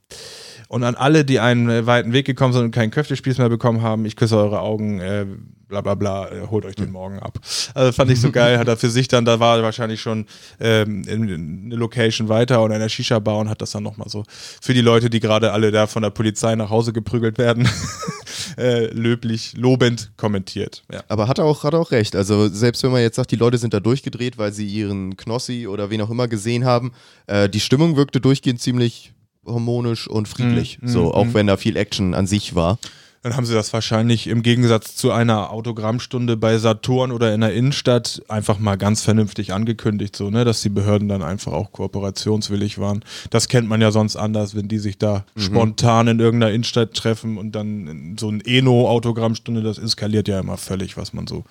Und 0.67 0.83
an 0.83 0.95
alle, 0.95 1.25
die 1.25 1.39
einen 1.39 1.69
äh, 1.69 1.85
weiten 1.85 2.13
Weg 2.13 2.25
gekommen 2.25 2.53
sind 2.53 2.63
und 2.63 2.71
keinen 2.71 2.91
Köftespieß 2.91 3.37
mehr 3.37 3.49
bekommen 3.49 3.81
haben, 3.81 4.05
ich 4.05 4.15
küsse 4.15 4.37
eure 4.37 4.59
Augen, 4.59 4.99
äh, 4.99 5.25
bla 5.67 5.81
bla 5.81 5.95
bla, 5.95 6.29
äh, 6.29 6.47
holt 6.49 6.65
euch 6.65 6.75
den 6.75 6.91
morgen 6.91 7.19
ab. 7.19 7.39
Also 7.73 7.91
fand 7.91 8.11
ich 8.11 8.21
so 8.21 8.31
geil, 8.31 8.57
hat 8.57 8.67
er 8.67 8.77
für 8.77 8.89
sich 8.89 9.07
dann, 9.07 9.25
da 9.25 9.39
war 9.39 9.57
er 9.57 9.63
wahrscheinlich 9.63 10.01
schon 10.01 10.25
ähm, 10.59 11.03
in, 11.07 11.27
in 11.27 11.61
eine 11.65 11.75
Location 11.75 12.29
weiter 12.29 12.61
und 12.61 12.71
einer 12.71 12.89
Shisha-Bar 12.89 13.37
und 13.37 13.49
hat 13.49 13.61
das 13.61 13.71
dann 13.71 13.83
nochmal 13.83 14.09
so 14.09 14.23
für 14.61 14.73
die 14.73 14.81
Leute, 14.81 15.09
die 15.09 15.19
gerade 15.19 15.51
alle 15.51 15.71
da 15.71 15.87
von 15.87 16.03
der 16.03 16.09
Polizei 16.09 16.55
nach 16.55 16.69
Hause 16.69 16.93
geprügelt 16.93 17.37
werden, 17.37 17.67
äh, 18.57 18.87
löblich, 18.87 19.53
lobend 19.57 20.11
kommentiert. 20.17 20.83
Ja. 20.91 21.03
Aber 21.07 21.27
hat 21.27 21.37
er 21.37 21.45
auch, 21.45 21.63
hat 21.63 21.73
er 21.73 21.79
auch 21.79 21.91
recht. 21.91 22.15
Also 22.15 22.47
selbst 22.47 22.83
wenn 22.83 22.91
man 22.91 23.01
jetzt 23.01 23.15
sagt, 23.15 23.31
die 23.31 23.35
Leute 23.35 23.57
sind 23.57 23.73
da 23.73 23.79
durchgedreht, 23.79 24.37
weil 24.37 24.51
sie 24.51 24.67
ihren 24.67 25.17
Knossi 25.17 25.67
oder 25.67 25.89
wen 25.89 26.01
auch 26.01 26.09
immer 26.09 26.27
gesehen 26.27 26.65
haben, 26.65 26.91
äh, 27.27 27.49
die 27.49 27.59
Stimmung 27.59 27.95
wirkte 27.95 28.21
durchgehend 28.21 28.61
ziemlich 28.61 29.13
harmonisch 29.47 30.07
und 30.07 30.27
friedlich. 30.27 30.79
Mm, 30.81 30.87
so, 30.87 31.05
mm, 31.05 31.11
auch 31.11 31.25
mm. 31.25 31.33
wenn 31.33 31.47
da 31.47 31.57
viel 31.57 31.77
Action 31.77 32.13
an 32.13 32.27
sich 32.27 32.55
war. 32.55 32.77
Dann 33.23 33.35
haben 33.35 33.45
sie 33.45 33.53
das 33.53 33.73
wahrscheinlich 33.73 34.27
im 34.27 34.43
Gegensatz 34.43 34.95
zu 34.95 35.11
einer 35.11 35.51
Autogrammstunde 35.51 36.37
bei 36.37 36.57
Saturn 36.59 37.11
oder 37.11 37.33
in 37.33 37.41
der 37.41 37.53
Innenstadt 37.53 38.21
einfach 38.29 38.59
mal 38.59 38.77
ganz 38.77 39.01
vernünftig 39.01 39.53
angekündigt, 39.53 40.15
so, 40.15 40.29
ne, 40.29 40.45
dass 40.45 40.61
die 40.61 40.69
Behörden 40.69 41.09
dann 41.09 41.23
einfach 41.23 41.51
auch 41.51 41.71
kooperationswillig 41.71 42.77
waren. 42.77 43.03
Das 43.29 43.47
kennt 43.47 43.67
man 43.67 43.81
ja 43.81 43.91
sonst 43.91 44.15
anders, 44.15 44.55
wenn 44.55 44.67
die 44.67 44.79
sich 44.79 44.97
da 44.97 45.25
spontan 45.35 46.07
in 46.07 46.19
irgendeiner 46.19 46.53
Innenstadt 46.53 46.93
treffen 46.93 47.37
und 47.37 47.53
dann 47.53 48.15
so 48.17 48.29
ein 48.29 48.39
Eno-Autogrammstunde, 48.39 49.61
das 49.61 49.77
eskaliert 49.77 50.27
ja 50.27 50.39
immer 50.39 50.57
völlig, 50.57 50.95
was 50.95 51.11
man 51.11 51.27
so, 51.27 51.43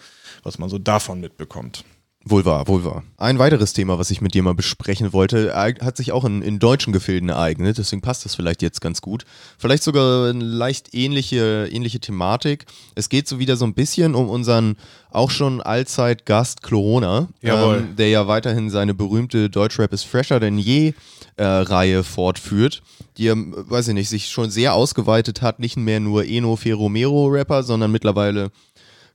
was 0.44 0.58
man 0.58 0.68
so 0.68 0.78
davon 0.78 1.20
mitbekommt. 1.20 1.84
Wohl 2.28 2.44
wahr, 2.44 2.66
wohl 2.66 2.84
wahr. 2.84 3.04
Ein 3.18 3.38
weiteres 3.38 3.72
Thema, 3.72 4.00
was 4.00 4.10
ich 4.10 4.20
mit 4.20 4.34
dir 4.34 4.42
mal 4.42 4.52
besprechen 4.52 5.12
wollte, 5.12 5.54
hat 5.54 5.96
sich 5.96 6.10
auch 6.10 6.24
in, 6.24 6.42
in 6.42 6.58
deutschen 6.58 6.92
Gefilden 6.92 7.28
ereignet, 7.28 7.78
deswegen 7.78 8.02
passt 8.02 8.24
das 8.24 8.34
vielleicht 8.34 8.62
jetzt 8.62 8.80
ganz 8.80 9.00
gut. 9.00 9.24
Vielleicht 9.58 9.84
sogar 9.84 10.30
eine 10.30 10.44
leicht 10.44 10.92
ähnliche, 10.92 11.68
ähnliche 11.70 12.00
Thematik. 12.00 12.66
Es 12.96 13.08
geht 13.10 13.28
so 13.28 13.38
wieder 13.38 13.56
so 13.56 13.64
ein 13.64 13.74
bisschen 13.74 14.16
um 14.16 14.28
unseren 14.28 14.76
auch 15.12 15.30
schon 15.30 15.60
Allzeit-Gast 15.60 16.64
Corona, 16.64 17.28
Jawohl. 17.42 17.76
ähm, 17.76 17.96
der 17.96 18.08
ja 18.08 18.26
weiterhin 18.26 18.70
seine 18.70 18.92
berühmte 18.92 19.48
Deutschrap 19.48 19.92
ist 19.92 20.02
fresher 20.02 20.40
denn 20.40 20.58
je 20.58 20.94
äh, 21.36 21.44
Reihe 21.44 22.02
fortführt, 22.02 22.82
die, 23.18 23.28
ähm, 23.28 23.54
weiß 23.56 23.86
ich 23.86 23.94
nicht, 23.94 24.08
sich 24.08 24.30
schon 24.30 24.50
sehr 24.50 24.74
ausgeweitet 24.74 25.42
hat, 25.42 25.60
nicht 25.60 25.76
mehr 25.76 26.00
nur 26.00 26.24
Eno 26.24 26.56
Feromero 26.56 27.28
Rapper, 27.28 27.62
sondern 27.62 27.92
mittlerweile 27.92 28.50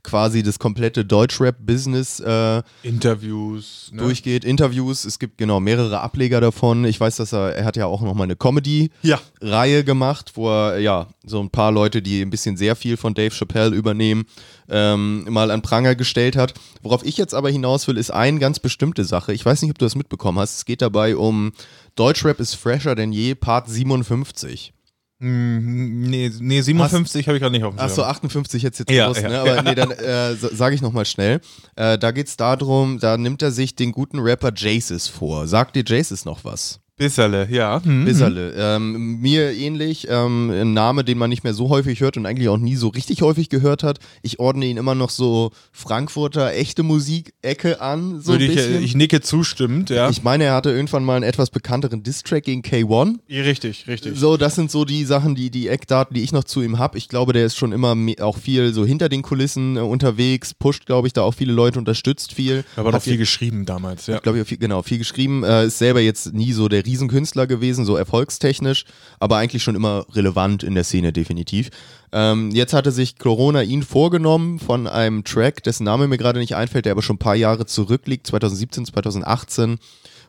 quasi 0.04 0.44
das 0.44 0.60
komplette 0.60 1.06
Deutschrap-Business 1.06 2.20
äh, 2.20 2.62
Interviews. 2.84 3.90
Ne? 3.94 4.02
durchgeht, 4.02 4.44
Interviews. 4.46 5.06
Es 5.06 5.20
gibt 5.20 5.38
genau 5.38 5.60
mehrere 5.60 6.00
Ableger 6.02 6.42
davon. 6.42 6.86
Ich 6.86 7.00
weiß, 7.00 7.18
dass 7.18 7.34
er, 7.34 7.56
er 7.56 7.66
hat 7.66 7.76
ja 7.78 7.86
auch 7.86 8.02
nochmal 8.02 8.26
eine 8.26 8.36
Comedy-Reihe 8.36 9.78
Ja. 9.78 9.82
gemacht, 9.84 10.32
wo 10.36 10.50
er 10.50 10.80
ja 10.80 11.08
so 11.26 11.40
ein 11.40 11.50
paar 11.50 11.72
Leute, 11.72 12.02
die 12.02 12.22
ein 12.22 12.30
bisschen 12.30 12.58
sehr 12.58 12.76
viel 12.76 12.98
von 12.98 13.14
Dave 13.14 13.34
Chappelle 13.34 13.76
übernehmen, 13.76 14.26
ähm, 14.70 15.26
mal 15.30 15.52
an 15.52 15.62
Pranger 15.62 15.96
gestellt 15.96 16.36
hat. 16.36 16.54
Worauf 16.82 17.06
ich 17.06 17.18
jetzt 17.18 17.34
aber 17.34 17.50
hinaus 17.50 17.88
will, 17.88 17.98
ist 17.98 18.12
eine 18.12 18.40
ganz 18.40 18.60
bestimmte 18.60 19.06
Sache. 19.06 19.34
Ich 19.34 19.46
weiß 19.46 19.62
nicht, 19.62 19.72
ob 19.72 19.78
du 19.78 19.86
das 19.86 19.96
mitbekommen 19.96 20.40
hast. 20.40 20.58
Es 20.58 20.66
geht 20.66 20.82
dabei 20.82 21.16
um 21.16 21.52
Deutschrap 21.96 22.40
ist 22.40 22.56
fresher 22.56 22.96
denn 22.96 23.12
je, 23.12 23.36
Part 23.36 23.70
57. 23.70 24.74
Hm, 25.22 26.02
Nee, 26.10 26.32
nee 26.40 26.62
57 26.62 27.28
habe 27.28 27.38
ich 27.38 27.42
gerade 27.42 27.52
nicht 27.54 27.64
auf 27.64 27.76
dem 27.76 27.80
Achso, 27.80 28.02
Schirm. 28.02 28.08
58 28.10 28.64
jetzt 28.64 28.80
jetzt 28.80 28.92
Ja, 28.92 29.08
raus, 29.08 29.22
ja. 29.22 29.30
ne? 29.30 29.40
Aber 29.40 29.62
nee, 29.62 29.76
dann 29.76 29.92
äh, 29.92 30.36
sage 30.36 30.74
ich 30.76 30.82
nochmal 30.82 31.06
schnell. 31.06 31.42
Äh, 31.76 31.98
da 32.00 32.12
geht's 32.12 32.38
darum, 32.38 33.00
da 33.00 33.18
nimmt 33.18 33.42
er 33.42 33.52
sich 33.52 33.76
den 33.76 33.92
guten 33.92 34.20
Rapper 34.20 34.52
Jaces 34.56 35.08
vor. 35.08 35.48
Sagt 35.48 35.76
dir 35.76 35.84
Jaces 35.86 36.26
noch 36.26 36.44
was? 36.44 36.80
Bisserle, 37.06 37.48
ja. 37.50 37.82
Hm. 37.84 38.06
Bisserle. 38.06 38.54
Ähm, 38.56 39.20
mir 39.22 39.52
ähnlich, 39.54 40.06
ähm, 40.08 40.52
ein 40.52 40.74
Name, 40.74 41.04
den 41.04 41.18
man 41.18 41.32
nicht 41.32 41.44
mehr 41.44 41.56
so 41.56 41.70
häufig 41.70 42.00
hört 42.00 42.16
und 42.16 42.28
eigentlich 42.28 42.48
auch 42.48 42.60
nie 42.60 42.76
so 42.76 42.90
richtig 42.90 43.24
häufig 43.24 43.50
gehört 43.50 43.82
hat. 43.82 43.98
Ich 44.22 44.40
ordne 44.40 44.68
ihn 44.68 44.78
immer 44.78 44.94
noch 44.94 45.10
so 45.10 45.50
Frankfurter 45.72 46.54
echte 46.54 46.84
Musik-Ecke 46.84 47.82
an, 47.82 48.22
so 48.22 48.34
Würde 48.34 48.46
ein 48.46 48.50
ich, 48.52 48.56
bisschen. 48.56 48.76
äh, 48.76 48.80
ich 48.80 48.96
nicke 48.96 49.22
zustimmend, 49.22 49.90
ja. 49.90 50.10
Ich 50.12 50.22
meine, 50.22 50.44
er 50.44 50.54
hatte 50.54 50.70
irgendwann 50.70 51.04
mal 51.04 51.16
einen 51.16 51.24
etwas 51.24 51.50
bekannteren 51.50 52.04
Distrack 52.04 52.44
gegen 52.44 52.62
K1. 52.62 53.16
Ja, 53.28 53.42
richtig, 53.44 53.88
richtig. 53.88 54.18
So, 54.18 54.38
das 54.38 54.54
sind 54.56 54.70
so 54.70 54.86
die 54.86 55.04
Sachen, 55.04 55.34
die, 55.34 55.50
die 55.50 55.70
Eckdaten, 55.70 56.14
die 56.14 56.22
ich 56.22 56.32
noch 56.32 56.44
zu 56.44 56.62
ihm 56.62 56.78
habe. 56.78 56.98
Ich 57.00 57.10
glaube, 57.10 57.34
der 57.34 57.46
ist 57.48 57.58
schon 57.58 57.72
immer 57.72 57.96
me- 57.96 58.16
auch 58.22 58.38
viel 58.38 58.74
so 58.74 58.86
hinter 58.86 59.10
den 59.10 59.24
Kulissen 59.24 59.76
äh, 59.76 59.80
unterwegs, 59.80 60.54
pusht, 60.54 60.86
glaube 60.86 61.08
ich, 61.08 61.14
da 61.14 61.24
auch 61.24 61.34
viele 61.34 61.52
Leute, 61.54 61.80
unterstützt 61.80 62.34
viel. 62.34 62.64
Aber 62.76 62.90
Hat 62.90 62.94
noch 62.94 63.02
viel 63.02 63.18
geschrieben 63.18 63.66
damals, 63.66 64.06
ja. 64.08 64.18
ich 64.18 64.22
glaube, 64.22 64.40
ich 64.40 64.48
viel, 64.48 64.58
genau, 64.60 64.84
viel 64.84 65.00
geschrieben. 65.00 65.44
Äh, 65.44 65.66
ist 65.66 65.80
selber 65.80 66.00
jetzt 66.02 66.34
nie 66.34 66.54
so 66.54 66.68
der 66.70 66.84
Riesenkünstler 66.92 67.48
gewesen, 67.48 67.86
so 67.86 67.96
erfolgstechnisch, 67.96 68.86
aber 69.20 69.38
eigentlich 69.38 69.64
schon 69.64 69.76
immer 69.76 70.06
relevant 70.12 70.64
in 70.64 70.76
der 70.76 70.84
Szene, 70.84 71.14
definitiv. 71.14 71.70
Ähm, 72.12 72.52
jetzt 72.52 72.74
hatte 72.74 72.92
sich 72.92 73.18
Corona 73.18 73.62
ihn 73.62 73.84
vorgenommen 73.84 74.60
von 74.60 74.88
einem 74.88 75.24
Track, 75.24 75.64
dessen 75.64 75.86
Name 75.86 76.08
mir 76.08 76.18
gerade 76.18 76.40
nicht 76.40 76.56
einfällt, 76.56 76.86
der 76.86 76.92
aber 76.92 77.02
schon 77.02 77.16
ein 77.16 77.20
paar 77.20 77.36
Jahre 77.36 77.66
zurückliegt, 77.66 78.28
2017, 78.28 78.86
2018, 78.86 79.80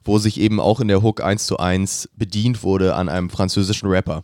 wo 0.05 0.19
sich 0.19 0.41
eben 0.41 0.61
auch 0.61 0.81
in 0.81 0.88
der 0.88 1.03
Hook 1.03 1.23
1 1.23 1.47
zu 1.47 1.59
1 1.59 2.11
bedient 2.17 2.62
wurde 2.62 2.95
an 2.95 3.09
einem 3.09 3.31
französischen 3.31 3.88
Rapper. 3.88 4.23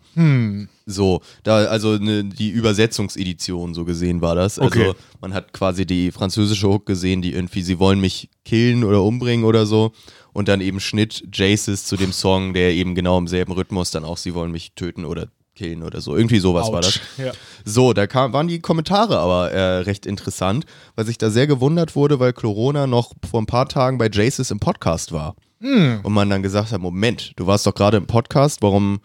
So, 0.87 1.21
da, 1.43 1.65
also 1.67 1.97
ne, 1.99 2.25
die 2.25 2.51
Übersetzungsedition, 2.51 3.75
so 3.75 3.85
gesehen 3.85 4.21
war 4.21 4.35
das. 4.35 4.59
Also 4.59 4.69
Okay. 4.81 4.93
man 5.21 5.35
hat 5.35 5.53
quasi 5.53 5.87
die 5.87 6.11
französische 6.11 6.69
Hook 6.69 6.87
gesehen, 6.87 7.23
die 7.23 7.33
irgendwie, 7.35 7.63
sie 7.63 7.79
wollen 7.79 8.01
mich 8.01 8.31
killen 8.45 8.85
oder 8.85 9.03
umbringen 9.03 9.45
oder 9.45 9.67
so. 9.67 9.93
Und 10.33 10.49
dann 10.49 10.61
eben 10.61 10.81
Schnitt 10.81 11.25
Jaces 11.33 11.85
zu 11.85 11.97
dem 11.97 12.13
Song, 12.13 12.55
der 12.55 12.73
eben 12.73 12.95
genau 12.95 13.19
im 13.19 13.27
selben 13.29 13.53
Rhythmus 13.53 13.91
dann 13.91 14.05
auch, 14.05 14.17
sie 14.17 14.35
wollen 14.35 14.53
mich 14.53 14.73
töten 14.75 15.05
oder 15.05 15.27
killen 15.55 15.83
oder 15.83 16.01
so. 16.01 16.17
Irgendwie 16.17 16.39
sowas 16.39 16.71
war 16.71 16.81
das. 16.81 17.01
Ja. 17.19 17.33
So, 17.65 17.93
da 17.93 18.07
kam, 18.07 18.33
waren 18.33 18.47
die 18.47 18.61
Kommentare 18.61 19.19
aber 19.19 19.51
äh, 19.51 19.79
recht 19.81 20.07
interessant, 20.07 20.65
weil 20.95 21.05
sich 21.07 21.19
da 21.19 21.31
sehr 21.31 21.49
gewundert 21.49 21.97
wurde, 21.97 22.21
weil 22.21 22.33
Corona 22.33 22.87
noch 22.87 23.13
vor 23.29 23.43
ein 23.43 23.47
paar 23.47 23.69
Tagen 23.69 23.99
bei 23.99 24.09
Jaces 24.09 24.51
im 24.53 24.61
Podcast 24.61 25.11
war. 25.13 25.35
Und 25.61 26.13
man 26.13 26.31
dann 26.31 26.43
gesagt 26.43 26.73
hat, 26.73 26.81
Moment, 26.81 27.33
du 27.37 27.47
warst 27.47 27.67
doch 27.67 27.75
gerade 27.75 27.97
im 27.97 28.07
Podcast, 28.07 28.63
warum, 28.63 29.01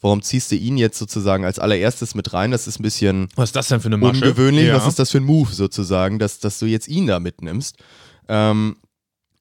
warum 0.00 0.22
ziehst 0.22 0.50
du 0.50 0.56
ihn 0.56 0.76
jetzt 0.78 0.98
sozusagen 0.98 1.44
als 1.44 1.58
allererstes 1.58 2.14
mit 2.14 2.32
rein? 2.32 2.50
Das 2.50 2.66
ist 2.66 2.80
ein 2.80 2.82
bisschen 2.82 3.28
Was 3.36 3.50
ist 3.50 3.56
das 3.56 3.68
denn 3.68 3.80
für 3.80 3.88
eine 3.88 3.98
Masche? 3.98 4.24
ungewöhnlich. 4.24 4.66
Ja. 4.68 4.76
Was 4.76 4.86
ist 4.86 4.98
das 4.98 5.10
für 5.10 5.18
ein 5.18 5.24
Move 5.24 5.52
sozusagen, 5.52 6.18
dass, 6.18 6.38
dass 6.38 6.58
du 6.58 6.66
jetzt 6.66 6.88
ihn 6.88 7.06
da 7.06 7.20
mitnimmst? 7.20 7.76
Ähm, 8.28 8.76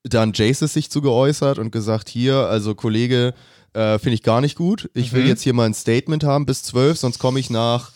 dann 0.03 0.31
Jaces 0.33 0.73
sich 0.73 0.89
zu 0.89 1.01
geäußert 1.01 1.59
und 1.59 1.71
gesagt, 1.71 2.09
hier, 2.09 2.35
also 2.47 2.75
Kollege, 2.75 3.33
äh, 3.73 3.99
finde 3.99 4.15
ich 4.15 4.23
gar 4.23 4.41
nicht 4.41 4.55
gut. 4.55 4.89
Ich 4.93 5.13
will 5.13 5.23
Mhm. 5.23 5.27
jetzt 5.29 5.41
hier 5.43 5.53
mal 5.53 5.65
ein 5.65 5.73
Statement 5.73 6.23
haben 6.23 6.45
bis 6.45 6.63
12, 6.63 6.97
sonst 6.97 7.19
komme 7.19 7.39
ich 7.39 7.49
nach 7.49 7.91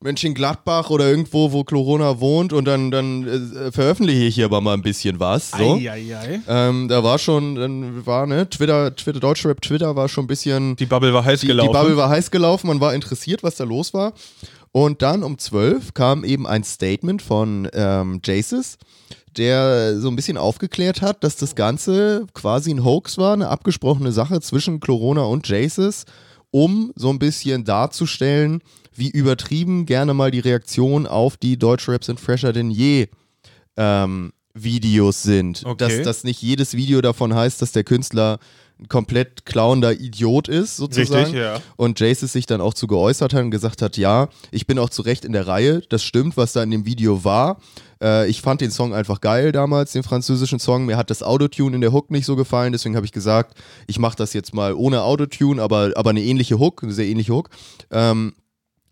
Mönchengladbach 0.00 0.90
oder 0.90 1.08
irgendwo, 1.08 1.52
wo 1.52 1.64
Corona 1.64 2.20
wohnt 2.20 2.52
und 2.52 2.66
dann, 2.66 2.90
dann 2.90 3.26
äh, 3.26 3.72
veröffentliche 3.72 4.24
ich 4.24 4.34
hier 4.36 4.44
aber 4.44 4.60
mal 4.60 4.74
ein 4.74 4.82
bisschen 4.82 5.18
was. 5.18 5.50
So. 5.50 5.76
Ähm, 6.46 6.88
da 6.88 7.02
war 7.02 7.18
schon, 7.18 7.56
dann 7.56 8.06
war, 8.06 8.26
ne, 8.26 8.48
Twitter, 8.48 8.94
Twitter, 8.94 9.18
Deutschrap, 9.18 9.60
Twitter 9.60 9.96
war 9.96 10.08
schon 10.08 10.24
ein 10.24 10.28
bisschen 10.28 10.76
Die 10.76 10.86
Bubble 10.86 11.12
war 11.12 11.24
heiß 11.24 11.40
die, 11.40 11.48
gelaufen. 11.48 11.72
die 11.72 11.78
Bubble 11.78 11.96
war 11.96 12.10
heiß 12.10 12.30
gelaufen, 12.30 12.68
man 12.68 12.80
war 12.80 12.94
interessiert, 12.94 13.42
was 13.42 13.56
da 13.56 13.64
los 13.64 13.92
war. 13.92 14.12
Und 14.70 15.02
dann 15.02 15.24
um 15.24 15.38
12 15.38 15.94
kam 15.94 16.24
eben 16.24 16.46
ein 16.46 16.62
Statement 16.62 17.22
von 17.22 17.68
ähm, 17.72 18.20
Jaces, 18.24 18.78
der 19.36 19.98
so 19.98 20.08
ein 20.08 20.16
bisschen 20.16 20.36
aufgeklärt 20.36 21.02
hat, 21.02 21.24
dass 21.24 21.36
das 21.36 21.54
Ganze 21.54 22.26
quasi 22.34 22.70
ein 22.70 22.84
Hoax 22.84 23.18
war, 23.18 23.32
eine 23.32 23.48
abgesprochene 23.48 24.12
Sache 24.12 24.40
zwischen 24.40 24.78
Corona 24.78 25.22
und 25.22 25.48
Jaces, 25.48 26.04
um 26.50 26.92
so 26.96 27.10
ein 27.10 27.18
bisschen 27.18 27.64
darzustellen, 27.64 28.62
wie 28.98 29.10
übertrieben 29.10 29.86
gerne 29.86 30.14
mal 30.14 30.30
die 30.30 30.40
Reaktion 30.40 31.06
auf 31.06 31.36
die 31.36 31.58
Deutschraps 31.58 32.06
sind 32.06 32.20
fresher 32.20 32.52
denn 32.52 32.70
je 32.70 33.08
ähm, 33.76 34.32
Videos 34.54 35.22
sind. 35.22 35.64
Okay. 35.64 35.76
Dass, 35.78 36.02
dass 36.02 36.24
nicht 36.24 36.42
jedes 36.42 36.74
Video 36.74 37.00
davon 37.00 37.34
heißt, 37.34 37.62
dass 37.62 37.72
der 37.72 37.84
Künstler 37.84 38.38
ein 38.80 38.88
komplett 38.88 39.44
klauender 39.44 39.92
Idiot 39.92 40.46
ist, 40.46 40.76
sozusagen. 40.76 41.24
Richtig, 41.24 41.40
ja. 41.40 41.60
Und 41.76 41.98
Jace 41.98 42.20
sich 42.20 42.46
dann 42.46 42.60
auch 42.60 42.74
zu 42.74 42.86
geäußert 42.86 43.34
hat 43.34 43.42
und 43.42 43.50
gesagt 43.50 43.82
hat, 43.82 43.96
ja, 43.96 44.28
ich 44.52 44.66
bin 44.66 44.78
auch 44.78 44.90
zu 44.90 45.02
Recht 45.02 45.24
in 45.24 45.32
der 45.32 45.48
Reihe, 45.48 45.80
das 45.88 46.04
stimmt, 46.04 46.36
was 46.36 46.52
da 46.52 46.62
in 46.62 46.70
dem 46.70 46.86
Video 46.86 47.24
war. 47.24 47.58
Äh, 48.00 48.28
ich 48.28 48.40
fand 48.40 48.60
den 48.60 48.70
Song 48.70 48.94
einfach 48.94 49.20
geil 49.20 49.50
damals, 49.50 49.92
den 49.92 50.04
französischen 50.04 50.60
Song. 50.60 50.86
Mir 50.86 50.96
hat 50.96 51.10
das 51.10 51.24
Autotune 51.24 51.74
in 51.74 51.80
der 51.80 51.92
Hook 51.92 52.10
nicht 52.10 52.24
so 52.24 52.36
gefallen, 52.36 52.72
deswegen 52.72 52.94
habe 52.94 53.06
ich 53.06 53.12
gesagt, 53.12 53.58
ich 53.88 53.98
mache 53.98 54.16
das 54.16 54.32
jetzt 54.32 54.54
mal 54.54 54.74
ohne 54.74 55.02
Autotune, 55.02 55.60
aber, 55.60 55.92
aber 55.96 56.10
eine 56.10 56.22
ähnliche 56.22 56.60
Hook, 56.60 56.84
eine 56.84 56.92
sehr 56.92 57.06
ähnliche 57.06 57.34
Hook. 57.34 57.50
Ähm, 57.90 58.34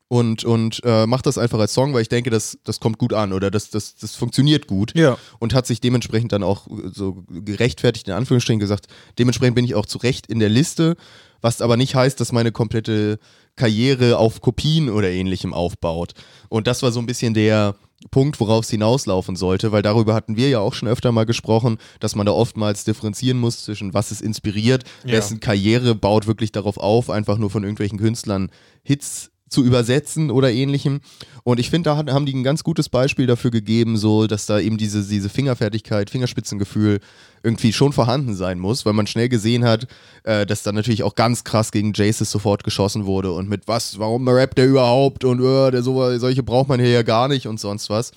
und, 0.09 0.45
und 0.45 0.81
äh, 0.85 1.07
macht 1.07 1.27
das 1.27 1.37
einfach 1.37 1.59
als 1.59 1.75
Song, 1.75 1.93
weil 1.93 2.03
ich 2.03 2.09
denke, 2.09 2.31
das, 2.31 2.59
das 2.65 2.79
kommt 2.79 2.99
gut 2.99 3.13
an 3.13 3.33
oder 3.33 3.51
das, 3.51 3.71
das, 3.71 3.97
das 3.97 4.15
funktioniert 4.15 4.67
gut. 4.69 4.93
Ja. 4.97 5.19
Und 5.41 5.53
hat 5.53 5.67
sich 5.67 5.81
dementsprechend 5.81 6.33
dann 6.33 6.43
auch 6.45 6.69
so 6.93 7.25
gerechtfertigt, 7.29 8.07
in 8.09 8.15
Anführungsstrichen 8.15 8.61
gesagt, 8.61 8.87
dementsprechend 9.19 9.57
bin 9.57 9.65
ich 9.65 9.75
auch 9.75 9.87
zu 9.87 9.99
Recht 9.99 10.29
in 10.29 10.39
der 10.39 10.49
Liste, 10.49 10.97
was 11.41 11.61
aber 11.61 11.77
nicht 11.77 11.95
heißt, 11.95 12.21
dass 12.21 12.33
meine 12.33 12.53
komplette 12.53 13.19
Karriere 13.57 14.19
auf 14.19 14.41
Kopien 14.41 14.91
oder 14.91 15.11
ähnlichem 15.11 15.53
aufbaut. 15.53 16.13
Und 16.49 16.67
das 16.67 16.83
war 16.83 16.93
so 16.93 17.01
ein 17.01 17.07
bisschen 17.07 17.35
der 17.35 17.75
Punkt, 18.11 18.39
worauf 18.39 18.65
es 18.65 18.71
hinauslaufen 18.71 19.35
sollte, 19.35 19.73
weil 19.73 19.83
darüber 19.83 20.15
hatten 20.15 20.37
wir 20.37 20.49
ja 20.49 20.61
auch 20.61 20.75
schon 20.75 20.89
öfter 20.89 21.11
mal 21.13 21.27
gesprochen, 21.27 21.79
dass 21.99 22.15
man 22.15 22.27
da 22.27 22.33
oftmals 22.33 22.85
differenzieren 22.85 23.39
muss 23.39 23.65
zwischen 23.65 23.95
was 23.95 24.13
ist 24.13 24.21
inspiriert, 24.23 24.85
Ja. 25.05 25.15
wessen 25.15 25.41
Karriere 25.41 25.95
baut 25.95 26.27
wirklich 26.27 26.53
darauf 26.53 26.77
auf, 26.77 27.11
einfach 27.11 27.39
nur 27.39 27.51
von 27.51 27.65
irgendwelchen 27.65 27.99
Künstlern 27.99 28.51
Hits 28.83 29.31
zu 29.49 29.65
übersetzen 29.65 30.31
oder 30.31 30.51
ähnlichem. 30.51 31.01
Und 31.45 31.61
ich 31.61 31.71
finde, 31.71 31.91
da 31.91 31.97
hat, 31.97 32.11
haben 32.11 32.27
die 32.27 32.35
ein 32.35 32.43
ganz 32.43 32.65
gutes 32.65 32.89
Beispiel 32.89 33.27
dafür 33.27 33.51
gegeben, 33.51 33.97
so 33.97 34.27
dass 34.27 34.47
da 34.47 34.59
eben 34.59 34.77
diese, 34.77 35.07
diese 35.07 35.29
Fingerfertigkeit, 35.29 36.11
Fingerspitzengefühl 36.11 37.01
irgendwie 37.43 37.73
schon 37.73 37.93
vorhanden 37.93 38.35
sein 38.35 38.59
muss, 38.59 38.85
weil 38.85 38.93
man 38.93 39.07
schnell 39.07 39.29
gesehen 39.29 39.65
hat, 39.65 39.87
äh, 40.25 40.47
dass 40.47 40.65
da 40.65 40.73
natürlich 40.73 41.05
auch 41.05 41.15
ganz 41.15 41.45
krass 41.45 41.71
gegen 41.71 41.93
Jaces 41.95 42.31
sofort 42.31 42.65
geschossen 42.65 43.07
wurde 43.07 43.31
und 43.33 43.49
mit 43.49 43.69
was, 43.69 43.99
warum 44.01 44.27
rappt 44.27 44.59
der 44.59 44.67
überhaupt 44.67 45.25
und 45.25 45.41
äh, 45.41 45.71
der 45.71 45.83
so, 45.83 46.19
solche 46.19 46.43
braucht 46.43 46.69
man 46.69 46.81
hier 46.81 46.91
ja 46.91 47.03
gar 47.03 47.29
nicht 47.29 47.47
und 47.47 47.61
sonst 47.61 47.89
was. 47.89 48.11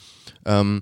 Ähm, 0.45 0.81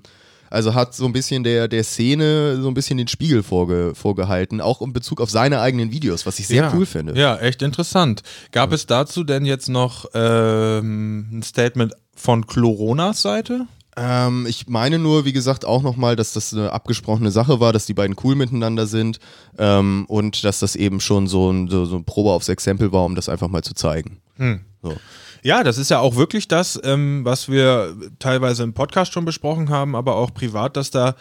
also 0.50 0.74
hat 0.74 0.94
so 0.94 1.04
ein 1.06 1.12
bisschen 1.12 1.44
der, 1.44 1.68
der 1.68 1.84
Szene 1.84 2.60
so 2.60 2.68
ein 2.68 2.74
bisschen 2.74 2.98
den 2.98 3.08
Spiegel 3.08 3.42
vorge, 3.42 3.92
vorgehalten, 3.94 4.60
auch 4.60 4.82
in 4.82 4.92
Bezug 4.92 5.20
auf 5.20 5.30
seine 5.30 5.60
eigenen 5.60 5.92
Videos, 5.92 6.26
was 6.26 6.38
ich 6.38 6.46
sehr 6.46 6.64
ja. 6.64 6.74
cool 6.74 6.86
finde. 6.86 7.18
Ja, 7.18 7.36
echt 7.36 7.62
interessant. 7.62 8.22
Gab 8.52 8.72
es 8.72 8.86
dazu 8.86 9.24
denn 9.24 9.44
jetzt 9.44 9.68
noch 9.68 10.06
ähm, 10.14 11.38
ein 11.38 11.42
Statement 11.42 11.94
von 12.14 12.46
Coronas 12.46 13.22
Seite? 13.22 13.66
Ähm, 13.96 14.46
ich 14.48 14.68
meine 14.68 14.98
nur, 14.98 15.24
wie 15.24 15.32
gesagt, 15.32 15.64
auch 15.64 15.82
nochmal, 15.82 16.14
dass 16.14 16.32
das 16.32 16.52
eine 16.52 16.72
abgesprochene 16.72 17.30
Sache 17.30 17.58
war, 17.58 17.72
dass 17.72 17.86
die 17.86 17.94
beiden 17.94 18.16
cool 18.22 18.36
miteinander 18.36 18.86
sind 18.86 19.18
ähm, 19.58 20.04
und 20.08 20.44
dass 20.44 20.60
das 20.60 20.76
eben 20.76 21.00
schon 21.00 21.26
so 21.26 21.50
ein, 21.50 21.68
so, 21.68 21.84
so 21.84 21.96
ein 21.96 22.04
Probe 22.04 22.30
aufs 22.30 22.48
Exempel 22.48 22.92
war, 22.92 23.04
um 23.04 23.14
das 23.14 23.28
einfach 23.28 23.48
mal 23.48 23.62
zu 23.62 23.74
zeigen. 23.74 24.18
So. 24.82 24.96
Ja, 25.42 25.62
das 25.62 25.78
ist 25.78 25.90
ja 25.90 26.00
auch 26.00 26.16
wirklich 26.16 26.48
das, 26.48 26.80
ähm, 26.84 27.24
was 27.24 27.48
wir 27.48 27.96
teilweise 28.18 28.62
im 28.62 28.74
Podcast 28.74 29.12
schon 29.12 29.24
besprochen 29.24 29.70
haben, 29.70 29.94
aber 29.94 30.16
auch 30.16 30.32
privat, 30.32 30.76
dass 30.76 30.90
da 30.90 31.14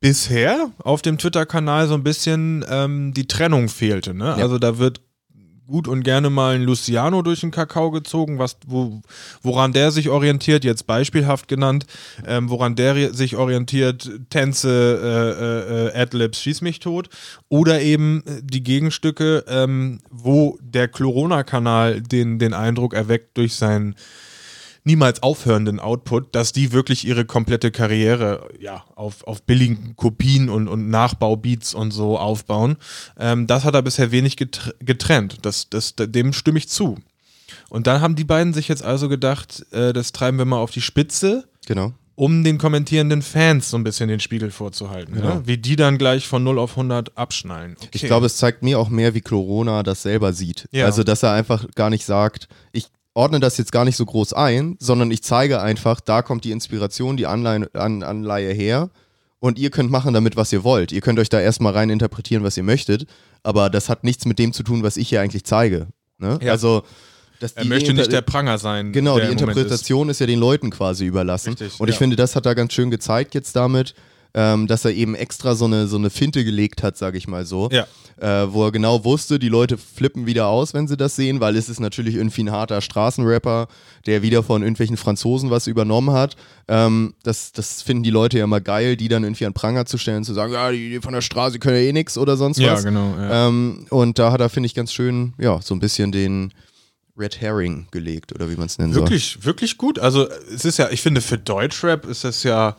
bisher 0.00 0.70
auf 0.78 1.02
dem 1.02 1.18
Twitter-Kanal 1.18 1.88
so 1.88 1.94
ein 1.94 2.04
bisschen 2.04 2.64
ähm, 2.68 3.12
die 3.14 3.26
Trennung 3.26 3.68
fehlte. 3.68 4.14
Ne? 4.14 4.34
Also 4.34 4.58
da 4.58 4.78
wird 4.78 5.00
gut 5.68 5.86
und 5.86 6.02
gerne 6.02 6.30
mal 6.30 6.56
ein 6.56 6.62
Luciano 6.62 7.22
durch 7.22 7.40
den 7.40 7.50
Kakao 7.50 7.90
gezogen, 7.90 8.38
was, 8.38 8.56
wo, 8.66 9.02
woran 9.42 9.72
der 9.72 9.90
sich 9.90 10.08
orientiert, 10.08 10.64
jetzt 10.64 10.86
beispielhaft 10.86 11.46
genannt, 11.46 11.86
ähm, 12.26 12.50
woran 12.50 12.74
der 12.74 13.12
sich 13.14 13.36
orientiert, 13.36 14.10
Tänze, 14.30 14.68
äh, 15.02 15.44
äh, 15.44 15.88
äh, 15.88 16.02
Adlibs, 16.02 16.40
schieß 16.40 16.62
mich 16.62 16.80
tot. 16.80 17.10
Oder 17.48 17.82
eben 17.82 18.24
äh, 18.26 18.40
die 18.42 18.64
Gegenstücke, 18.64 19.44
ähm, 19.46 20.00
wo 20.10 20.58
der 20.60 20.88
Corona-Kanal 20.88 22.00
den, 22.00 22.38
den 22.38 22.54
Eindruck 22.54 22.94
erweckt 22.94 23.36
durch 23.36 23.54
sein 23.54 23.94
niemals 24.88 25.22
aufhörenden 25.22 25.78
Output, 25.78 26.34
dass 26.34 26.52
die 26.52 26.72
wirklich 26.72 27.06
ihre 27.06 27.24
komplette 27.24 27.70
Karriere 27.70 28.48
ja, 28.58 28.84
auf, 28.96 29.22
auf 29.24 29.42
billigen 29.42 29.94
Kopien 29.94 30.48
und, 30.48 30.66
und 30.66 30.88
Nachbaubeats 30.90 31.74
und 31.74 31.92
so 31.92 32.18
aufbauen. 32.18 32.76
Ähm, 33.18 33.46
das 33.46 33.64
hat 33.64 33.74
er 33.74 33.82
bisher 33.82 34.10
wenig 34.10 34.36
getr 34.36 34.74
getrennt. 34.80 35.38
Das, 35.42 35.68
das, 35.70 35.94
dem 35.96 36.32
stimme 36.32 36.58
ich 36.58 36.68
zu. 36.68 36.96
Und 37.68 37.86
dann 37.86 38.00
haben 38.00 38.16
die 38.16 38.24
beiden 38.24 38.54
sich 38.54 38.66
jetzt 38.68 38.82
also 38.82 39.08
gedacht, 39.08 39.64
äh, 39.72 39.92
das 39.92 40.12
treiben 40.12 40.38
wir 40.38 40.46
mal 40.46 40.58
auf 40.58 40.70
die 40.70 40.80
Spitze 40.80 41.44
Genau. 41.66 41.92
um 42.14 42.42
den 42.44 42.56
kommentierenden 42.56 43.20
Fans 43.20 43.68
so 43.68 43.76
ein 43.76 43.84
bisschen 43.84 44.08
den 44.08 44.20
Spiegel 44.20 44.50
vorzuhalten. 44.50 45.16
Ne? 45.16 45.42
Wie 45.44 45.58
die 45.58 45.76
dann 45.76 45.98
gleich 45.98 46.26
von 46.26 46.42
0 46.42 46.58
auf 46.58 46.70
100 46.72 47.16
abschnallen. 47.18 47.76
Okay. 47.78 47.90
Ich 47.92 48.04
glaube, 48.04 48.24
es 48.24 48.38
zeigt 48.38 48.62
mir 48.62 48.78
auch 48.78 48.88
mehr, 48.88 49.12
wie 49.12 49.20
Corona 49.20 49.82
das 49.82 50.02
selber 50.02 50.32
sieht. 50.32 50.66
Ja. 50.72 50.86
Also, 50.86 51.04
dass 51.04 51.22
er 51.22 51.32
einfach 51.32 51.66
gar 51.74 51.90
nicht 51.90 52.06
sagt, 52.06 52.48
ich 52.72 52.86
ordne 53.14 53.40
das 53.40 53.58
jetzt 53.58 53.72
gar 53.72 53.84
nicht 53.84 53.96
so 53.96 54.06
groß 54.06 54.32
ein, 54.32 54.76
sondern 54.78 55.10
ich 55.10 55.22
zeige 55.22 55.60
einfach, 55.60 56.00
da 56.00 56.22
kommt 56.22 56.44
die 56.44 56.52
Inspiration, 56.52 57.16
die 57.16 57.26
Anleihe, 57.26 57.68
An 57.74 58.02
Anleihe 58.02 58.52
her 58.52 58.90
und 59.40 59.58
ihr 59.58 59.70
könnt 59.70 59.90
machen 59.90 60.14
damit, 60.14 60.36
was 60.36 60.52
ihr 60.52 60.64
wollt. 60.64 60.92
Ihr 60.92 61.00
könnt 61.00 61.18
euch 61.18 61.28
da 61.28 61.40
erstmal 61.40 61.72
rein 61.72 61.90
interpretieren, 61.90 62.42
was 62.44 62.56
ihr 62.56 62.62
möchtet, 62.62 63.06
aber 63.42 63.70
das 63.70 63.88
hat 63.88 64.04
nichts 64.04 64.24
mit 64.24 64.38
dem 64.38 64.52
zu 64.52 64.62
tun, 64.62 64.82
was 64.82 64.96
ich 64.96 65.08
hier 65.08 65.20
eigentlich 65.20 65.44
zeige. 65.44 65.88
Ne? 66.18 66.38
Ja. 66.42 66.52
Also, 66.52 66.82
er 67.40 67.64
möchte 67.64 67.90
Inter- 67.90 68.02
nicht 68.02 68.12
der 68.12 68.22
Pranger 68.22 68.58
sein. 68.58 68.92
Genau, 68.92 69.18
die 69.18 69.26
Interpretation 69.30 70.08
ist. 70.08 70.18
ja 70.18 70.26
den 70.26 70.40
Leuten 70.40 70.70
quasi 70.70 71.06
überlassen. 71.06 71.50
Richtig, 71.50 71.78
und 71.78 71.88
ich 71.88 71.94
ja. 71.94 71.98
finde, 71.98 72.16
das 72.16 72.34
hat 72.34 72.46
er 72.46 72.54
ganz 72.56 72.72
schön 72.72 72.90
gezeigt 72.90 73.34
jetzt 73.34 73.54
damit, 73.54 73.94
ähm, 74.34 74.66
dass 74.66 74.84
er 74.84 74.92
eben 74.92 75.14
extra 75.14 75.54
so 75.54 75.64
eine, 75.64 75.86
so 75.86 75.96
eine 75.96 76.10
Finte 76.10 76.44
gelegt 76.44 76.82
hat, 76.82 76.96
sage 76.96 77.18
ich 77.18 77.28
mal 77.28 77.46
so. 77.46 77.68
Ja. 77.72 77.86
Äh, 78.20 78.52
wo 78.52 78.64
er 78.64 78.72
genau 78.72 79.04
wusste, 79.04 79.38
die 79.38 79.48
Leute 79.48 79.78
flippen 79.78 80.26
wieder 80.26 80.48
aus, 80.48 80.74
wenn 80.74 80.88
sie 80.88 80.96
das 80.96 81.14
sehen, 81.14 81.40
weil 81.40 81.56
es 81.56 81.68
ist 81.68 81.78
natürlich 81.78 82.16
irgendwie 82.16 82.42
ein 82.42 82.50
harter 82.50 82.80
Straßenrapper, 82.80 83.68
der 84.06 84.22
wieder 84.22 84.42
von 84.42 84.62
irgendwelchen 84.62 84.96
Franzosen 84.96 85.50
was 85.50 85.68
übernommen 85.68 86.10
hat. 86.12 86.36
Ähm, 86.66 87.14
das, 87.22 87.52
das 87.52 87.80
finden 87.82 88.02
die 88.02 88.10
Leute 88.10 88.38
ja 88.38 88.44
immer 88.44 88.60
geil, 88.60 88.96
die 88.96 89.08
dann 89.08 89.22
irgendwie 89.22 89.46
an 89.46 89.54
Pranger 89.54 89.86
zu 89.86 89.98
stellen, 89.98 90.24
zu 90.24 90.34
sagen, 90.34 90.52
ja, 90.52 90.70
die, 90.72 90.90
die 90.90 91.00
von 91.00 91.12
der 91.12 91.20
Straße 91.20 91.58
können 91.60 91.76
ja 91.76 91.82
eh 91.82 91.92
nix 91.92 92.18
oder 92.18 92.36
sonst 92.36 92.58
ist. 92.58 92.64
Ja, 92.64 92.72
was. 92.72 92.84
genau. 92.84 93.14
Ja. 93.16 93.48
Ähm, 93.48 93.86
und 93.90 94.18
da 94.18 94.32
hat 94.32 94.40
er, 94.40 94.48
finde 94.48 94.66
ich, 94.66 94.74
ganz 94.74 94.92
schön, 94.92 95.34
ja, 95.38 95.60
so 95.62 95.74
ein 95.74 95.80
bisschen 95.80 96.10
den 96.10 96.52
Red 97.16 97.40
Herring 97.40 97.86
gelegt, 97.90 98.32
oder 98.32 98.50
wie 98.50 98.56
man 98.56 98.66
es 98.66 98.78
nennen 98.78 98.92
soll. 98.92 99.02
Wirklich, 99.02 99.44
wirklich 99.44 99.76
gut. 99.76 99.98
Also 99.98 100.28
es 100.52 100.64
ist 100.64 100.78
ja, 100.78 100.90
ich 100.90 101.02
finde, 101.02 101.20
für 101.20 101.38
Deutschrap 101.38 102.06
ist 102.06 102.24
das 102.24 102.42
ja 102.42 102.76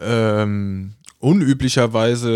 ähm, 0.00 0.92
unüblicherweise 1.20 2.30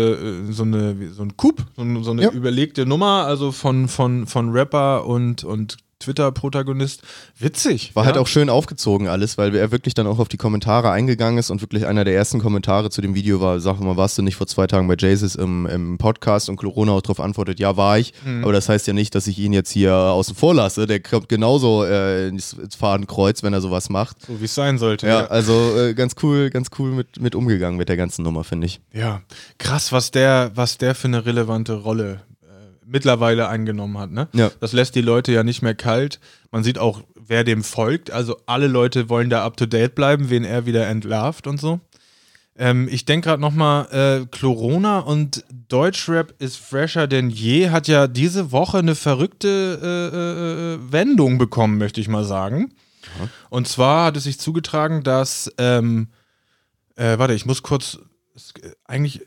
äh, 0.49 0.51
so, 0.51 0.63
eine, 0.63 0.95
so 1.11 1.23
ein 1.23 1.37
Coup, 1.37 1.63
so, 1.75 1.81
eine- 1.81 2.03
so 2.03 2.11
eine 2.11 2.23
Ja. 2.23 2.31
überlegte 2.31 2.85
Nummer, 2.85 3.25
also 3.25 3.51
von, 3.51 3.87
von, 3.87 4.27
von 4.27 4.49
Rapper 4.51 5.05
und, 5.05 5.43
und 5.43 5.77
Twitter-Protagonist. 6.01 7.01
Witzig. 7.39 7.95
War 7.95 8.03
ja? 8.03 8.07
halt 8.07 8.17
auch 8.17 8.27
schön 8.27 8.49
aufgezogen 8.49 9.07
alles, 9.07 9.37
weil 9.37 9.55
er 9.55 9.71
wirklich 9.71 9.93
dann 9.93 10.07
auch 10.07 10.19
auf 10.19 10.27
die 10.27 10.37
Kommentare 10.37 10.91
eingegangen 10.91 11.37
ist 11.37 11.49
und 11.49 11.61
wirklich 11.61 11.85
einer 11.85 12.03
der 12.03 12.15
ersten 12.15 12.39
Kommentare 12.39 12.89
zu 12.89 13.01
dem 13.01 13.15
Video 13.15 13.39
war, 13.41 13.59
sag 13.59 13.79
mal, 13.79 13.97
warst 13.97 14.17
du 14.17 14.21
nicht 14.21 14.35
vor 14.35 14.47
zwei 14.47 14.67
Tagen 14.67 14.87
bei 14.87 14.95
Jesus 14.97 15.35
im, 15.35 15.65
im 15.65 15.97
Podcast 15.97 16.49
und 16.49 16.57
Corona 16.57 16.91
auch 16.91 17.01
darauf 17.01 17.19
antwortet, 17.19 17.59
ja, 17.59 17.77
war 17.77 17.97
ich, 17.97 18.13
Mhm. 18.25 18.43
aber 18.43 18.53
das 18.53 18.67
heißt 18.69 18.87
ja 18.87 18.93
nicht, 18.93 19.15
dass 19.15 19.27
ich 19.27 19.39
ihn 19.39 19.53
jetzt 19.53 19.71
hier 19.71 19.93
außen 19.95 20.35
vor 20.35 20.53
lasse, 20.53 20.85
der 20.87 20.99
kommt 20.99 21.29
genauso 21.29 21.83
äh, 21.85 22.27
ins, 22.27 22.55
Fadenkreuz, 22.77 23.43
wenn 23.43 23.53
er 23.53 23.61
sowas 23.61 23.89
macht. 23.89 24.17
so, 24.25 24.39
wie 24.41 24.45
es 24.45 24.55
sein 24.55 24.77
sollte. 24.77 25.07
Ja, 25.07 25.27
also 25.27 25.77
äh, 25.77 25.93
ganz 25.93 26.15
cool, 26.23 26.49
ganz 26.49 26.69
cool 26.79 26.91
mit, 26.91 27.21
mit 27.21 27.35
umgegangen 27.35 27.77
mit 27.77 27.89
der 27.89 27.97
ganzen 27.97 28.23
Nummer, 28.23 28.43
finde 28.43 28.67
ich. 28.67 28.79
Ja, 28.93 29.21
krass, 29.57 29.91
was 29.91 30.11
der, 30.11 30.51
was 30.55 30.77
der 30.77 30.95
für 30.95 31.07
eine 31.07 31.25
relevante 31.25 31.73
Rolle 31.73 32.21
mittlerweile 32.91 33.47
eingenommen 33.47 33.97
hat. 33.97 34.11
Ne? 34.11 34.27
Ja. 34.33 34.51
Das 34.59 34.73
lässt 34.73 34.95
die 34.95 35.01
Leute 35.01 35.31
ja 35.31 35.43
nicht 35.43 35.61
mehr 35.61 35.75
kalt. 35.75 36.19
Man 36.51 36.63
sieht 36.63 36.77
auch, 36.77 37.01
wer 37.15 37.43
dem 37.43 37.63
folgt. 37.63 38.11
Also 38.11 38.37
alle 38.45 38.67
Leute 38.67 39.09
wollen 39.09 39.29
da 39.29 39.43
up 39.43 39.57
to 39.57 39.65
date 39.65 39.95
bleiben, 39.95 40.29
wen 40.29 40.43
er 40.43 40.65
wieder 40.65 40.87
entlarvt 40.87 41.47
und 41.47 41.59
so. 41.59 41.79
Ähm, 42.57 42.89
ich 42.91 43.05
denke 43.05 43.29
gerade 43.29 43.41
nochmal, 43.41 43.87
äh, 43.91 44.37
Corona 44.37 44.99
und 44.99 45.45
Deutschrap 45.69 46.33
ist 46.39 46.57
fresher 46.57 47.07
denn 47.07 47.29
je, 47.29 47.69
hat 47.69 47.87
ja 47.87 48.07
diese 48.07 48.51
Woche 48.51 48.79
eine 48.79 48.95
verrückte 48.95 49.79
äh, 49.81 50.17
äh, 50.77 50.91
Wendung 50.91 51.37
bekommen, 51.37 51.77
möchte 51.77 52.01
ich 52.01 52.09
mal 52.09 52.25
sagen. 52.25 52.73
Und 53.49 53.67
zwar 53.67 54.05
hat 54.05 54.17
es 54.17 54.23
sich 54.23 54.39
zugetragen, 54.39 55.03
dass, 55.03 55.51
ähm, 55.57 56.09
äh, 56.95 57.17
warte, 57.17 57.33
ich 57.33 57.45
muss 57.45 57.63
kurz, 57.63 57.99
äh, 58.61 58.69
eigentlich, 58.85 59.21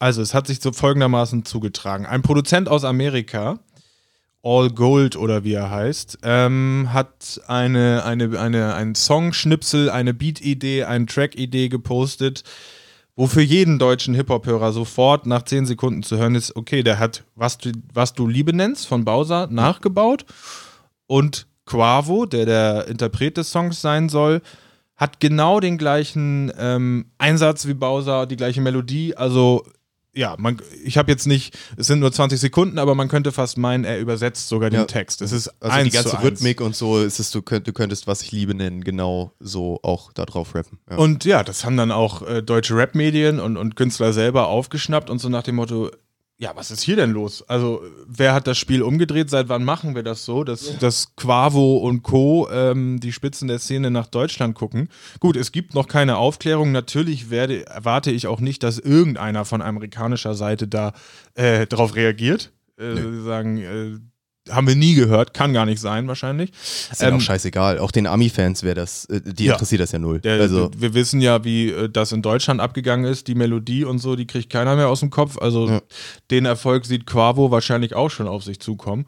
also 0.00 0.22
es 0.22 0.34
hat 0.34 0.46
sich 0.46 0.60
so 0.60 0.72
folgendermaßen 0.72 1.44
zugetragen. 1.44 2.06
Ein 2.06 2.22
Produzent 2.22 2.68
aus 2.68 2.84
Amerika, 2.84 3.60
All 4.42 4.70
Gold 4.70 5.14
oder 5.14 5.44
wie 5.44 5.52
er 5.52 5.70
heißt, 5.70 6.18
ähm, 6.22 6.88
hat 6.92 7.40
eine, 7.46 8.04
eine, 8.04 8.40
eine, 8.40 8.74
ein 8.74 8.94
Songschnipsel, 8.94 9.90
eine 9.90 10.14
Beat-Idee, 10.14 10.84
eine 10.84 11.04
Track-Idee 11.04 11.68
gepostet, 11.68 12.44
wo 13.14 13.26
für 13.26 13.42
jeden 13.42 13.78
deutschen 13.78 14.14
Hip-Hop-Hörer 14.14 14.72
sofort 14.72 15.26
nach 15.26 15.42
10 15.42 15.66
Sekunden 15.66 16.02
zu 16.02 16.16
hören 16.16 16.34
ist, 16.34 16.56
okay, 16.56 16.82
der 16.82 16.98
hat 16.98 17.24
Was 17.34 17.58
du, 17.58 17.70
was 17.92 18.14
du 18.14 18.26
Liebe 18.26 18.54
nennst 18.54 18.86
von 18.86 19.04
Bowser 19.04 19.48
nachgebaut 19.50 20.24
und 21.06 21.46
Quavo, 21.66 22.24
der 22.24 22.46
der 22.46 22.88
Interpret 22.88 23.36
des 23.36 23.52
Songs 23.52 23.82
sein 23.82 24.08
soll, 24.08 24.40
hat 24.96 25.20
genau 25.20 25.60
den 25.60 25.76
gleichen 25.76 26.50
ähm, 26.58 27.10
Einsatz 27.18 27.66
wie 27.66 27.74
Bowser, 27.74 28.26
die 28.26 28.36
gleiche 28.36 28.62
Melodie. 28.62 29.14
Also 29.14 29.64
ja, 30.12 30.34
man, 30.38 30.60
ich 30.84 30.98
habe 30.98 31.10
jetzt 31.10 31.26
nicht, 31.26 31.56
es 31.76 31.86
sind 31.86 32.00
nur 32.00 32.10
20 32.10 32.40
Sekunden, 32.40 32.78
aber 32.78 32.94
man 32.94 33.08
könnte 33.08 33.30
fast 33.32 33.58
meinen, 33.58 33.84
er 33.84 34.00
übersetzt 34.00 34.48
sogar 34.48 34.70
den 34.70 34.80
Ja. 34.80 34.84
Text. 34.86 35.22
Es 35.22 35.30
ist 35.32 35.48
Also 35.60 35.76
eins 35.76 35.90
die 35.90 35.94
ganze 35.94 36.10
zu 36.10 36.16
eins. 36.16 36.24
Rhythmik 36.26 36.60
und 36.60 36.74
so 36.74 36.98
ist 37.00 37.20
es, 37.20 37.30
du, 37.30 37.42
könnt, 37.42 37.66
du 37.68 37.72
könntest, 37.72 38.06
was 38.06 38.22
ich 38.22 38.32
liebe 38.32 38.54
nennen, 38.54 38.82
genau 38.82 39.32
so 39.38 39.78
auch 39.82 40.12
da 40.12 40.24
drauf 40.24 40.54
rappen. 40.54 40.78
Ja. 40.90 40.96
Und 40.96 41.24
ja, 41.24 41.42
das 41.44 41.64
haben 41.64 41.76
dann 41.76 41.92
auch 41.92 42.22
äh, 42.26 42.42
deutsche 42.42 42.76
Rap-Medien 42.76 43.38
und, 43.40 43.56
und 43.56 43.76
Künstler 43.76 44.12
selber 44.12 44.48
aufgeschnappt 44.48 45.10
und 45.10 45.18
so 45.20 45.28
nach 45.28 45.42
dem 45.44 45.54
Motto, 45.56 45.90
ja, 46.40 46.56
was 46.56 46.70
ist 46.70 46.80
hier 46.80 46.96
denn 46.96 47.10
los? 47.10 47.44
Also, 47.48 47.82
wer 48.06 48.32
hat 48.32 48.46
das 48.46 48.56
Spiel 48.56 48.80
umgedreht? 48.80 49.28
Seit 49.28 49.50
wann 49.50 49.62
machen 49.62 49.94
wir 49.94 50.02
das 50.02 50.24
so, 50.24 50.42
dass, 50.42 50.78
dass 50.78 51.14
Quavo 51.14 51.76
und 51.76 52.02
Co. 52.02 52.48
Ähm, 52.50 52.98
die 52.98 53.12
Spitzen 53.12 53.46
der 53.46 53.58
Szene 53.58 53.90
nach 53.90 54.06
Deutschland 54.06 54.54
gucken? 54.54 54.88
Gut, 55.20 55.36
es 55.36 55.52
gibt 55.52 55.74
noch 55.74 55.86
keine 55.86 56.16
Aufklärung. 56.16 56.72
Natürlich 56.72 57.28
werde, 57.28 57.66
erwarte 57.66 58.10
ich 58.10 58.26
auch 58.26 58.40
nicht, 58.40 58.62
dass 58.62 58.78
irgendeiner 58.78 59.44
von 59.44 59.60
amerikanischer 59.60 60.34
Seite 60.34 60.66
da 60.66 60.94
äh, 61.34 61.66
drauf 61.66 61.94
reagiert. 61.94 62.52
Äh, 62.78 62.94
Sie 62.94 63.22
sagen, 63.22 63.58
äh, 63.58 63.98
haben 64.48 64.66
wir 64.66 64.74
nie 64.74 64.94
gehört, 64.94 65.34
kann 65.34 65.52
gar 65.52 65.66
nicht 65.66 65.80
sein, 65.80 66.08
wahrscheinlich. 66.08 66.50
ist 66.90 67.02
ja 67.02 67.08
Ähm, 67.08 67.16
auch 67.16 67.20
scheißegal. 67.20 67.78
Auch 67.78 67.90
den 67.90 68.06
Ami-Fans 68.06 68.62
wäre 68.62 68.74
das, 68.74 69.04
äh, 69.06 69.20
die 69.20 69.44
Ja. 69.44 69.52
interessiert 69.52 69.80
das 69.82 69.92
ja 69.92 69.98
null. 69.98 70.20
Der, 70.20 70.40
also, 70.40 70.70
wir 70.76 70.94
wissen 70.94 71.20
ja, 71.20 71.44
wie 71.44 71.68
äh, 71.70 71.88
das 71.90 72.12
in 72.12 72.22
Deutschland 72.22 72.60
abgegangen 72.60 73.04
ist. 73.04 73.28
Die 73.28 73.34
Melodie 73.34 73.84
und 73.84 73.98
so, 73.98 74.16
die 74.16 74.26
kriegt 74.26 74.50
keiner 74.50 74.76
mehr 74.76 74.88
aus 74.88 75.00
dem 75.00 75.10
Kopf. 75.10 75.36
Also 75.38 75.68
Ja. 75.68 75.80
den 76.30 76.46
Erfolg 76.46 76.86
sieht 76.86 77.06
Quavo 77.06 77.50
wahrscheinlich 77.50 77.94
auch 77.94 78.10
schon 78.10 78.26
auf 78.28 78.42
sich 78.42 78.60
zukommen. 78.60 79.06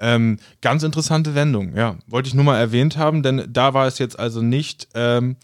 Ähm, 0.00 0.38
ganz 0.60 0.84
interessante 0.84 1.34
Wendung, 1.34 1.74
ja. 1.76 1.96
Wollte 2.06 2.28
ich 2.28 2.34
nur 2.34 2.44
mal 2.44 2.56
erwähnt 2.58 2.96
haben, 2.96 3.24
denn 3.24 3.48
da 3.50 3.74
war 3.74 3.88
es 3.88 3.98
jetzt 3.98 4.16
also 4.18 4.42
nicht 4.42 4.86
ähm, 4.94 5.34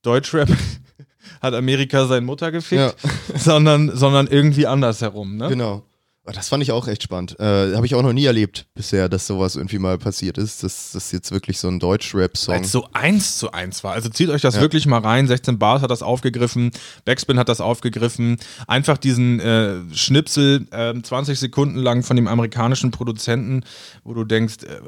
Deutschrap 0.00 0.48
hat 1.42 1.54
Amerika 1.54 2.06
seine 2.06 2.24
Mutter 2.24 2.50
gefickt, 2.50 2.96
sondern, 3.36 3.94
sondern 3.94 4.28
irgendwie 4.28 4.66
andersherum. 4.66 5.36
Ne? 5.36 5.48
Genau. 5.50 5.84
Aber 6.24 6.32
Das 6.32 6.48
fand 6.48 6.62
ich 6.62 6.70
auch 6.70 6.86
echt 6.86 7.02
spannend. 7.02 7.38
Äh, 7.40 7.74
Habe 7.74 7.84
ich 7.84 7.96
auch 7.96 8.02
noch 8.02 8.12
nie 8.12 8.26
erlebt 8.26 8.66
bisher, 8.74 9.08
dass 9.08 9.26
sowas 9.26 9.56
irgendwie 9.56 9.80
mal 9.80 9.98
passiert 9.98 10.38
ist. 10.38 10.62
Dass 10.62 10.92
das 10.92 11.10
jetzt 11.10 11.32
wirklich 11.32 11.58
so 11.58 11.66
ein 11.66 11.80
Deutsch-Rap-Song. 11.80 12.54
Als 12.54 12.70
so 12.70 12.86
eins 12.92 13.38
zu 13.38 13.50
eins 13.50 13.82
war. 13.82 13.94
Also 13.94 14.08
zieht 14.08 14.28
euch 14.30 14.40
das 14.40 14.54
Ja. 14.54 14.60
wirklich 14.60 14.86
mal 14.86 15.00
rein. 15.00 15.26
16 15.26 15.58
Bars 15.58 15.82
hat 15.82 15.90
das 15.90 16.02
aufgegriffen, 16.02 16.70
Backspin 17.04 17.40
hat 17.40 17.48
das 17.48 17.60
aufgegriffen. 17.60 18.36
Einfach 18.68 18.98
diesen 18.98 19.40
äh, 19.40 19.80
Schnipsel 19.92 20.66
äh, 20.70 20.94
20 21.02 21.38
Sekunden 21.40 21.78
lang 21.78 22.04
von 22.04 22.14
dem 22.14 22.28
amerikanischen 22.28 22.92
Produzenten, 22.92 23.64
wo 24.04 24.14
du 24.14 24.22
denkst, 24.24 24.58
äh, 24.62 24.80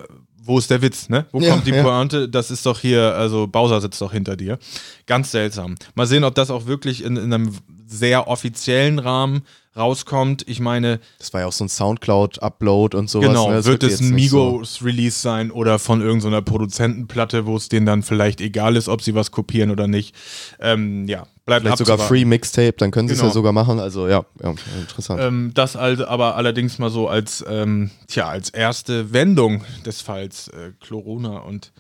wo 0.47 0.59
ist 0.59 0.71
der 0.71 0.83
Witz, 0.83 1.09
ne? 1.09 1.25
Wo 1.33 1.41
Ja, 1.41 1.51
kommt 1.51 1.67
die 1.67 1.71
ja. 1.73 1.83
Pointe? 1.83 2.29
Das 2.29 2.51
ist 2.53 2.65
doch 2.67 2.79
hier, 2.79 3.15
also 3.17 3.47
Bowser 3.49 3.81
sitzt 3.81 4.01
doch 4.01 4.13
hinter 4.13 4.37
dir. 4.37 4.59
Ganz 5.07 5.33
seltsam. 5.33 5.75
Mal 5.97 6.07
sehen, 6.07 6.23
ob 6.23 6.35
das 6.37 6.51
auch 6.51 6.67
wirklich 6.67 7.03
in, 7.03 7.17
in 7.17 7.33
einem 7.33 7.51
sehr 7.87 8.29
offiziellen 8.29 8.99
Rahmen 9.01 9.43
rauskommt. 9.77 10.45
Ich 10.49 10.61
meine, 10.61 11.01
Das 11.19 11.33
war 11.33 11.43
ja 11.43 11.47
auch 11.47 11.53
so 11.53 11.65
ein 11.65 11.69
Soundcloud-Upload 11.69 12.97
und 12.97 13.11
sowas. 13.11 13.29
Genau, 13.29 13.51
ne? 13.51 13.65
Wird 13.65 13.83
es 13.83 14.01
ein 14.01 14.11
nicht 14.11 14.31
so- 14.31 14.53
Migos-Release 14.53 15.19
sein 15.21 15.51
oder 15.51 15.79
von 15.79 16.01
irgendeiner 16.01 16.43
Produzentenplatte, 16.43 17.47
wo 17.47 17.57
es 17.57 17.69
denen 17.69 17.87
dann 17.87 18.03
vielleicht 18.03 18.41
egal 18.41 18.77
ist, 18.77 18.89
ob 18.89 19.03
sie 19.03 19.15
was 19.15 19.31
kopieren 19.31 19.71
oder 19.71 19.87
nicht. 19.89 20.15
Ähm, 20.61 21.07
ja, 21.09 21.27
bleibt 21.45 21.63
Vielleicht 21.63 21.79
sogar 21.79 21.95
abzuwarten. 21.95 22.09
Free 22.09 22.25
Mixtape, 22.25 22.75
dann 22.79 22.91
können 22.91 23.09
sie 23.09 23.15
es 23.15 23.21
Genau. 23.21 23.31
ja 23.31 23.35
sogar 23.35 23.53
machen. 23.53 23.81
Also 23.81 24.09
ja, 24.09 24.25
ja 24.43 24.55
interessant. 24.81 25.21
Ähm, 25.21 25.51
das 25.55 25.77
also 25.77 26.07
aber 26.07 26.37
allerdings 26.37 26.79
mal 26.79 26.91
so 26.91 27.09
als, 27.09 27.45
ähm, 27.49 27.91
tja, 28.09 28.29
als 28.29 28.51
erste 28.51 29.13
Wendung 29.13 29.65
des 29.85 30.01
Falls 30.03 30.49
äh, 30.49 30.73
Corona 30.87 31.39
und 31.39 31.73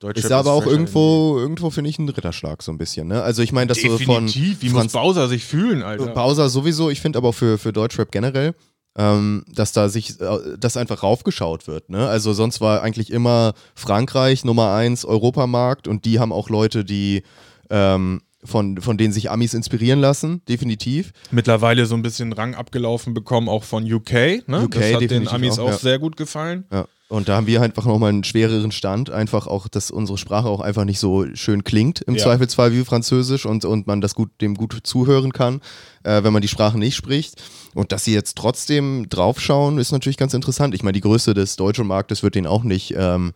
Deutschrap 0.00 0.24
ist 0.24 0.32
aber 0.32 0.52
auch 0.52 0.66
irgendwo, 0.66 1.38
irgendwo 1.38 1.70
finde 1.70 1.90
ich 1.90 1.98
ein 1.98 2.08
Ritterschlag 2.08 2.62
so 2.62 2.72
ein 2.72 2.78
bisschen. 2.78 3.08
Ne? 3.08 3.22
Also 3.22 3.42
ich 3.42 3.52
meine, 3.52 3.68
dass 3.68 3.78
denn 3.78 3.92
so 3.92 3.98
von 3.98 4.26
Definitiv, 4.26 4.62
wie 4.62 4.68
muss 4.68 4.80
Franz 4.80 4.92
Bowser 4.92 5.28
sich 5.28 5.44
fühlen, 5.44 5.82
Alter? 5.82 6.08
Bowser 6.08 6.48
sowieso, 6.48 6.90
ich 6.90 7.00
finde 7.00 7.18
aber 7.18 7.28
auch 7.28 7.34
für, 7.34 7.58
für 7.58 7.72
Deutschrap 7.72 8.10
generell, 8.10 8.54
ähm, 8.96 9.44
dass 9.48 9.72
da 9.72 9.88
sich 9.88 10.20
äh, 10.20 10.38
das 10.58 10.76
einfach 10.76 11.02
raufgeschaut 11.02 11.66
wird. 11.66 11.90
Ne? 11.90 12.06
Also 12.06 12.32
sonst 12.32 12.60
war 12.60 12.82
eigentlich 12.82 13.10
immer 13.10 13.54
Frankreich 13.74 14.44
Nummer 14.44 14.74
eins 14.74 15.04
Europamarkt 15.04 15.88
und 15.88 16.04
die 16.04 16.18
haben 16.18 16.32
auch 16.32 16.50
Leute, 16.50 16.84
die 16.84 17.22
ähm, 17.70 18.20
von, 18.44 18.80
von 18.80 18.98
denen 18.98 19.12
sich 19.12 19.30
Amis 19.30 19.54
inspirieren 19.54 20.00
lassen, 20.00 20.42
definitiv. 20.48 21.12
Mittlerweile 21.30 21.86
so 21.86 21.94
ein 21.94 22.02
bisschen 22.02 22.32
Rang 22.32 22.54
abgelaufen 22.54 23.14
bekommen, 23.14 23.48
auch 23.48 23.64
von 23.64 23.90
UK. 23.90 24.46
Ne? 24.46 24.64
UK 24.64 24.70
das 24.70 24.92
hat 24.92 25.00
den 25.00 25.08
definitiv 25.08 25.32
Amis 25.32 25.58
auch, 25.58 25.64
auch 25.64 25.70
ja. 25.70 25.78
sehr 25.78 25.98
gut 25.98 26.16
gefallen. 26.16 26.64
Ja. 26.70 26.86
Und 27.14 27.28
da 27.28 27.36
haben 27.36 27.46
wir 27.46 27.62
einfach 27.62 27.84
nochmal 27.84 28.08
einen 28.08 28.24
schwereren 28.24 28.72
Stand, 28.72 29.08
einfach 29.10 29.46
auch, 29.46 29.68
dass 29.68 29.92
unsere 29.92 30.18
Sprache 30.18 30.48
auch 30.48 30.60
einfach 30.60 30.84
nicht 30.84 30.98
so 30.98 31.24
schön 31.34 31.62
klingt, 31.62 32.00
im 32.02 32.16
Ja. 32.16 32.24
Zweifelsfall 32.24 32.72
wie 32.72 32.84
Französisch 32.84 33.46
und, 33.46 33.64
und 33.64 33.86
man 33.86 34.00
das 34.00 34.16
gut, 34.16 34.30
dem 34.40 34.56
gut 34.56 34.76
zuhören 34.82 35.32
kann, 35.32 35.60
äh, 36.02 36.24
wenn 36.24 36.32
man 36.32 36.42
die 36.42 36.48
Sprache 36.48 36.76
nicht 36.76 36.96
spricht. 36.96 37.40
Und 37.72 37.92
dass 37.92 38.04
sie 38.04 38.12
jetzt 38.14 38.36
trotzdem 38.36 39.08
draufschauen, 39.08 39.78
ist 39.78 39.92
natürlich 39.92 40.16
ganz 40.16 40.34
interessant. 40.34 40.74
Ich 40.74 40.82
meine, 40.82 40.94
die 40.94 41.02
Größe 41.02 41.34
des 41.34 41.54
deutschen 41.54 41.86
Marktes 41.86 42.24
wird 42.24 42.34
denen 42.34 42.48
auch 42.48 42.64
nicht, 42.64 42.94
ähm, 42.96 43.32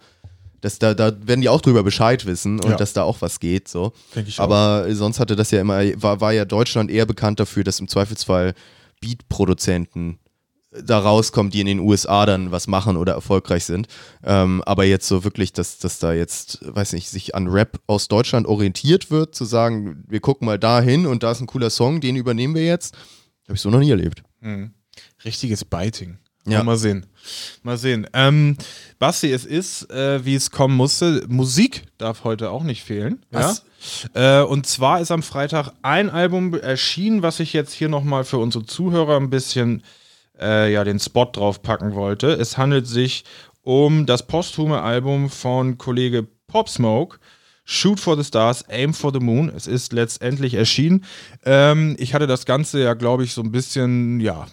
das, 0.60 0.80
da, 0.80 0.92
da 0.94 1.12
werden 1.24 1.40
die 1.42 1.48
auch 1.48 1.60
drüber 1.60 1.84
Bescheid 1.84 2.26
wissen 2.26 2.58
und 2.58 2.70
Ja. 2.70 2.76
dass 2.76 2.94
da 2.94 3.04
auch 3.04 3.18
was 3.20 3.38
geht. 3.38 3.68
So. 3.68 3.92
Ich 4.26 4.40
auch. 4.40 4.42
Aber 4.44 4.92
sonst 4.92 5.20
hatte 5.20 5.36
das 5.36 5.52
ja 5.52 5.60
immer, 5.60 5.78
war, 6.02 6.20
war 6.20 6.32
ja 6.32 6.44
Deutschland 6.44 6.90
eher 6.90 7.06
bekannt 7.06 7.38
dafür, 7.38 7.62
dass 7.62 7.78
im 7.78 7.86
Zweifelsfall 7.86 8.54
Beat-Produzenten 9.00 10.18
da 10.84 10.98
rauskommen, 10.98 11.50
die 11.50 11.60
in 11.60 11.66
den 11.66 11.80
USA 11.80 12.26
dann 12.26 12.50
was 12.50 12.66
machen 12.66 12.96
oder 12.96 13.12
erfolgreich 13.12 13.64
sind. 13.64 13.88
Ähm, 14.24 14.62
aber 14.66 14.84
jetzt 14.84 15.08
so 15.08 15.24
wirklich, 15.24 15.52
dass, 15.52 15.78
dass 15.78 15.98
da 15.98 16.12
jetzt, 16.12 16.58
weiß 16.62 16.92
nicht, 16.92 17.08
sich 17.08 17.34
an 17.34 17.48
Rap 17.48 17.80
aus 17.86 18.08
Deutschland 18.08 18.46
orientiert 18.46 19.10
wird, 19.10 19.34
zu 19.34 19.44
sagen, 19.44 20.04
wir 20.08 20.20
gucken 20.20 20.46
mal 20.46 20.58
dahin 20.58 21.06
und 21.06 21.22
da 21.22 21.32
ist 21.32 21.40
ein 21.40 21.46
cooler 21.46 21.70
Song, 21.70 22.00
den 22.00 22.16
übernehmen 22.16 22.54
wir 22.54 22.64
jetzt, 22.64 22.94
habe 23.44 23.54
ich 23.54 23.60
so 23.60 23.70
noch 23.70 23.80
nie 23.80 23.90
erlebt. 23.90 24.22
Richtiges 25.24 25.64
Biting. 25.64 26.18
Ja. 26.48 26.62
Mal 26.62 26.76
sehen. 26.76 27.06
Mal 27.62 27.76
sehen. 27.76 28.06
Ähm, 28.14 28.56
Basti, 28.98 29.30
es 29.30 29.44
ist, 29.44 29.90
äh, 29.90 30.24
wie 30.24 30.34
es 30.34 30.50
kommen 30.50 30.76
musste. 30.76 31.24
Musik 31.28 31.84
darf 31.98 32.24
heute 32.24 32.50
auch 32.50 32.62
nicht 32.62 32.82
fehlen. 32.82 33.24
Was? 33.30 33.64
Ja? 34.14 34.40
Äh, 34.40 34.44
und 34.44 34.66
zwar 34.66 35.00
ist 35.00 35.10
am 35.10 35.22
Freitag 35.22 35.72
ein 35.82 36.08
Album 36.08 36.54
erschienen, 36.54 37.22
was 37.22 37.40
ich 37.40 37.52
jetzt 37.52 37.72
hier 37.74 37.88
nochmal 37.88 38.24
für 38.24 38.38
unsere 38.38 38.64
Zuhörer 38.64 39.16
ein 39.16 39.30
bisschen 39.30 39.82
äh, 40.40 40.72
ja, 40.72 40.84
den 40.84 40.98
Spot 40.98 41.26
drauf 41.26 41.62
packen 41.62 41.94
wollte. 41.94 42.28
Es 42.28 42.58
handelt 42.58 42.86
sich 42.86 43.24
um 43.62 44.06
das 44.06 44.26
posthume 44.26 44.80
Album 44.82 45.30
von 45.30 45.78
Kollege 45.78 46.26
Pop 46.46 46.68
Smoke. 46.68 47.18
Shoot 47.70 48.00
for 48.00 48.16
the 48.16 48.24
Stars, 48.24 48.64
Aim 48.70 48.94
for 48.94 49.12
the 49.12 49.20
Moon. 49.20 49.52
Es 49.54 49.66
ist 49.66 49.92
letztendlich 49.92 50.54
erschienen. 50.54 51.04
Ähm, 51.44 51.96
ich 51.98 52.14
hatte 52.14 52.26
das 52.26 52.46
Ganze 52.46 52.82
ja, 52.82 52.94
glaube 52.94 53.24
ich, 53.24 53.34
so 53.34 53.42
ein 53.42 53.52
bisschen, 53.52 54.20
ja, 54.20 54.46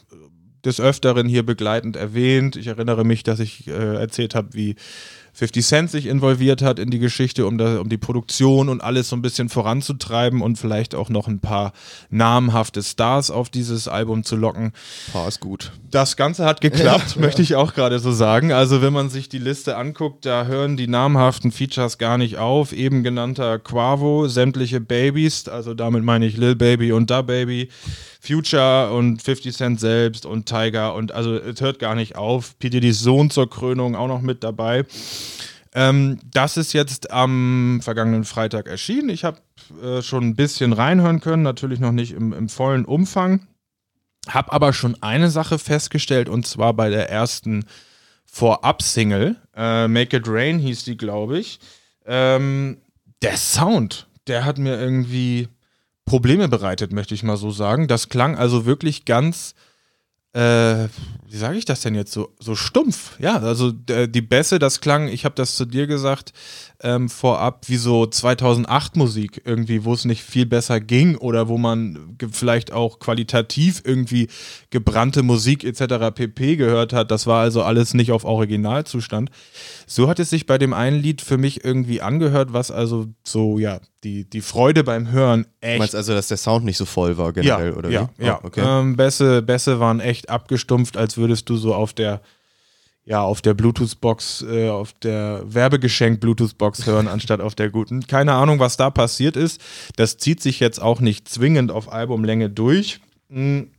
des 0.66 0.82
Öfteren 0.82 1.28
hier 1.28 1.46
begleitend 1.46 1.96
erwähnt. 1.96 2.56
Ich 2.56 2.68
erinnere 2.68 3.04
mich, 3.04 3.24
dass 3.24 3.40
ich 3.40 3.68
äh, 3.68 3.96
erzählt 3.96 4.36
habe, 4.36 4.50
wie 4.54 4.76
50 5.36 5.66
Cent 5.66 5.92
sich 5.92 6.06
involviert 6.06 6.62
hat 6.62 6.80
in 6.80 6.90
die 6.90 7.00
Geschichte, 7.00 7.46
um, 7.46 7.58
da, 7.58 7.80
um 7.82 7.90
die 7.90 7.98
Produktion 7.98 8.70
und 8.70 8.82
alles 8.82 9.10
so 9.10 9.18
ein 9.18 9.22
bisschen 9.22 9.50
voranzutreiben 9.50 10.42
und 10.42 10.58
vielleicht 10.58 10.96
auch 10.96 11.10
noch 11.10 11.28
ein 11.28 11.40
paar 11.40 11.74
namhafte 12.10 12.82
Stars 12.82 13.32
auf 13.32 13.50
dieses 13.50 13.90
Album 13.90 14.24
zu 14.24 14.38
locken. 14.38 14.72
Paar 15.12 15.28
ist 15.28 15.42
gut. 15.42 15.74
Das 15.92 16.16
Ganze 16.16 16.46
hat 16.46 16.62
geklappt, 16.62 17.16
möchte 17.20 17.42
ich 17.42 17.56
auch 17.56 17.74
gerade 17.74 18.00
so 18.00 18.14
sagen. 18.14 18.54
Also 18.54 18.82
wenn 18.82 18.94
man 18.94 19.10
sich 19.10 19.28
die 19.28 19.40
Liste 19.40 19.76
anguckt, 19.76 20.26
da 20.26 20.46
hören 20.46 20.78
die 20.78 20.88
namhaften 20.88 21.52
Features 21.52 21.98
gar 21.98 22.18
nicht 22.18 22.38
auf. 22.38 22.72
Eben 22.72 23.04
genannter 23.04 23.60
Quavo, 23.60 24.30
sämtliche 24.30 24.80
Babys, 24.80 25.50
also 25.50 25.74
damit 25.74 26.06
meine 26.06 26.28
ich 26.28 26.38
Lil 26.38 26.56
Baby 26.56 26.94
und 26.94 27.12
Da 27.12 27.22
Baby, 27.22 27.68
Future 28.26 28.92
und 28.92 29.22
50 29.22 29.56
Cent 29.56 29.80
selbst 29.80 30.26
und 30.26 30.46
Tiger 30.46 30.96
und 30.96 31.12
also 31.12 31.36
es 31.36 31.62
hört 31.62 31.80
gar 31.80 31.96
nicht 31.96 32.16
auf. 32.16 32.58
P. 32.60 32.70
Diddy's 32.70 33.00
Sohn 33.00 33.30
zur 33.30 33.50
Krönung 33.50 33.96
auch 33.96 34.08
noch 34.08 34.22
mit 34.22 34.44
dabei. 34.44 34.86
Ähm, 35.74 36.20
das 36.32 36.58
ist 36.58 36.74
jetzt 36.74 37.12
am 37.12 37.80
vergangenen 37.84 38.24
Freitag 38.24 38.68
erschienen. 38.68 39.10
Ich 39.10 39.24
habe 39.26 39.40
äh, 39.84 40.02
schon 40.02 40.24
ein 40.24 40.36
bisschen 40.36 40.74
reinhören 40.74 41.20
können, 41.20 41.44
natürlich 41.44 41.80
noch 41.80 41.92
nicht 41.92 42.14
im, 42.14 42.32
im 42.34 42.50
vollen 42.50 42.86
Umfang. 42.86 43.48
Hab 44.28 44.54
aber 44.54 44.74
schon 44.74 44.98
eine 45.02 45.30
Sache 45.30 45.60
festgestellt 45.60 46.30
und 46.30 46.48
zwar 46.48 46.74
bei 46.74 46.90
der 46.90 47.10
ersten 47.10 47.66
Vorab-Single, 48.26 49.36
äh, 49.56 49.88
Make 49.88 50.18
It 50.18 50.24
Rain 50.28 50.60
hieß 50.60 50.84
die, 50.84 50.98
glaube 50.98 51.40
ich. 51.40 51.60
Ähm, 52.06 52.78
der 53.22 53.38
Sound, 53.38 54.08
der 54.28 54.46
hat 54.46 54.58
mir 54.58 54.80
irgendwie 54.80 55.48
Probleme 56.06 56.48
bereitet, 56.48 56.94
möchte 56.94 57.14
ich 57.14 57.24
mal 57.24 57.38
so 57.38 57.52
sagen. 57.52 57.88
Das 57.88 58.10
klang 58.10 58.38
also 58.38 58.66
wirklich 58.66 59.06
ganz, 59.06 59.56
äh, 60.34 60.88
wie 61.28 61.38
sage 61.38 61.58
ich 61.58 61.66
das 61.66 61.82
denn 61.82 61.96
jetzt 61.96 62.12
so, 62.12 62.34
so 62.40 62.56
stumpf? 62.56 63.20
Ja, 63.20 63.38
also 63.38 63.74
äh, 63.90 64.08
die 64.08 64.22
Bässe, 64.22 64.60
das 64.60 64.82
klang, 64.82 65.08
ich 65.08 65.26
habe 65.26 65.36
das 65.36 65.56
zu 65.56 65.66
dir 65.66 65.88
gesagt, 65.88 66.34
ähm, 66.86 67.10
vorab 67.10 67.66
wie 67.68 67.78
so 67.78 68.06
2008 68.06 68.96
Musik 68.96 69.42
irgendwie, 69.44 69.84
wo 69.84 69.94
es 69.94 70.06
nicht 70.06 70.22
viel 70.24 70.46
besser 70.46 70.80
ging 70.80 71.18
oder 71.18 71.48
wo 71.48 71.58
man 71.58 72.16
vielleicht 72.32 72.72
auch 72.72 73.00
qualitativ 73.00 73.82
irgendwie 73.84 74.28
gebrannte 74.70 75.24
Musik 75.24 75.64
etc. 75.64 76.14
pp 76.14 76.56
gehört 76.56 76.94
hat. 76.94 77.10
Das 77.10 77.26
war 77.26 77.42
also 77.42 77.64
alles 77.64 77.96
nicht 77.96 78.12
auf 78.12 78.24
Originalzustand. 78.24 79.32
So 79.88 80.08
hat 80.08 80.20
es 80.20 80.30
sich 80.30 80.46
bei 80.46 80.60
dem 80.60 80.74
einen 80.74 81.02
Lied 81.02 81.22
für 81.22 81.38
mich 81.38 81.66
irgendwie 81.66 82.02
angehört, 82.02 82.54
was 82.54 82.70
also 82.70 83.08
so, 83.24 83.58
ja, 83.58 83.80
die, 84.04 84.30
die 84.30 84.42
Freude 84.42 84.84
beim 84.84 85.12
Hören 85.12 85.48
Du 85.62 85.68
echt 85.68 85.80
meinst 85.80 85.96
also, 85.96 86.14
dass 86.14 86.28
der 86.28 86.38
Sound 86.38 86.64
nicht 86.64 86.78
so 86.78 86.86
voll 86.86 87.18
war 87.18 87.34
generell, 87.34 87.74
oder 87.74 87.90
ja, 87.90 88.10
wie? 88.18 88.26
Ja, 88.26 88.40
Oh, 88.44 88.48
okay. 88.48 88.62
ähm, 88.64 88.96
Bässe, 88.96 89.42
Bässe 89.42 89.80
waren 89.80 90.00
echt 90.00 90.30
abgestumpft, 90.30 90.98
als 90.98 91.18
würdest 91.18 91.50
du 91.50 91.58
so 91.58 91.74
auf 91.74 91.94
der, 91.94 92.22
ja, 93.06 93.22
auf 93.22 93.42
der 93.42 93.54
Bluetooth-Box, 93.54 94.46
äh, 94.50 94.70
auf 94.70 94.94
der 94.94 95.44
Werbegeschenk-Bluetooth-Box 95.46 96.86
hören, 96.86 97.08
anstatt 97.08 97.40
auf 97.42 97.56
der 97.56 97.70
guten. 97.70 98.08
Keine 98.08 98.34
Ahnung, 98.34 98.60
was 98.60 98.78
da 98.78 98.90
passiert 98.90 99.36
ist. 99.38 99.62
Das 99.96 100.18
zieht 100.18 100.42
sich 100.42 100.60
jetzt 100.60 100.82
auch 100.82 101.00
nicht 101.02 101.30
zwingend 101.30 101.72
auf 101.72 101.92
Albumlänge 101.92 102.50
durch. 102.50 103.00
Hm, 103.30 103.70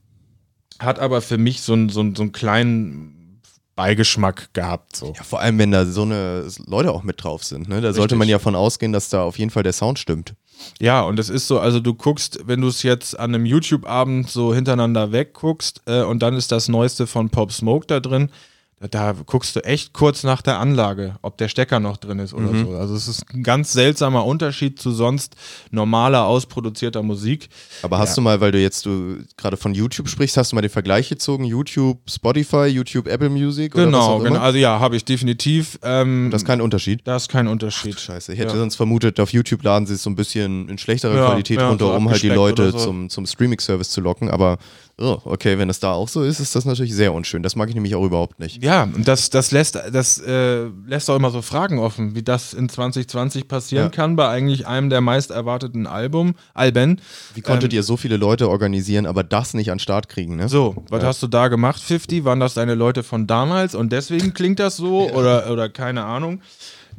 Hat 0.79 0.99
aber 0.99 1.23
für 1.23 1.39
mich 1.39 1.63
so, 1.63 1.73
einen- 1.73 1.89
so, 1.89 2.01
einen- 2.01 2.15
so 2.15 2.23
einen 2.23 2.33
kleinen 2.33 3.41
Beigeschmack 3.77 4.53
gehabt. 4.53 4.95
So. 4.95 5.15
Ja, 5.17 5.23
vor 5.23 5.41
allem, 5.41 5.59
wenn 5.59 5.71
da 5.71 5.87
so 5.87 6.03
eine 6.03 6.47
Leute 6.67 6.93
auch 6.93 7.03
mit 7.03 7.25
drauf 7.25 7.45
sind. 7.45 7.67
Ne? 7.69 7.77
Da 7.81 7.93
sollte 7.95 8.15
Richtig. 8.15 8.19
man 8.19 8.29
ja 8.29 8.39
von 8.39 8.55
ausgehen, 8.55 8.93
dass 8.93 9.09
da 9.09 9.23
auf 9.23 9.39
jeden 9.39 9.51
Fall 9.51 9.63
der 9.63 9.73
Sound 9.73 9.99
stimmt. 9.99 10.35
Ja, 10.81 11.01
und 11.03 11.19
es 11.19 11.29
ist 11.31 11.47
so, 11.49 11.59
also 11.61 11.81
du 11.81 11.95
guckst, 11.95 12.41
wenn 12.47 12.61
du 12.61 12.69
es 12.69 12.83
jetzt 12.83 13.19
an 13.19 13.35
einem 13.35 13.47
YouTube-Abend 13.47 14.29
so 14.31 14.55
hintereinander 14.55 15.13
wegguckst 15.13 15.81
äh, 15.87 16.03
und 16.03 16.23
dann 16.23 16.35
ist 16.35 16.53
das 16.53 16.69
Neueste 16.69 17.07
von 17.07 17.29
Pop 17.31 17.53
Smoke 17.53 17.87
da 17.87 18.01
drin, 18.01 18.31
da, 18.79 18.89
da 18.89 19.13
guckst 19.25 19.57
du 19.57 19.61
echt 19.65 19.95
kurz 19.95 20.23
nach 20.23 20.43
der 20.43 20.59
Anlage, 20.61 21.17
ob 21.23 21.39
der 21.39 21.49
Stecker 21.49 21.81
noch 21.81 21.97
drin 21.97 22.19
ist 22.19 22.35
oder 22.35 22.55
so. 22.55 22.77
Also 22.77 22.95
es 22.95 23.09
ist 23.09 23.25
ein 23.33 23.43
ganz 23.43 23.73
seltsamer 23.73 24.27
Unterschied 24.27 24.79
zu 24.79 24.91
sonst 24.91 25.35
normaler, 25.71 26.27
ausproduzierter 26.27 27.03
Musik. 27.03 27.49
Aber 27.83 27.99
hast 27.99 28.11
Ja. 28.11 28.15
du 28.17 28.21
mal, 28.21 28.41
weil 28.43 28.53
du 28.53 28.61
jetzt 28.61 28.85
du 28.85 29.17
gerade 29.39 29.57
von 29.57 29.73
YouTube 29.75 30.09
sprichst, 30.11 30.37
hast 30.37 30.53
du 30.53 30.57
mal 30.57 30.61
den 30.63 30.71
Vergleich 30.71 31.09
gezogen? 31.09 31.45
YouTube, 31.45 31.99
Spotify, 32.09 32.67
YouTube, 32.67 33.09
Apple 33.09 33.31
Music? 33.31 33.73
Genau, 33.73 34.19
genau. 34.19 34.41
Also 34.41 34.59
ja, 34.59 34.79
habe 34.79 34.97
ich 34.97 35.05
definitiv. 35.07 35.79
Ähm, 35.83 36.29
Das 36.31 36.43
ist 36.43 36.47
kein 36.47 36.61
Unterschied. 36.61 37.01
da 37.05 37.17
ist 37.17 37.31
kein 37.31 37.49
Unterschied. 37.49 37.99
Scheiße, 37.99 38.35
ich 38.35 38.39
hätte 38.39 38.53
Ja. 38.53 38.59
sonst 38.59 38.77
vermutet, 38.77 39.19
auf 39.21 39.33
YouTube 39.33 39.63
laden 39.63 39.87
sie 39.87 39.95
es 39.95 40.03
so 40.03 40.11
ein 40.11 40.17
bisschen 40.17 40.69
in 40.69 40.77
schlechterer 40.77 41.17
Ja, 41.17 41.27
Qualität 41.29 41.61
runter, 41.61 41.87
so 41.87 41.93
um 41.95 42.11
halt 42.11 42.23
die 42.23 42.29
Leute 42.29 42.73
so. 42.73 42.79
zum, 42.79 43.09
zum 43.09 43.25
Streaming-Service 43.27 43.89
zu 43.89 44.03
locken. 44.03 44.31
Aber 44.31 44.59
oh, 44.99 45.19
okay, 45.25 45.59
wenn 45.59 45.69
das 45.69 45.81
da 45.81 45.93
auch 45.93 46.09
so 46.09 46.23
ist, 46.23 46.41
ist 46.41 46.55
das 46.55 46.65
natürlich 46.67 46.95
sehr 46.95 47.13
unschön. 47.15 47.43
Das 47.43 47.57
mag 47.57 47.69
ich 47.71 47.75
nämlich 47.75 47.95
auch 47.95 48.05
überhaupt 48.05 48.39
nicht. 48.39 48.63
Ja, 48.67 48.83
und 48.85 49.07
das, 49.09 49.31
das 49.31 49.51
lässt 49.53 49.77
das 49.93 50.19
äh, 50.19 50.65
lässt 50.87 51.09
auch 51.09 51.17
immer 51.17 51.31
so 51.31 51.41
Fragen 51.41 51.79
offen, 51.79 52.15
wie 52.15 52.23
das 52.23 52.53
in 52.53 52.69
2020 52.69 53.49
passieren 53.49 53.85
Ja. 53.87 53.91
kann 53.91 54.17
bei 54.17 54.29
eigentlich 54.29 54.67
einem 54.67 54.91
der 54.91 55.01
meist 55.01 55.31
erwarteten 55.31 55.87
Album, 55.87 56.35
Alben. 56.53 57.01
Wie 57.35 57.41
konntet 57.41 57.73
Ähm, 57.73 57.77
ihr 57.77 57.83
so 57.83 57.97
viele 57.97 58.17
Leute 58.17 58.49
organisieren, 58.49 59.07
aber 59.07 59.23
das 59.25 59.55
nicht 59.55 59.71
an 59.71 59.77
den 59.79 59.81
Start 59.81 60.09
kriegen, 60.09 60.37
ne? 60.37 60.49
So, 60.49 60.85
was 60.91 61.03
hast 61.05 61.23
du 61.23 61.27
da 61.27 61.49
gemacht, 61.49 61.81
50? 61.81 62.25
Waren 62.25 62.41
das 62.41 62.55
deine 62.55 62.75
Leute 62.75 63.03
von 63.03 63.27
damals 63.27 63.75
und 63.75 63.93
deswegen 63.93 64.35
klingt 64.35 64.59
das 64.59 64.77
so 64.77 65.11
oder, 65.15 65.51
oder 65.51 65.69
keine 65.69 66.05
Ahnung? 66.05 66.41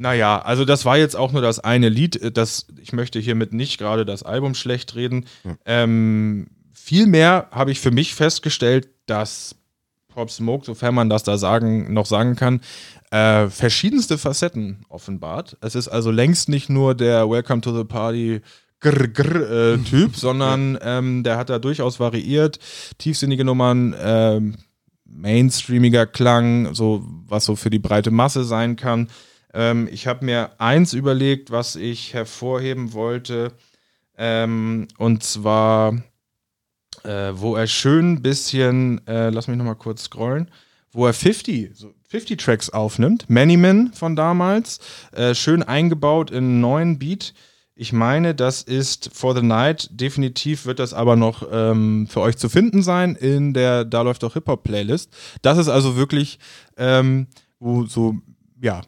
Naja, 0.00 0.40
also 0.40 0.64
das 0.64 0.84
war 0.84 0.96
jetzt 0.96 1.16
auch 1.16 1.32
nur 1.32 1.42
das 1.42 1.58
eine 1.58 1.88
Lied. 1.88 2.36
Das, 2.36 2.66
ich 2.80 2.92
möchte 2.92 3.18
hiermit 3.18 3.52
nicht 3.52 3.78
gerade 3.78 4.04
das 4.06 4.22
Album 4.22 4.54
schlecht 4.54 4.94
reden. 4.94 5.26
Ähm, 5.66 6.46
Vielmehr 6.72 7.48
habe 7.50 7.70
ich 7.70 7.80
für 7.80 7.90
mich 7.90 8.14
festgestellt, 8.14 8.88
dass 9.06 9.56
Pop 10.18 10.32
Smoke, 10.32 10.66
sofern 10.66 10.96
man 10.96 11.08
das 11.08 11.22
da 11.22 11.38
sagen, 11.38 11.92
noch 11.92 12.04
sagen 12.04 12.34
kann, 12.34 12.60
äh, 13.12 13.46
verschiedenste 13.46 14.18
Facetten 14.18 14.84
offenbart. 14.88 15.56
Es 15.60 15.76
ist 15.76 15.86
also 15.86 16.10
längst 16.10 16.48
nicht 16.48 16.68
nur 16.68 16.96
der 16.96 17.30
Welcome 17.30 17.60
to 17.60 17.72
the 17.72 17.84
Party 17.84 18.40
grr, 18.80 19.06
grr, 19.06 19.74
äh, 19.74 19.78
Typ, 19.88 20.16
sondern 20.16 20.76
ähm, 20.82 21.22
der 21.22 21.36
hat 21.36 21.50
da 21.50 21.60
durchaus 21.60 22.00
variiert, 22.00 22.58
tiefsinnige 22.98 23.44
Nummern, 23.44 23.94
ähm, 24.02 24.56
mainstreamiger 25.04 26.06
Klang, 26.06 26.74
so 26.74 27.04
was 27.28 27.44
so 27.44 27.54
für 27.54 27.70
die 27.70 27.78
breite 27.78 28.10
Masse 28.10 28.42
sein 28.42 28.74
kann. 28.74 29.10
Ähm, 29.54 29.88
ich 29.92 30.08
habe 30.08 30.24
mir 30.24 30.50
eins 30.58 30.94
überlegt, 30.94 31.52
was 31.52 31.76
ich 31.76 32.12
hervorheben 32.12 32.92
wollte, 32.92 33.52
ähm, 34.16 34.88
und 34.98 35.22
zwar 35.22 35.94
äh, 37.04 37.32
wo 37.34 37.56
er 37.56 37.66
schön 37.66 38.22
bisschen, 38.22 39.06
äh, 39.06 39.30
lass 39.30 39.48
mich 39.48 39.56
nochmal 39.56 39.76
kurz 39.76 40.04
scrollen, 40.04 40.50
wo 40.92 41.06
er 41.06 41.12
50, 41.12 41.70
so 41.74 41.94
50 42.08 42.38
Tracks 42.38 42.70
aufnimmt. 42.70 43.28
Many 43.28 43.56
Men 43.56 43.92
von 43.92 44.16
damals, 44.16 44.80
äh, 45.12 45.34
schön 45.34 45.62
eingebaut 45.62 46.30
in 46.30 46.36
einen 46.38 46.60
neuen 46.60 46.98
Beat. 46.98 47.34
Ich 47.74 47.92
meine, 47.92 48.34
das 48.34 48.62
ist 48.62 49.10
For 49.12 49.36
the 49.36 49.42
Night. 49.42 49.88
Definitiv 49.92 50.66
wird 50.66 50.80
das 50.80 50.92
aber 50.92 51.14
noch 51.14 51.46
ähm, 51.52 52.08
für 52.10 52.20
euch 52.20 52.36
zu 52.36 52.48
finden 52.48 52.82
sein 52.82 53.14
in 53.14 53.54
der 53.54 53.84
Da 53.84 54.02
läuft 54.02 54.24
doch 54.24 54.32
Hip-Hop-Playlist. 54.32 55.14
Das 55.42 55.58
ist 55.58 55.68
also 55.68 55.96
wirklich, 55.96 56.40
ähm, 56.76 57.28
wo 57.60 57.84
so, 57.86 58.16
ja, 58.60 58.80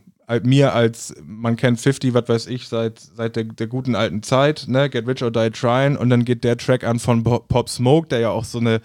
mir 0.43 0.75
als, 0.75 1.15
man 1.25 1.57
kennt 1.57 1.81
50, 1.81 2.15
was 2.15 2.29
weiß 2.29 2.47
ich, 2.47 2.69
seit, 2.69 3.01
seit 3.01 3.37
der, 3.37 3.45
der 3.45 3.67
guten 3.67 3.95
alten 3.95 4.23
Zeit, 4.23 4.65
ne, 4.69 4.89
Get 4.89 5.07
Rich 5.07 5.23
or 5.23 5.31
Die 5.31 5.51
Trying. 5.51 5.97
Und 5.97 6.11
dann 6.11 6.25
geht 6.25 6.45
der 6.45 6.57
Track 6.57 6.85
an 6.85 6.99
von 6.99 7.23
Pop 7.25 7.69
Smoke, 7.69 8.09
der 8.09 8.21
ja 8.21 8.31
auch 8.31 8.45
so 8.45 8.59
eine 8.59 8.81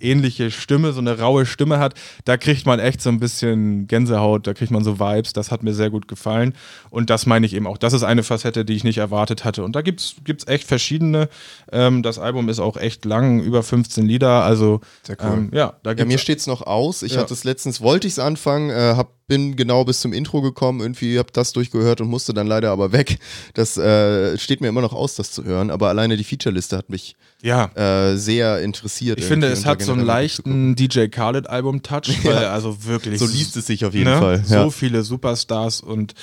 ähnliche 0.00 0.50
Stimme, 0.50 0.92
so 0.92 1.00
eine 1.00 1.18
raue 1.20 1.46
Stimme 1.46 1.78
hat, 1.78 1.94
da 2.24 2.36
kriegt 2.36 2.66
man 2.66 2.80
echt 2.80 3.00
so 3.00 3.10
ein 3.10 3.20
bisschen 3.20 3.86
Gänsehaut, 3.86 4.46
da 4.46 4.54
kriegt 4.54 4.72
man 4.72 4.82
so 4.82 4.98
Vibes, 4.98 5.32
das 5.34 5.50
hat 5.52 5.62
mir 5.62 5.72
sehr 5.74 5.90
gut 5.90 6.08
gefallen. 6.08 6.54
Und 6.90 7.10
das 7.10 7.26
meine 7.26 7.46
ich 7.46 7.54
eben 7.54 7.66
auch, 7.66 7.78
das 7.78 7.92
ist 7.92 8.02
eine 8.02 8.22
Facette, 8.22 8.64
die 8.64 8.74
ich 8.74 8.82
nicht 8.82 8.98
erwartet 8.98 9.44
hatte. 9.44 9.62
Und 9.62 9.76
da 9.76 9.82
gibt 9.82 10.00
es 10.00 10.46
echt 10.46 10.66
verschiedene, 10.66 11.28
ähm, 11.70 12.02
das 12.02 12.18
Album 12.18 12.48
ist 12.48 12.58
auch 12.58 12.76
echt 12.76 13.04
lang, 13.04 13.40
über 13.40 13.62
15 13.62 14.06
Lieder, 14.06 14.42
also 14.42 14.80
Sehr 15.02 15.16
cool. 15.20 15.28
ähm, 15.32 15.50
ja, 15.52 15.74
da 15.82 15.92
Ja, 15.92 16.04
mir 16.06 16.18
steht 16.18 16.38
es 16.40 16.46
noch 16.46 16.62
aus. 16.62 17.02
Ich 17.02 17.12
Ja. 17.14 17.20
hatte 17.20 17.34
es 17.34 17.44
letztens, 17.44 17.80
wollte 17.80 18.06
ich 18.06 18.14
es 18.14 18.18
anfangen, 18.18 18.70
äh, 18.70 18.94
hab, 18.96 19.12
bin 19.26 19.56
genau 19.56 19.84
bis 19.84 20.00
zum 20.00 20.12
Intro 20.12 20.42
gekommen, 20.42 20.80
irgendwie 20.80 21.18
hab 21.18 21.32
das 21.32 21.52
durchgehört 21.52 22.00
und 22.00 22.08
musste 22.08 22.34
dann 22.34 22.46
leider 22.46 22.70
aber 22.70 22.92
weg. 22.92 23.18
Das 23.54 23.76
äh, 23.76 24.36
steht 24.38 24.60
mir 24.60 24.68
immer 24.68 24.82
noch 24.82 24.92
aus, 24.92 25.14
das 25.14 25.30
zu 25.32 25.44
hören, 25.44 25.70
aber 25.70 25.88
alleine 25.88 26.16
die 26.16 26.24
Featureliste 26.24 26.76
hat 26.76 26.90
mich 26.90 27.16
ja, 27.42 27.66
äh, 27.74 28.16
sehr 28.16 28.60
interessiert. 28.60 29.18
Ich 29.18 29.24
finde, 29.24 29.48
es 29.48 29.64
hat 29.64 29.82
so 29.82 29.92
einen 29.92 30.04
leichten 30.04 30.74
DJ 30.76 31.06
Khaled-Album-Touch, 31.06 32.18
weil 32.24 32.42
Ja. 32.42 32.52
also 32.52 32.84
wirklich. 32.84 33.18
So 33.18 33.26
liest 33.26 33.56
es 33.56 33.66
sich 33.66 33.84
auf 33.84 33.94
jeden 33.94 34.10
ne? 34.10 34.18
Fall. 34.18 34.42
So 34.44 34.54
Ja. 34.54 34.70
viele 34.70 35.02
Superstars 35.02 35.80
und 35.80 36.14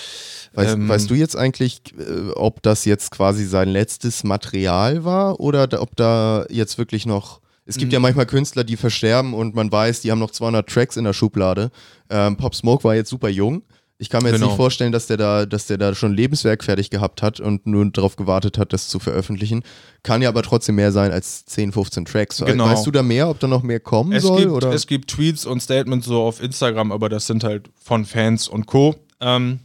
Weißt, 0.54 0.74
ähm, 0.74 0.90
weißt 0.90 1.10
du 1.10 1.16
jetzt 1.16 1.36
eigentlich, 1.38 1.82
äh, 1.98 2.32
ob 2.36 2.62
das 2.62 2.86
jetzt 2.86 3.12
quasi 3.12 3.46
sein 3.46 3.70
letztes 3.70 4.24
Material 4.24 5.06
war 5.06 5.40
oder 5.40 5.68
ob 5.82 5.96
da 5.96 6.46
jetzt 6.50 6.78
wirklich 6.78 7.06
noch. 7.06 7.40
Es 7.72 7.78
gibt 7.78 7.94
ja 7.94 8.00
Mhm. 8.00 8.04
manchmal 8.04 8.26
Künstler, 8.26 8.66
die 8.66 8.76
versterben 8.76 9.34
und 9.34 9.56
man 9.56 9.72
weiß, 9.72 10.02
die 10.02 10.12
haben 10.12 10.20
noch 10.20 10.32
200 10.32 10.68
Tracks 10.70 10.98
in 10.98 11.06
der 11.06 11.14
Schublade. 11.14 11.72
Ähm, 12.10 12.36
Pop 12.36 12.54
Smoke 12.54 12.84
war 12.84 12.96
jetzt 12.96 13.10
super 13.10 13.30
jung. 13.30 13.64
Ich 13.98 14.10
kann 14.10 14.24
mir 14.24 14.30
jetzt 14.30 14.40
Genau. 14.40 14.48
nicht 14.48 14.58
vorstellen, 14.58 14.92
dass 14.92 15.08
der 15.08 15.16
da, 15.18 15.46
dass 15.46 15.68
der 15.68 15.78
da 15.78 15.96
schon 15.96 16.12
Lebenswerk 16.14 16.64
fertig 16.66 16.90
gehabt 16.90 17.22
hat 17.22 17.40
und 17.40 17.66
nur 17.68 17.90
darauf 17.92 18.18
gewartet 18.18 18.58
hat, 18.58 18.74
das 18.74 18.88
zu 18.90 19.00
veröffentlichen. 19.00 19.64
Kann 20.04 20.22
ja 20.22 20.28
aber 20.30 20.42
trotzdem 20.44 20.76
mehr 20.76 20.92
sein 20.92 21.12
als 21.12 21.46
10, 21.46 21.72
15 21.72 22.04
Tracks. 22.06 22.44
Genau. 22.46 22.66
Weißt 22.66 22.86
du 22.86 22.92
da 22.92 23.04
mehr, 23.04 23.30
ob 23.30 23.40
da 23.40 23.48
noch 23.48 23.64
mehr 23.64 23.80
kommen 23.80 24.12
Es 24.12 24.24
soll? 24.24 24.40
gibt, 24.42 24.52
oder? 24.52 24.74
es 24.74 24.86
gibt 24.88 25.10
Tweets 25.12 25.46
und 25.46 25.62
Statements 25.62 26.08
so 26.08 26.22
auf 26.24 26.42
Instagram, 26.44 26.92
aber 26.92 27.08
das 27.10 27.26
sind 27.28 27.44
halt 27.46 27.70
von 27.82 28.04
Fans 28.06 28.48
und 28.50 28.66
Co. 28.66 28.96
Ähm, 29.22 29.60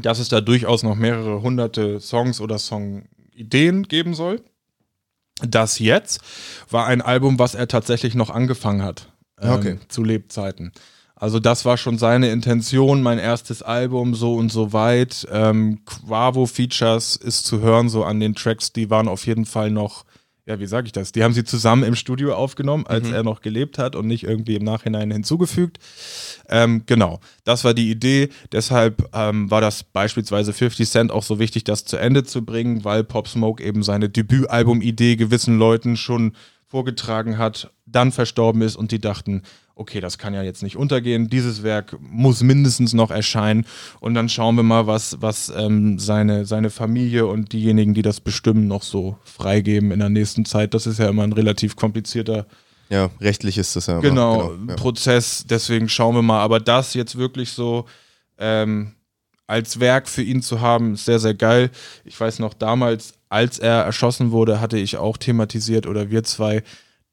dass 0.00 0.18
es 0.18 0.28
da 0.28 0.40
durchaus 0.42 0.82
noch 0.82 0.94
mehrere 0.94 1.40
hunderte 1.42 1.98
Songs 2.00 2.40
oder 2.42 2.58
Songideen 2.58 3.84
geben 3.88 4.12
soll. 4.14 4.42
Das 5.42 5.78
jetzt 5.78 6.20
war 6.70 6.86
ein 6.86 7.02
Album, 7.02 7.38
was 7.38 7.54
er 7.54 7.68
tatsächlich 7.68 8.14
noch 8.14 8.30
angefangen 8.30 8.82
hat 8.82 9.08
ähm, 9.40 9.50
Okay. 9.52 9.78
zu 9.88 10.02
Lebzeiten. 10.02 10.72
Also 11.14 11.40
das 11.40 11.64
war 11.64 11.76
schon 11.78 11.96
seine 11.98 12.30
Intention, 12.30 13.02
mein 13.02 13.18
erstes 13.18 13.62
Album, 13.62 14.14
so 14.14 14.34
und 14.34 14.52
so 14.52 14.72
weit. 14.74 15.26
Ähm, 15.30 15.80
Quavo-Features 15.86 17.16
ist 17.16 17.46
zu 17.46 17.60
hören, 17.60 17.88
so 17.88 18.04
an 18.04 18.20
den 18.20 18.34
Tracks, 18.34 18.72
die 18.72 18.90
waren 18.90 19.08
auf 19.08 19.26
jeden 19.26 19.46
Fall 19.46 19.70
noch, 19.70 20.04
ja, 20.46 20.60
wie 20.60 20.66
sage 20.66 20.86
ich 20.86 20.92
das? 20.92 21.10
Die 21.10 21.24
haben 21.24 21.34
sie 21.34 21.42
zusammen 21.42 21.82
im 21.82 21.96
Studio 21.96 22.34
aufgenommen, 22.34 22.86
als 22.86 23.10
er 23.10 23.24
noch 23.24 23.40
gelebt 23.40 23.78
hat 23.78 23.96
und 23.96 24.06
nicht 24.06 24.22
irgendwie 24.22 24.54
im 24.54 24.62
Nachhinein 24.62 25.10
hinzugefügt. 25.10 25.78
Ähm, 26.48 26.84
genau, 26.86 27.18
das 27.42 27.64
war 27.64 27.74
die 27.74 27.90
Idee. 27.90 28.28
Deshalb 28.52 29.08
ähm, 29.12 29.50
war 29.50 29.60
das 29.60 29.82
beispielsweise 29.82 30.52
50 30.52 30.88
Cent 30.88 31.10
auch 31.10 31.24
so 31.24 31.40
wichtig, 31.40 31.64
das 31.64 31.84
zu 31.84 31.96
Ende 31.96 32.22
zu 32.22 32.44
bringen, 32.44 32.84
weil 32.84 33.02
Pop 33.02 33.26
Smoke 33.26 33.62
eben 33.62 33.82
seine 33.82 34.08
Debütalbum-Idee 34.08 35.16
gewissen 35.16 35.58
Leuten 35.58 35.96
schon 35.96 36.36
vorgetragen 36.68 37.38
hat, 37.38 37.72
dann 37.84 38.12
verstorben 38.12 38.62
ist 38.62 38.76
und 38.76 38.92
die 38.92 39.00
dachten, 39.00 39.42
okay, 39.76 40.00
das 40.00 40.18
kann 40.18 40.34
ja 40.34 40.42
jetzt 40.42 40.62
nicht 40.62 40.76
untergehen, 40.76 41.28
dieses 41.28 41.62
Werk 41.62 41.96
muss 42.00 42.42
mindestens 42.42 42.94
noch 42.94 43.10
erscheinen 43.10 43.66
und 44.00 44.14
dann 44.14 44.28
schauen 44.28 44.56
wir 44.56 44.62
mal, 44.62 44.86
was, 44.86 45.18
was 45.20 45.52
ähm, 45.54 45.98
seine, 45.98 46.46
seine 46.46 46.70
Familie 46.70 47.26
und 47.26 47.52
diejenigen, 47.52 47.94
die 47.94 48.02
das 48.02 48.20
bestimmen, 48.20 48.66
noch 48.66 48.82
so 48.82 49.18
freigeben 49.22 49.92
in 49.92 50.00
der 50.00 50.08
nächsten 50.08 50.44
Zeit. 50.44 50.74
Das 50.74 50.86
ist 50.86 50.98
ja 50.98 51.08
immer 51.08 51.22
ein 51.22 51.32
relativ 51.32 51.76
komplizierter 51.76 52.46
ja, 52.88 53.10
rechtlich 53.20 53.58
ist 53.58 53.74
das 53.74 53.86
ja. 53.86 53.94
immer- 53.94 54.02
genau, 54.02 54.54
ja. 54.68 54.76
Prozess. 54.76 55.44
Deswegen 55.48 55.88
schauen 55.88 56.14
wir 56.14 56.22
mal. 56.22 56.40
Aber 56.40 56.60
das 56.60 56.94
jetzt 56.94 57.16
wirklich 57.16 57.50
so 57.50 57.86
ähm, 58.38 58.92
als 59.46 59.80
Werk 59.80 60.08
für 60.08 60.22
ihn 60.22 60.42
zu 60.42 60.60
haben, 60.60 60.94
ist 60.94 61.04
sehr, 61.04 61.18
sehr 61.18 61.34
geil. 61.34 61.70
Ich 62.04 62.18
weiß 62.18 62.38
noch, 62.38 62.54
damals, 62.54 63.14
als 63.28 63.58
er 63.58 63.82
erschossen 63.82 64.30
wurde, 64.30 64.60
hatte 64.60 64.78
ich 64.78 64.96
auch 64.96 65.16
thematisiert 65.16 65.86
oder 65.86 66.10
wir 66.10 66.22
zwei, 66.24 66.62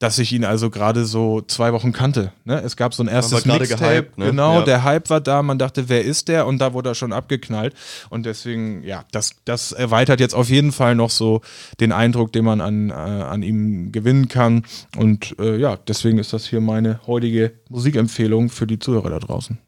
dass 0.00 0.18
ich 0.18 0.32
ihn 0.32 0.44
also 0.44 0.70
gerade 0.70 1.04
so 1.06 1.40
zwei 1.40 1.72
Wochen 1.72 1.92
kannte. 1.92 2.32
Ne? 2.44 2.60
Es 2.60 2.76
gab 2.76 2.92
so 2.94 3.02
ein 3.02 3.08
erstes 3.08 3.46
Mixtape. 3.46 4.08
ne? 4.16 4.26
Genau, 4.26 4.58
Ja. 4.58 4.64
der 4.64 4.84
Hype 4.84 5.08
war 5.08 5.20
da. 5.20 5.42
Man 5.42 5.58
dachte, 5.58 5.88
wer 5.88 6.04
ist 6.04 6.28
der? 6.28 6.46
Und 6.46 6.58
da 6.58 6.72
wurde 6.74 6.90
er 6.90 6.94
schon 6.94 7.12
abgeknallt. 7.12 7.74
Und 8.10 8.26
deswegen, 8.26 8.82
ja, 8.82 9.04
das, 9.12 9.36
das 9.44 9.72
erweitert 9.72 10.20
jetzt 10.20 10.34
auf 10.34 10.50
jeden 10.50 10.72
Fall 10.72 10.94
noch 10.94 11.10
so 11.10 11.40
den 11.80 11.92
Eindruck, 11.92 12.32
den 12.32 12.44
man 12.44 12.60
an, 12.60 12.90
äh, 12.90 12.92
an 12.92 13.42
ihm 13.42 13.92
gewinnen 13.92 14.28
kann. 14.28 14.64
Und 14.96 15.36
äh, 15.38 15.56
ja, 15.58 15.76
deswegen 15.76 16.18
ist 16.18 16.32
das 16.32 16.46
hier 16.46 16.60
meine 16.60 17.00
heutige 17.06 17.52
Musikempfehlung 17.70 18.50
für 18.50 18.66
die 18.66 18.78
Zuhörer 18.80 19.10
da 19.10 19.20
draußen. 19.20 19.58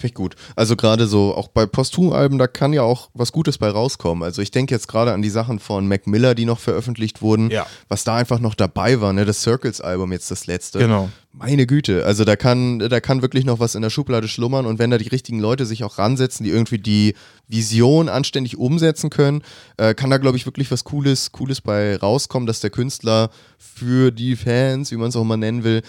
Finde 0.00 0.06
ich 0.12 0.14
gut. 0.14 0.34
Also 0.56 0.76
gerade 0.76 1.06
so, 1.06 1.34
auch 1.34 1.48
bei 1.48 1.66
Posthum-Alben, 1.66 2.38
da 2.38 2.46
kann 2.46 2.72
ja 2.72 2.82
auch 2.82 3.10
was 3.12 3.32
Gutes 3.32 3.58
bei 3.58 3.68
rauskommen. 3.68 4.22
Also 4.22 4.40
ich 4.40 4.50
denke 4.50 4.74
jetzt 4.74 4.88
gerade 4.88 5.12
an 5.12 5.20
die 5.20 5.28
Sachen 5.28 5.58
von 5.58 5.86
Mac 5.86 6.06
Miller, 6.06 6.34
die 6.34 6.46
noch 6.46 6.58
veröffentlicht 6.58 7.20
wurden, 7.20 7.50
Ja. 7.50 7.66
was 7.88 8.04
da 8.04 8.16
einfach 8.16 8.40
noch 8.40 8.54
dabei 8.54 9.00
war, 9.02 9.12
ne? 9.12 9.26
Das 9.26 9.42
Circles-Album 9.42 10.10
jetzt 10.12 10.30
das 10.30 10.46
letzte. 10.46 10.78
Genau. 10.78 11.10
Meine 11.32 11.66
Güte, 11.66 12.04
also 12.06 12.24
da 12.24 12.34
kann, 12.34 12.78
da 12.80 12.98
kann 13.00 13.22
wirklich 13.22 13.44
noch 13.44 13.60
was 13.60 13.74
in 13.76 13.82
der 13.82 13.90
Schublade 13.90 14.26
schlummern 14.26 14.66
und 14.66 14.78
wenn 14.80 14.90
da 14.90 14.98
die 14.98 15.06
richtigen 15.08 15.38
Leute 15.38 15.64
sich 15.64 15.84
auch 15.84 15.98
ransetzen, 15.98 16.42
die 16.42 16.50
irgendwie 16.50 16.78
die 16.78 17.14
Vision 17.46 18.08
anständig 18.08 18.56
umsetzen 18.58 19.10
können, 19.10 19.42
äh, 19.76 19.94
kann 19.94 20.10
da, 20.10 20.16
glaube 20.18 20.38
ich, 20.38 20.46
wirklich 20.46 20.70
was 20.72 20.82
Cooles, 20.82 21.30
Cooles 21.30 21.60
bei 21.60 21.96
rauskommen, 21.96 22.46
dass 22.46 22.60
der 22.60 22.70
Künstler 22.70 23.30
für 23.58 24.10
die 24.10 24.34
Fans, 24.34 24.90
wie 24.90 24.96
man 24.96 25.10
es 25.10 25.16
auch 25.16 25.22
mal 25.24 25.36
nennen 25.36 25.62
will, 25.62 25.82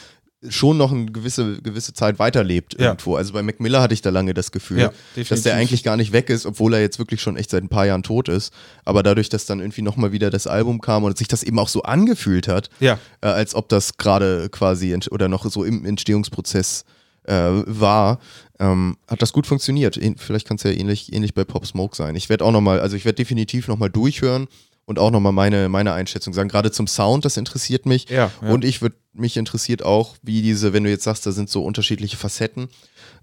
schon 0.50 0.78
noch 0.78 0.92
eine 0.92 1.06
gewisse, 1.06 1.62
gewisse 1.62 1.94
Zeit 1.94 2.18
weiterlebt 2.18 2.74
Ja. 2.80 2.88
irgendwo. 2.88 3.16
Also 3.16 3.34
bei 3.34 3.44
Mac 3.44 3.60
Miller 3.60 3.82
hatte 3.82 3.94
ich 3.94 4.02
da 4.02 4.10
lange 4.10 4.34
das 4.34 4.52
Gefühl, 4.52 4.80
Ja, 4.80 4.92
dass 5.30 5.44
der 5.44 5.56
eigentlich 5.56 5.84
gar 5.84 5.98
nicht 5.98 6.14
weg 6.14 6.30
ist, 6.32 6.46
obwohl 6.48 6.74
er 6.74 6.82
jetzt 6.82 6.98
wirklich 6.98 7.22
schon 7.22 7.38
echt 7.38 7.52
seit 7.52 7.64
ein 7.64 7.70
paar 7.70 7.86
Jahren 7.86 8.02
tot 8.02 8.28
ist. 8.28 8.52
Aber 8.84 9.04
dadurch, 9.04 9.30
dass 9.30 9.46
dann 9.46 9.60
irgendwie 9.60 9.84
nochmal 9.84 10.12
wieder 10.12 10.30
das 10.32 10.48
Album 10.48 10.82
kam 10.82 11.04
und 11.04 11.16
sich 11.18 11.28
das 11.28 11.44
eben 11.44 11.60
auch 11.60 11.68
so 11.70 11.84
angefühlt 11.84 12.48
hat, 12.48 12.70
Ja. 12.80 12.98
äh, 13.22 13.28
als 13.28 13.54
ob 13.54 13.70
das 13.70 13.98
gerade 13.98 14.50
quasi 14.50 14.98
oder 15.12 15.28
noch 15.28 15.46
so 15.50 15.64
im 15.64 15.86
Entstehungsprozess 15.86 16.86
äh, 17.28 17.34
war, 17.34 18.20
ähm, 18.60 18.98
hat 19.08 19.22
das 19.22 19.34
gut 19.34 19.46
funktioniert. 19.46 20.00
Vielleicht 20.18 20.48
kann 20.48 20.58
es 20.58 20.64
ja 20.64 20.72
ähnlich, 20.72 21.14
ähnlich 21.14 21.36
bei 21.36 21.44
Pop 21.44 21.68
Smoke 21.68 21.96
sein. 21.96 22.16
Ich 22.16 22.30
werde 22.30 22.44
auch 22.44 22.52
nochmal, 22.52 22.80
also 22.80 22.96
ich 22.96 23.06
werde 23.06 23.18
definitiv 23.18 23.68
nochmal 23.68 23.92
durchhören 23.92 24.48
und 24.86 24.98
auch 24.98 25.12
nochmal 25.12 25.32
meine, 25.32 25.70
meine 25.70 25.94
Einschätzung 25.94 26.34
sagen. 26.34 26.50
Gerade 26.50 26.72
zum 26.72 26.88
Sound, 26.88 27.24
das 27.26 27.38
interessiert 27.38 27.86
mich. 27.86 28.10
Ja, 28.10 28.32
ja. 28.42 28.50
Und 28.50 28.66
ich 28.66 28.82
würde, 28.82 28.96
mich 29.14 29.38
interessiert 29.38 29.84
auch, 29.84 30.16
wie 30.22 30.42
diese, 30.42 30.74
wenn 30.74 30.84
du 30.84 30.90
jetzt 30.90 31.04
sagst, 31.04 31.26
da 31.26 31.32
sind 31.32 31.50
so 31.50 31.64
unterschiedliche 31.64 32.18
Facetten, 32.18 32.70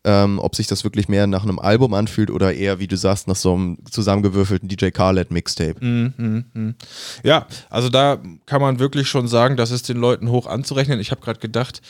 ähm, 0.05 0.39
ob 0.39 0.55
sich 0.55 0.67
das 0.67 0.85
wirklich 0.85 1.09
mehr 1.09 1.27
nach 1.27 1.43
einem 1.45 1.59
Album 1.59 1.95
anfühlt 1.95 2.31
oder 2.31 2.53
eher, 2.55 2.79
wie 2.79 2.87
du 2.87 2.97
sagst, 2.97 3.27
nach 3.27 3.37
so 3.37 3.55
einem 3.55 3.79
zusammengewürfelten 3.91 4.69
DJ 4.69 4.91
Khaled 4.91 5.31
Mixtape. 5.31 5.77
Mhm, 5.85 6.15
mhm, 6.17 6.45
mhm. 6.53 6.75
Ja, 7.23 7.47
also 7.71 7.89
da 7.89 8.23
kann 8.47 8.61
man 8.61 8.79
wirklich 8.79 9.09
schon 9.09 9.29
sagen, 9.29 9.57
das 9.57 9.71
ist 9.71 9.89
den 9.89 9.97
Leuten 9.97 10.31
hoch 10.31 10.47
anzurechnen. 10.47 11.01
Ich 11.01 11.11
habe 11.11 11.21
gerade 11.23 11.41
gedacht, 11.41 11.81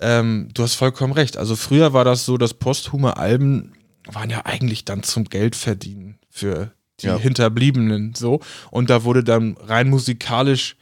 ähm, 0.00 0.48
du 0.54 0.62
hast 0.62 0.74
vollkommen 0.74 1.12
recht. 1.12 1.36
Also 1.36 1.54
früher 1.54 1.92
war 1.92 2.04
das 2.04 2.24
so, 2.24 2.38
dass 2.38 2.54
posthume 2.54 3.16
Alben 3.16 3.72
waren 4.10 4.30
ja 4.30 4.44
eigentlich 4.46 4.84
dann 4.84 5.02
zum 5.02 5.24
Geldverdienen 5.24 6.18
für 6.28 6.72
die 7.00 7.06
Ja. 7.06 7.16
Hinterbliebenen 7.18 8.14
so. 8.14 8.40
Und 8.70 8.90
da 8.90 9.04
wurde 9.04 9.22
dann 9.22 9.56
rein 9.60 9.88
musikalisch 9.90 10.76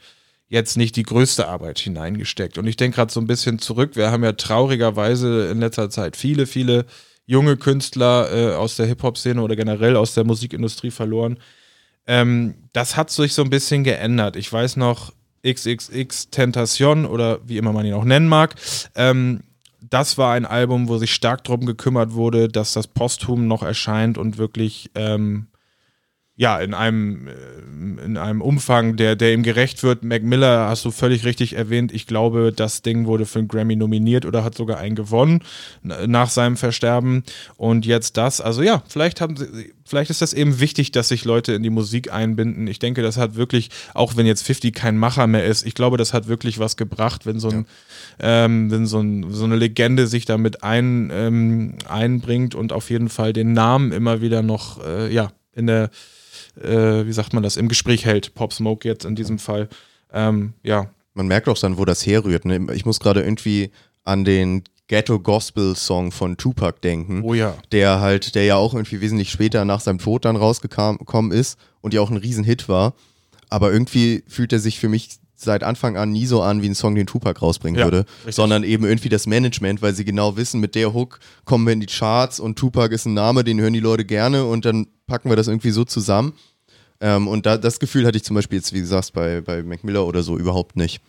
jetzt 0.51 0.75
nicht 0.75 0.97
die 0.97 1.03
größte 1.03 1.47
Arbeit 1.47 1.79
hineingesteckt. 1.79 2.57
Und 2.57 2.67
ich 2.67 2.75
denke 2.75 2.97
gerade 2.97 3.11
so 3.11 3.21
ein 3.21 3.25
bisschen 3.25 3.57
zurück. 3.57 3.95
Wir 3.95 4.11
haben 4.11 4.23
ja 4.25 4.33
traurigerweise 4.33 5.49
in 5.49 5.61
letzter 5.61 5.89
Zeit 5.89 6.17
viele, 6.17 6.45
viele 6.45 6.85
junge 7.25 7.55
Künstler 7.55 8.29
äh, 8.33 8.55
aus 8.55 8.75
der 8.75 8.85
Hip-Hop-Szene 8.85 9.41
oder 9.41 9.55
generell 9.55 9.95
aus 9.95 10.13
der 10.13 10.25
Musikindustrie 10.25 10.91
verloren. 10.91 11.39
Ähm, 12.05 12.55
das 12.73 12.97
hat 12.97 13.09
sich 13.11 13.33
so 13.33 13.43
ein 13.43 13.49
bisschen 13.49 13.85
geändert. 13.85 14.35
Ich 14.35 14.51
weiß 14.51 14.75
noch, 14.75 15.13
XXX 15.47 16.29
Tentation 16.31 17.05
oder 17.05 17.39
wie 17.47 17.57
immer 17.57 17.71
man 17.71 17.85
ihn 17.85 17.93
auch 17.93 18.03
nennen 18.03 18.27
mag. 18.27 18.55
Ähm, 18.95 19.43
das 19.79 20.17
war 20.17 20.33
ein 20.33 20.45
Album, 20.45 20.89
wo 20.89 20.97
sich 20.97 21.13
stark 21.13 21.45
darum 21.45 21.65
gekümmert 21.65 22.13
wurde, 22.13 22.49
dass 22.49 22.73
das 22.73 22.87
Posthum 22.87 23.47
noch 23.47 23.63
erscheint 23.63 24.17
und 24.17 24.37
wirklich 24.37 24.91
ähm, 24.95 25.47
ja, 26.41 26.57
in 26.57 26.73
einem, 26.73 27.27
äh, 27.27 28.03
in 28.03 28.17
einem 28.17 28.41
Umfang, 28.41 28.95
der, 28.95 29.15
der 29.15 29.31
ihm 29.31 29.43
gerecht 29.43 29.83
wird. 29.83 30.03
Mac 30.03 30.23
Miller 30.23 30.67
hast 30.67 30.83
du 30.83 30.89
völlig 30.89 31.23
richtig 31.23 31.53
erwähnt. 31.53 31.93
Ich 31.93 32.07
glaube, 32.07 32.51
das 32.51 32.81
Ding 32.81 33.05
wurde 33.05 33.27
für 33.27 33.37
einen 33.37 33.47
Grammy 33.47 33.75
nominiert 33.75 34.25
oder 34.25 34.43
hat 34.43 34.55
sogar 34.55 34.79
einen 34.79 34.95
gewonnen 34.95 35.43
nach 35.83 36.31
seinem 36.31 36.57
Versterben. 36.57 37.21
Und 37.57 37.85
jetzt 37.85 38.17
das. 38.17 38.41
Also 38.41 38.63
ja, 38.63 38.81
vielleicht 38.87 39.21
haben 39.21 39.37
sie, 39.37 39.71
vielleicht 39.85 40.09
ist 40.09 40.23
das 40.23 40.33
eben 40.33 40.59
wichtig, 40.59 40.91
dass 40.91 41.09
sich 41.09 41.25
Leute 41.25 41.53
in 41.53 41.61
die 41.61 41.69
Musik 41.69 42.11
einbinden. 42.11 42.65
Ich 42.65 42.79
denke, 42.79 43.03
das 43.03 43.17
hat 43.17 43.35
wirklich, 43.35 43.69
auch 43.93 44.15
wenn 44.15 44.25
jetzt 44.25 44.41
50 44.41 44.73
kein 44.73 44.97
Macher 44.97 45.27
mehr 45.27 45.45
ist, 45.45 45.63
ich 45.63 45.75
glaube, 45.75 45.97
das 45.97 46.11
hat 46.11 46.27
wirklich 46.27 46.57
was 46.57 46.75
gebracht, 46.75 47.27
wenn 47.27 47.39
so 47.39 47.49
ein, 47.49 47.67
ja. 48.19 48.45
ähm, 48.45 48.71
wenn 48.71 48.87
so, 48.87 48.99
ein, 48.99 49.31
so 49.31 49.43
eine 49.43 49.57
Legende 49.57 50.07
sich 50.07 50.25
damit 50.25 50.63
ein, 50.63 51.11
ähm, 51.13 51.75
einbringt 51.87 52.55
und 52.55 52.73
auf 52.73 52.89
jeden 52.89 53.09
Fall 53.09 53.31
den 53.31 53.53
Namen 53.53 53.91
immer 53.91 54.21
wieder 54.21 54.41
noch, 54.41 54.83
äh, 54.83 55.13
ja, 55.13 55.31
in 55.53 55.67
der 55.67 55.91
äh, 56.61 57.05
wie 57.05 57.13
sagt 57.13 57.33
man 57.33 57.43
das, 57.43 57.57
im 57.57 57.67
Gespräch 57.67 58.05
hält. 58.05 58.33
Pop 58.33 58.53
Smoke 58.53 58.87
jetzt 58.87 59.05
in 59.05 59.15
diesem 59.15 59.39
Fall. 59.39 59.69
Ähm, 60.13 60.53
ja. 60.63 60.89
Man 61.13 61.27
merkt 61.27 61.49
auch 61.49 61.57
dann, 61.57 61.77
wo 61.77 61.85
das 61.85 62.05
herrührt. 62.05 62.45
Ne? 62.45 62.67
Ich 62.73 62.85
muss 62.85 62.99
gerade 62.99 63.21
irgendwie 63.21 63.71
an 64.03 64.23
den 64.23 64.63
Ghetto 64.87 65.19
Gospel 65.19 65.75
Song 65.75 66.11
von 66.11 66.35
Tupac 66.37 66.81
denken. 66.81 67.21
Oh 67.23 67.33
ja. 67.33 67.55
Der 67.71 68.01
halt, 68.01 68.35
der 68.35 68.43
ja 68.43 68.55
auch 68.55 68.73
irgendwie 68.73 68.99
wesentlich 69.01 69.31
später 69.31 69.63
nach 69.63 69.79
seinem 69.79 69.99
Tod 69.99 70.25
dann 70.25 70.35
rausgekommen 70.35 71.31
ist 71.31 71.57
und 71.79 71.93
ja 71.93 72.01
auch 72.01 72.09
ein 72.09 72.17
Riesenhit 72.17 72.67
war. 72.67 72.93
Aber 73.49 73.71
irgendwie 73.71 74.23
fühlt 74.27 74.51
er 74.53 74.59
sich 74.59 74.79
für 74.79 74.89
mich 74.89 75.19
seit 75.43 75.63
Anfang 75.63 75.97
an 75.97 76.11
nie 76.11 76.25
so 76.25 76.41
an 76.41 76.61
wie 76.61 76.69
ein 76.69 76.75
Song, 76.75 76.95
den 76.95 77.07
Tupac 77.07 77.39
rausbringen 77.41 77.79
ja, 77.79 77.85
würde, 77.85 78.05
richtig. 78.19 78.35
sondern 78.35 78.63
eben 78.63 78.85
irgendwie 78.85 79.09
das 79.09 79.27
Management, 79.27 79.81
weil 79.81 79.93
sie 79.93 80.05
genau 80.05 80.37
wissen, 80.37 80.59
mit 80.59 80.75
der 80.75 80.93
Hook 80.93 81.19
kommen 81.45 81.65
wir 81.65 81.73
in 81.73 81.79
die 81.79 81.87
Charts 81.87 82.39
und 82.39 82.57
Tupac 82.57 82.93
ist 82.93 83.05
ein 83.05 83.13
Name, 83.13 83.43
den 83.43 83.59
hören 83.59 83.73
die 83.73 83.79
Leute 83.79 84.05
gerne 84.05 84.45
und 84.45 84.65
dann 84.65 84.87
packen 85.07 85.29
wir 85.29 85.35
das 85.35 85.47
irgendwie 85.47 85.71
so 85.71 85.83
zusammen. 85.83 86.33
Ähm, 87.01 87.27
und 87.27 87.45
da, 87.45 87.57
das 87.57 87.79
Gefühl 87.79 88.05
hatte 88.05 88.17
ich 88.17 88.23
zum 88.23 88.35
Beispiel 88.35 88.59
jetzt, 88.59 88.73
wie 88.73 88.79
gesagt, 88.79 89.13
bei, 89.13 89.41
bei 89.41 89.63
Mac 89.63 89.83
Miller 89.83 90.05
oder 90.05 90.23
so 90.23 90.37
überhaupt 90.37 90.77
nicht. 90.77 91.01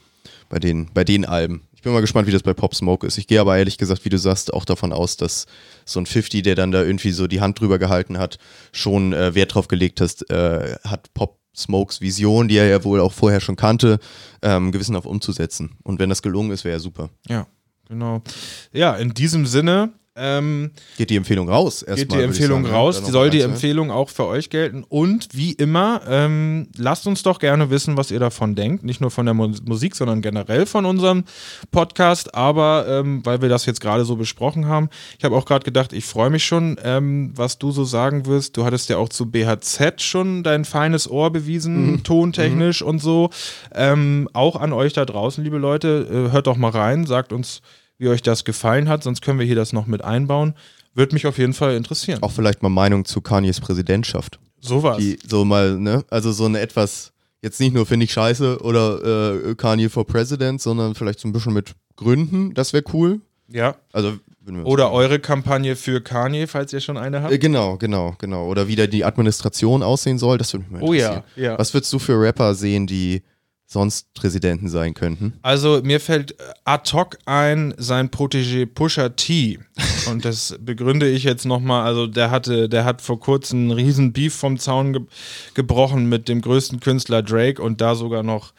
Bei 0.48 0.58
den, 0.58 0.90
bei 0.92 1.04
den 1.04 1.24
Alben. 1.24 1.62
Ich 1.74 1.82
bin 1.82 1.92
mal 1.92 2.00
gespannt, 2.00 2.28
wie 2.28 2.32
das 2.32 2.42
bei 2.42 2.54
Pop 2.54 2.74
Smoke 2.74 3.06
ist. 3.06 3.18
Ich 3.18 3.26
gehe 3.26 3.40
aber 3.40 3.56
ehrlich 3.56 3.76
gesagt, 3.76 4.04
wie 4.04 4.08
du 4.08 4.18
sagst, 4.18 4.54
auch 4.54 4.64
davon 4.64 4.92
aus, 4.92 5.16
dass 5.16 5.46
so 5.84 5.98
ein 5.98 6.06
50, 6.06 6.42
der 6.42 6.54
dann 6.54 6.70
da 6.70 6.82
irgendwie 6.82 7.10
so 7.10 7.26
die 7.26 7.40
Hand 7.40 7.58
drüber 7.58 7.78
gehalten 7.78 8.18
hat, 8.18 8.38
schon 8.70 9.12
äh, 9.12 9.34
Wert 9.34 9.54
drauf 9.54 9.66
gelegt 9.66 10.00
hast, 10.00 10.30
äh, 10.30 10.76
hat 10.84 11.12
Pop 11.14 11.41
Smokes 11.54 12.00
Vision, 12.00 12.48
die 12.48 12.56
er 12.56 12.66
ja 12.66 12.82
wohl 12.84 13.00
auch 13.00 13.12
vorher 13.12 13.40
schon 13.40 13.56
kannte, 13.56 13.98
ähm, 14.42 14.72
gewissenhaft 14.72 15.06
umzusetzen. 15.06 15.76
Und 15.82 15.98
wenn 15.98 16.08
das 16.08 16.22
gelungen 16.22 16.50
ist, 16.50 16.64
wäre 16.64 16.76
ja 16.76 16.80
super. 16.80 17.10
Ja, 17.28 17.46
genau. 17.88 18.22
Ja, 18.72 18.94
in 18.96 19.14
diesem 19.14 19.46
Sinne 19.46 19.92
ähm, 20.14 20.72
geht 20.98 21.08
die 21.08 21.16
Empfehlung 21.16 21.48
raus? 21.48 21.82
Erst 21.82 22.00
geht 22.00 22.10
mal, 22.10 22.18
die 22.18 22.24
Empfehlung 22.24 22.64
sagen, 22.64 22.74
raus. 22.74 22.96
Soll 22.98 23.30
die 23.30 23.40
Empfehlung 23.40 23.90
auch 23.90 24.10
für 24.10 24.26
euch 24.26 24.50
gelten? 24.50 24.84
Und 24.86 25.28
wie 25.32 25.52
immer, 25.52 26.02
ähm, 26.06 26.68
lasst 26.76 27.06
uns 27.06 27.22
doch 27.22 27.38
gerne 27.38 27.70
wissen, 27.70 27.96
was 27.96 28.10
ihr 28.10 28.20
davon 28.20 28.54
denkt. 28.54 28.84
Nicht 28.84 29.00
nur 29.00 29.10
von 29.10 29.24
der 29.24 29.34
Musik, 29.34 29.96
sondern 29.96 30.20
generell 30.20 30.66
von 30.66 30.84
unserem 30.84 31.24
Podcast. 31.70 32.34
Aber 32.34 32.86
ähm, 32.88 33.24
weil 33.24 33.40
wir 33.40 33.48
das 33.48 33.64
jetzt 33.64 33.80
gerade 33.80 34.04
so 34.04 34.16
besprochen 34.16 34.66
haben, 34.66 34.90
ich 35.18 35.24
habe 35.24 35.34
auch 35.34 35.46
gerade 35.46 35.64
gedacht, 35.64 35.94
ich 35.94 36.04
freue 36.04 36.28
mich 36.30 36.44
schon, 36.44 36.76
ähm, 36.84 37.32
was 37.34 37.58
du 37.58 37.70
so 37.70 37.84
sagen 37.84 38.26
wirst. 38.26 38.56
Du 38.58 38.64
hattest 38.64 38.90
ja 38.90 38.98
auch 38.98 39.08
zu 39.08 39.30
BHZ 39.30 40.02
schon 40.02 40.42
dein 40.42 40.66
feines 40.66 41.10
Ohr 41.10 41.30
bewiesen, 41.30 41.92
mhm. 41.92 42.02
tontechnisch 42.02 42.82
mhm. 42.82 42.88
und 42.88 42.98
so. 42.98 43.30
Ähm, 43.74 44.28
auch 44.34 44.56
an 44.56 44.74
euch 44.74 44.92
da 44.92 45.06
draußen, 45.06 45.42
liebe 45.42 45.58
Leute, 45.58 46.06
äh, 46.28 46.32
hört 46.32 46.46
doch 46.46 46.56
mal 46.56 46.70
rein, 46.70 47.06
sagt 47.06 47.32
uns 47.32 47.62
wie 48.02 48.08
euch 48.08 48.22
das 48.22 48.44
gefallen 48.44 48.88
hat, 48.88 49.02
sonst 49.02 49.22
können 49.22 49.38
wir 49.38 49.46
hier 49.46 49.54
das 49.54 49.72
noch 49.72 49.86
mit 49.86 50.02
einbauen. 50.02 50.54
Würde 50.92 51.14
mich 51.14 51.26
auf 51.26 51.38
jeden 51.38 51.54
Fall 51.54 51.76
interessieren. 51.76 52.22
Auch 52.22 52.32
vielleicht 52.32 52.62
mal 52.62 52.68
Meinung 52.68 53.04
zu 53.04 53.20
Kanyes 53.20 53.60
Präsidentschaft. 53.60 54.40
Sowas. 54.60 54.98
Die 54.98 55.18
so 55.26 55.44
mal, 55.44 55.78
ne? 55.78 56.04
Also 56.10 56.32
so 56.32 56.44
eine 56.44 56.60
etwas, 56.60 57.12
jetzt 57.40 57.60
nicht 57.60 57.72
nur 57.72 57.86
finde 57.86 58.04
ich 58.04 58.12
scheiße 58.12 58.58
oder 58.60 59.44
äh, 59.48 59.54
Kanye 59.54 59.88
for 59.88 60.06
President, 60.06 60.60
sondern 60.60 60.94
vielleicht 60.94 61.20
so 61.20 61.28
ein 61.28 61.32
bisschen 61.32 61.54
mit 61.54 61.74
Gründen. 61.96 62.52
Das 62.54 62.72
wäre 62.72 62.84
cool. 62.92 63.20
Ja. 63.48 63.76
Also 63.92 64.14
oder 64.64 64.90
eure 64.90 65.20
Kampagne 65.20 65.76
für 65.76 66.00
Kanye, 66.00 66.48
falls 66.48 66.72
ihr 66.72 66.80
schon 66.80 66.96
eine 66.96 67.22
habt. 67.22 67.32
Äh, 67.32 67.38
genau, 67.38 67.76
genau, 67.76 68.16
genau. 68.18 68.48
Oder 68.48 68.66
wie 68.66 68.74
da 68.74 68.88
die 68.88 69.04
Administration 69.04 69.84
aussehen 69.84 70.18
soll, 70.18 70.38
das 70.38 70.52
würde 70.52 70.64
mich 70.64 70.72
mal 70.72 70.80
interessieren. 70.80 71.22
Oh 71.36 71.40
ja, 71.40 71.50
ja. 71.50 71.58
Was 71.58 71.72
würdest 71.72 71.92
du 71.92 72.00
für 72.00 72.20
Rapper 72.20 72.56
sehen, 72.56 72.88
die 72.88 73.22
sonst 73.72 74.12
Präsidenten 74.14 74.68
sein 74.68 74.94
könnten? 74.94 75.34
Also 75.42 75.80
mir 75.82 76.00
fällt 76.00 76.34
ad 76.64 76.92
hoc 76.92 77.18
ein 77.24 77.74
sein 77.78 78.10
Protégé 78.10 78.66
Pusha 78.66 79.10
T 79.10 79.58
und 80.10 80.24
das 80.24 80.56
begründe 80.60 81.08
ich 81.08 81.24
jetzt 81.24 81.46
nochmal. 81.46 81.84
Also 81.84 82.06
der 82.06 82.30
hatte, 82.30 82.68
der 82.68 82.84
hat 82.84 83.02
vor 83.02 83.18
kurzem 83.18 83.60
einen 83.60 83.70
riesen 83.72 84.12
Beef 84.12 84.34
vom 84.34 84.58
Zaun 84.58 84.92
ge 84.92 85.02
gebrochen 85.54 86.08
mit 86.08 86.28
dem 86.28 86.40
größten 86.40 86.80
Künstler 86.80 87.22
Drake 87.22 87.60
und 87.60 87.80
da 87.80 87.94
sogar 87.94 88.22
noch 88.22 88.52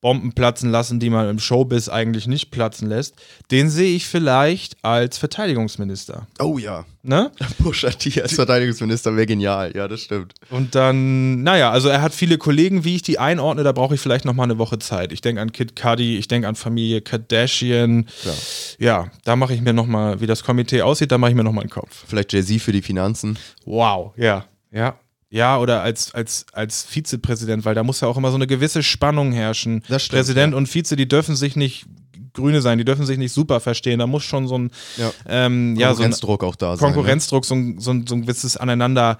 Bomben 0.00 0.32
platzen 0.32 0.70
lassen, 0.70 0.98
die 0.98 1.10
man 1.10 1.28
im 1.28 1.38
Showbiz 1.38 1.88
eigentlich 1.88 2.26
nicht 2.26 2.50
platzen 2.50 2.88
lässt, 2.88 3.16
den 3.50 3.68
sehe 3.68 3.94
ich 3.94 4.06
vielleicht 4.06 4.82
als 4.82 5.18
Verteidigungsminister. 5.18 6.26
Oh 6.38 6.56
ja. 6.56 6.86
Ne? 7.02 7.30
Pusha 7.62 7.90
T 7.90 8.20
als 8.20 8.34
Verteidigungsminister 8.34 9.14
wäre 9.16 9.26
genial, 9.26 9.72
ja, 9.74 9.88
das 9.88 10.02
stimmt. 10.02 10.34
Und 10.50 10.74
dann, 10.74 11.42
naja, 11.42 11.70
also 11.70 11.88
er 11.88 12.02
hat 12.02 12.14
viele 12.14 12.38
Kollegen, 12.38 12.84
wie 12.84 12.96
ich 12.96 13.02
die 13.02 13.18
einordne, 13.18 13.62
da 13.62 13.72
brauche 13.72 13.94
ich 13.94 14.00
vielleicht 14.00 14.24
nochmal 14.24 14.44
eine 14.44 14.58
Woche 14.58 14.78
Zeit. 14.78 15.12
Ich 15.12 15.20
denke 15.20 15.42
an 15.42 15.52
Kid 15.52 15.76
Cudi, 15.76 16.16
ich 16.16 16.28
denke 16.28 16.48
an 16.48 16.56
Familie 16.56 17.00
Kardashian. 17.00 18.06
Ja, 18.24 18.32
ja 18.78 19.10
da 19.24 19.36
mache 19.36 19.54
ich 19.54 19.60
mir 19.60 19.72
nochmal, 19.72 20.20
wie 20.20 20.26
das 20.26 20.44
Komitee 20.44 20.82
aussieht, 20.82 21.12
da 21.12 21.18
mache 21.18 21.30
ich 21.30 21.36
mir 21.36 21.44
nochmal 21.44 21.62
einen 21.62 21.70
Kopf. 21.70 22.04
Vielleicht 22.06 22.32
Jay-Z 22.32 22.60
für 22.60 22.72
die 22.72 22.82
Finanzen. 22.82 23.38
Wow, 23.64 24.12
ja. 24.16 24.44
Ja, 24.72 24.99
ja, 25.30 25.58
oder 25.58 25.82
als, 25.82 26.12
als, 26.12 26.46
als 26.52 26.82
Vizepräsident, 26.84 27.64
weil 27.64 27.74
da 27.74 27.84
muss 27.84 28.00
ja 28.00 28.08
auch 28.08 28.16
immer 28.16 28.30
so 28.30 28.36
eine 28.36 28.48
gewisse 28.48 28.82
Spannung 28.82 29.32
herrschen. 29.32 29.84
Das 29.88 30.02
stimmt, 30.02 30.18
Präsident 30.18 30.52
ja. 30.52 30.58
und 30.58 30.66
Vize, 30.66 30.96
die 30.96 31.08
dürfen 31.08 31.36
sich 31.36 31.54
nicht 31.54 31.86
Grüne 32.32 32.60
sein, 32.60 32.78
die 32.78 32.84
dürfen 32.84 33.06
sich 33.06 33.18
nicht 33.18 33.32
super 33.32 33.60
verstehen. 33.60 34.00
Da 34.00 34.06
muss 34.06 34.24
schon 34.24 34.48
so 34.48 34.58
ein, 34.58 34.70
ja. 34.96 35.12
Ähm, 35.26 35.76
ja, 35.76 35.88
Konkurrenzdruck 35.88 36.42
so 36.42 36.48
auch 36.48 36.56
da 36.56 36.76
sein. 36.76 36.92
Konkurrenzdruck, 36.92 37.44
so, 37.44 37.54
ein, 37.54 37.78
so, 37.78 37.92
ein, 37.92 38.06
so 38.06 38.14
ein 38.16 38.22
gewisses 38.22 38.56
Aneinander 38.56 39.18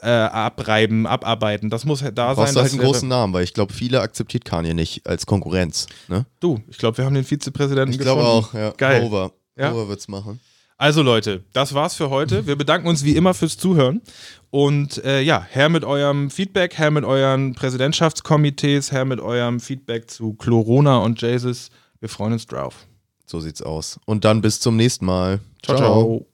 äh, 0.00 0.08
abreiben, 0.08 1.06
abarbeiten. 1.06 1.68
Das 1.68 1.84
muss 1.84 2.02
halt 2.02 2.16
da 2.16 2.32
Brauchst 2.32 2.54
sein. 2.54 2.54
Du 2.54 2.60
halt 2.62 2.72
einen 2.72 2.80
großen 2.82 3.08
Namen, 3.08 3.32
weil 3.32 3.44
ich 3.44 3.52
glaube, 3.52 3.72
viele 3.72 4.00
akzeptiert 4.00 4.44
Kanye 4.44 4.72
nicht 4.72 5.06
als 5.06 5.26
Konkurrenz. 5.26 5.86
Ne? 6.08 6.24
Du, 6.40 6.60
ich 6.68 6.78
glaube, 6.78 6.96
wir 6.98 7.04
haben 7.04 7.14
den 7.14 7.24
Vizepräsidenten 7.24 7.92
Ich 7.92 7.98
glaube 7.98 8.22
auch, 8.22 8.54
ja. 8.54 8.72
Geil. 8.76 9.02
Over. 9.02 9.32
Ja. 9.56 9.72
Over 9.72 9.88
wird's 9.88 10.08
machen. 10.08 10.40
Also 10.80 11.02
Leute, 11.02 11.44
das 11.52 11.74
war's 11.74 11.94
für 11.94 12.08
heute. 12.08 12.46
Wir 12.46 12.56
bedanken 12.56 12.88
uns 12.88 13.04
wie 13.04 13.14
immer 13.14 13.34
fürs 13.34 13.58
Zuhören. 13.58 14.00
Und 14.48 15.04
äh, 15.04 15.20
ja, 15.20 15.46
her 15.50 15.68
mit 15.68 15.84
eurem 15.84 16.30
Feedback, 16.30 16.78
her 16.78 16.90
mit 16.90 17.04
euren 17.04 17.54
Präsidentschaftskomitees, 17.54 18.90
her 18.90 19.04
mit 19.04 19.20
eurem 19.20 19.60
Feedback 19.60 20.10
zu 20.10 20.32
Chlorona 20.32 20.96
und 21.00 21.20
Jesus. 21.20 21.68
Wir 22.00 22.08
freuen 22.08 22.32
uns 22.32 22.46
drauf. 22.46 22.86
So 23.26 23.40
sieht's 23.40 23.60
aus. 23.60 24.00
Und 24.06 24.24
dann 24.24 24.40
bis 24.40 24.58
zum 24.58 24.76
nächsten 24.76 25.04
Mal. 25.04 25.40
ciao. 25.62 25.76
ciao. 25.76 25.86
ciao. 25.92 26.26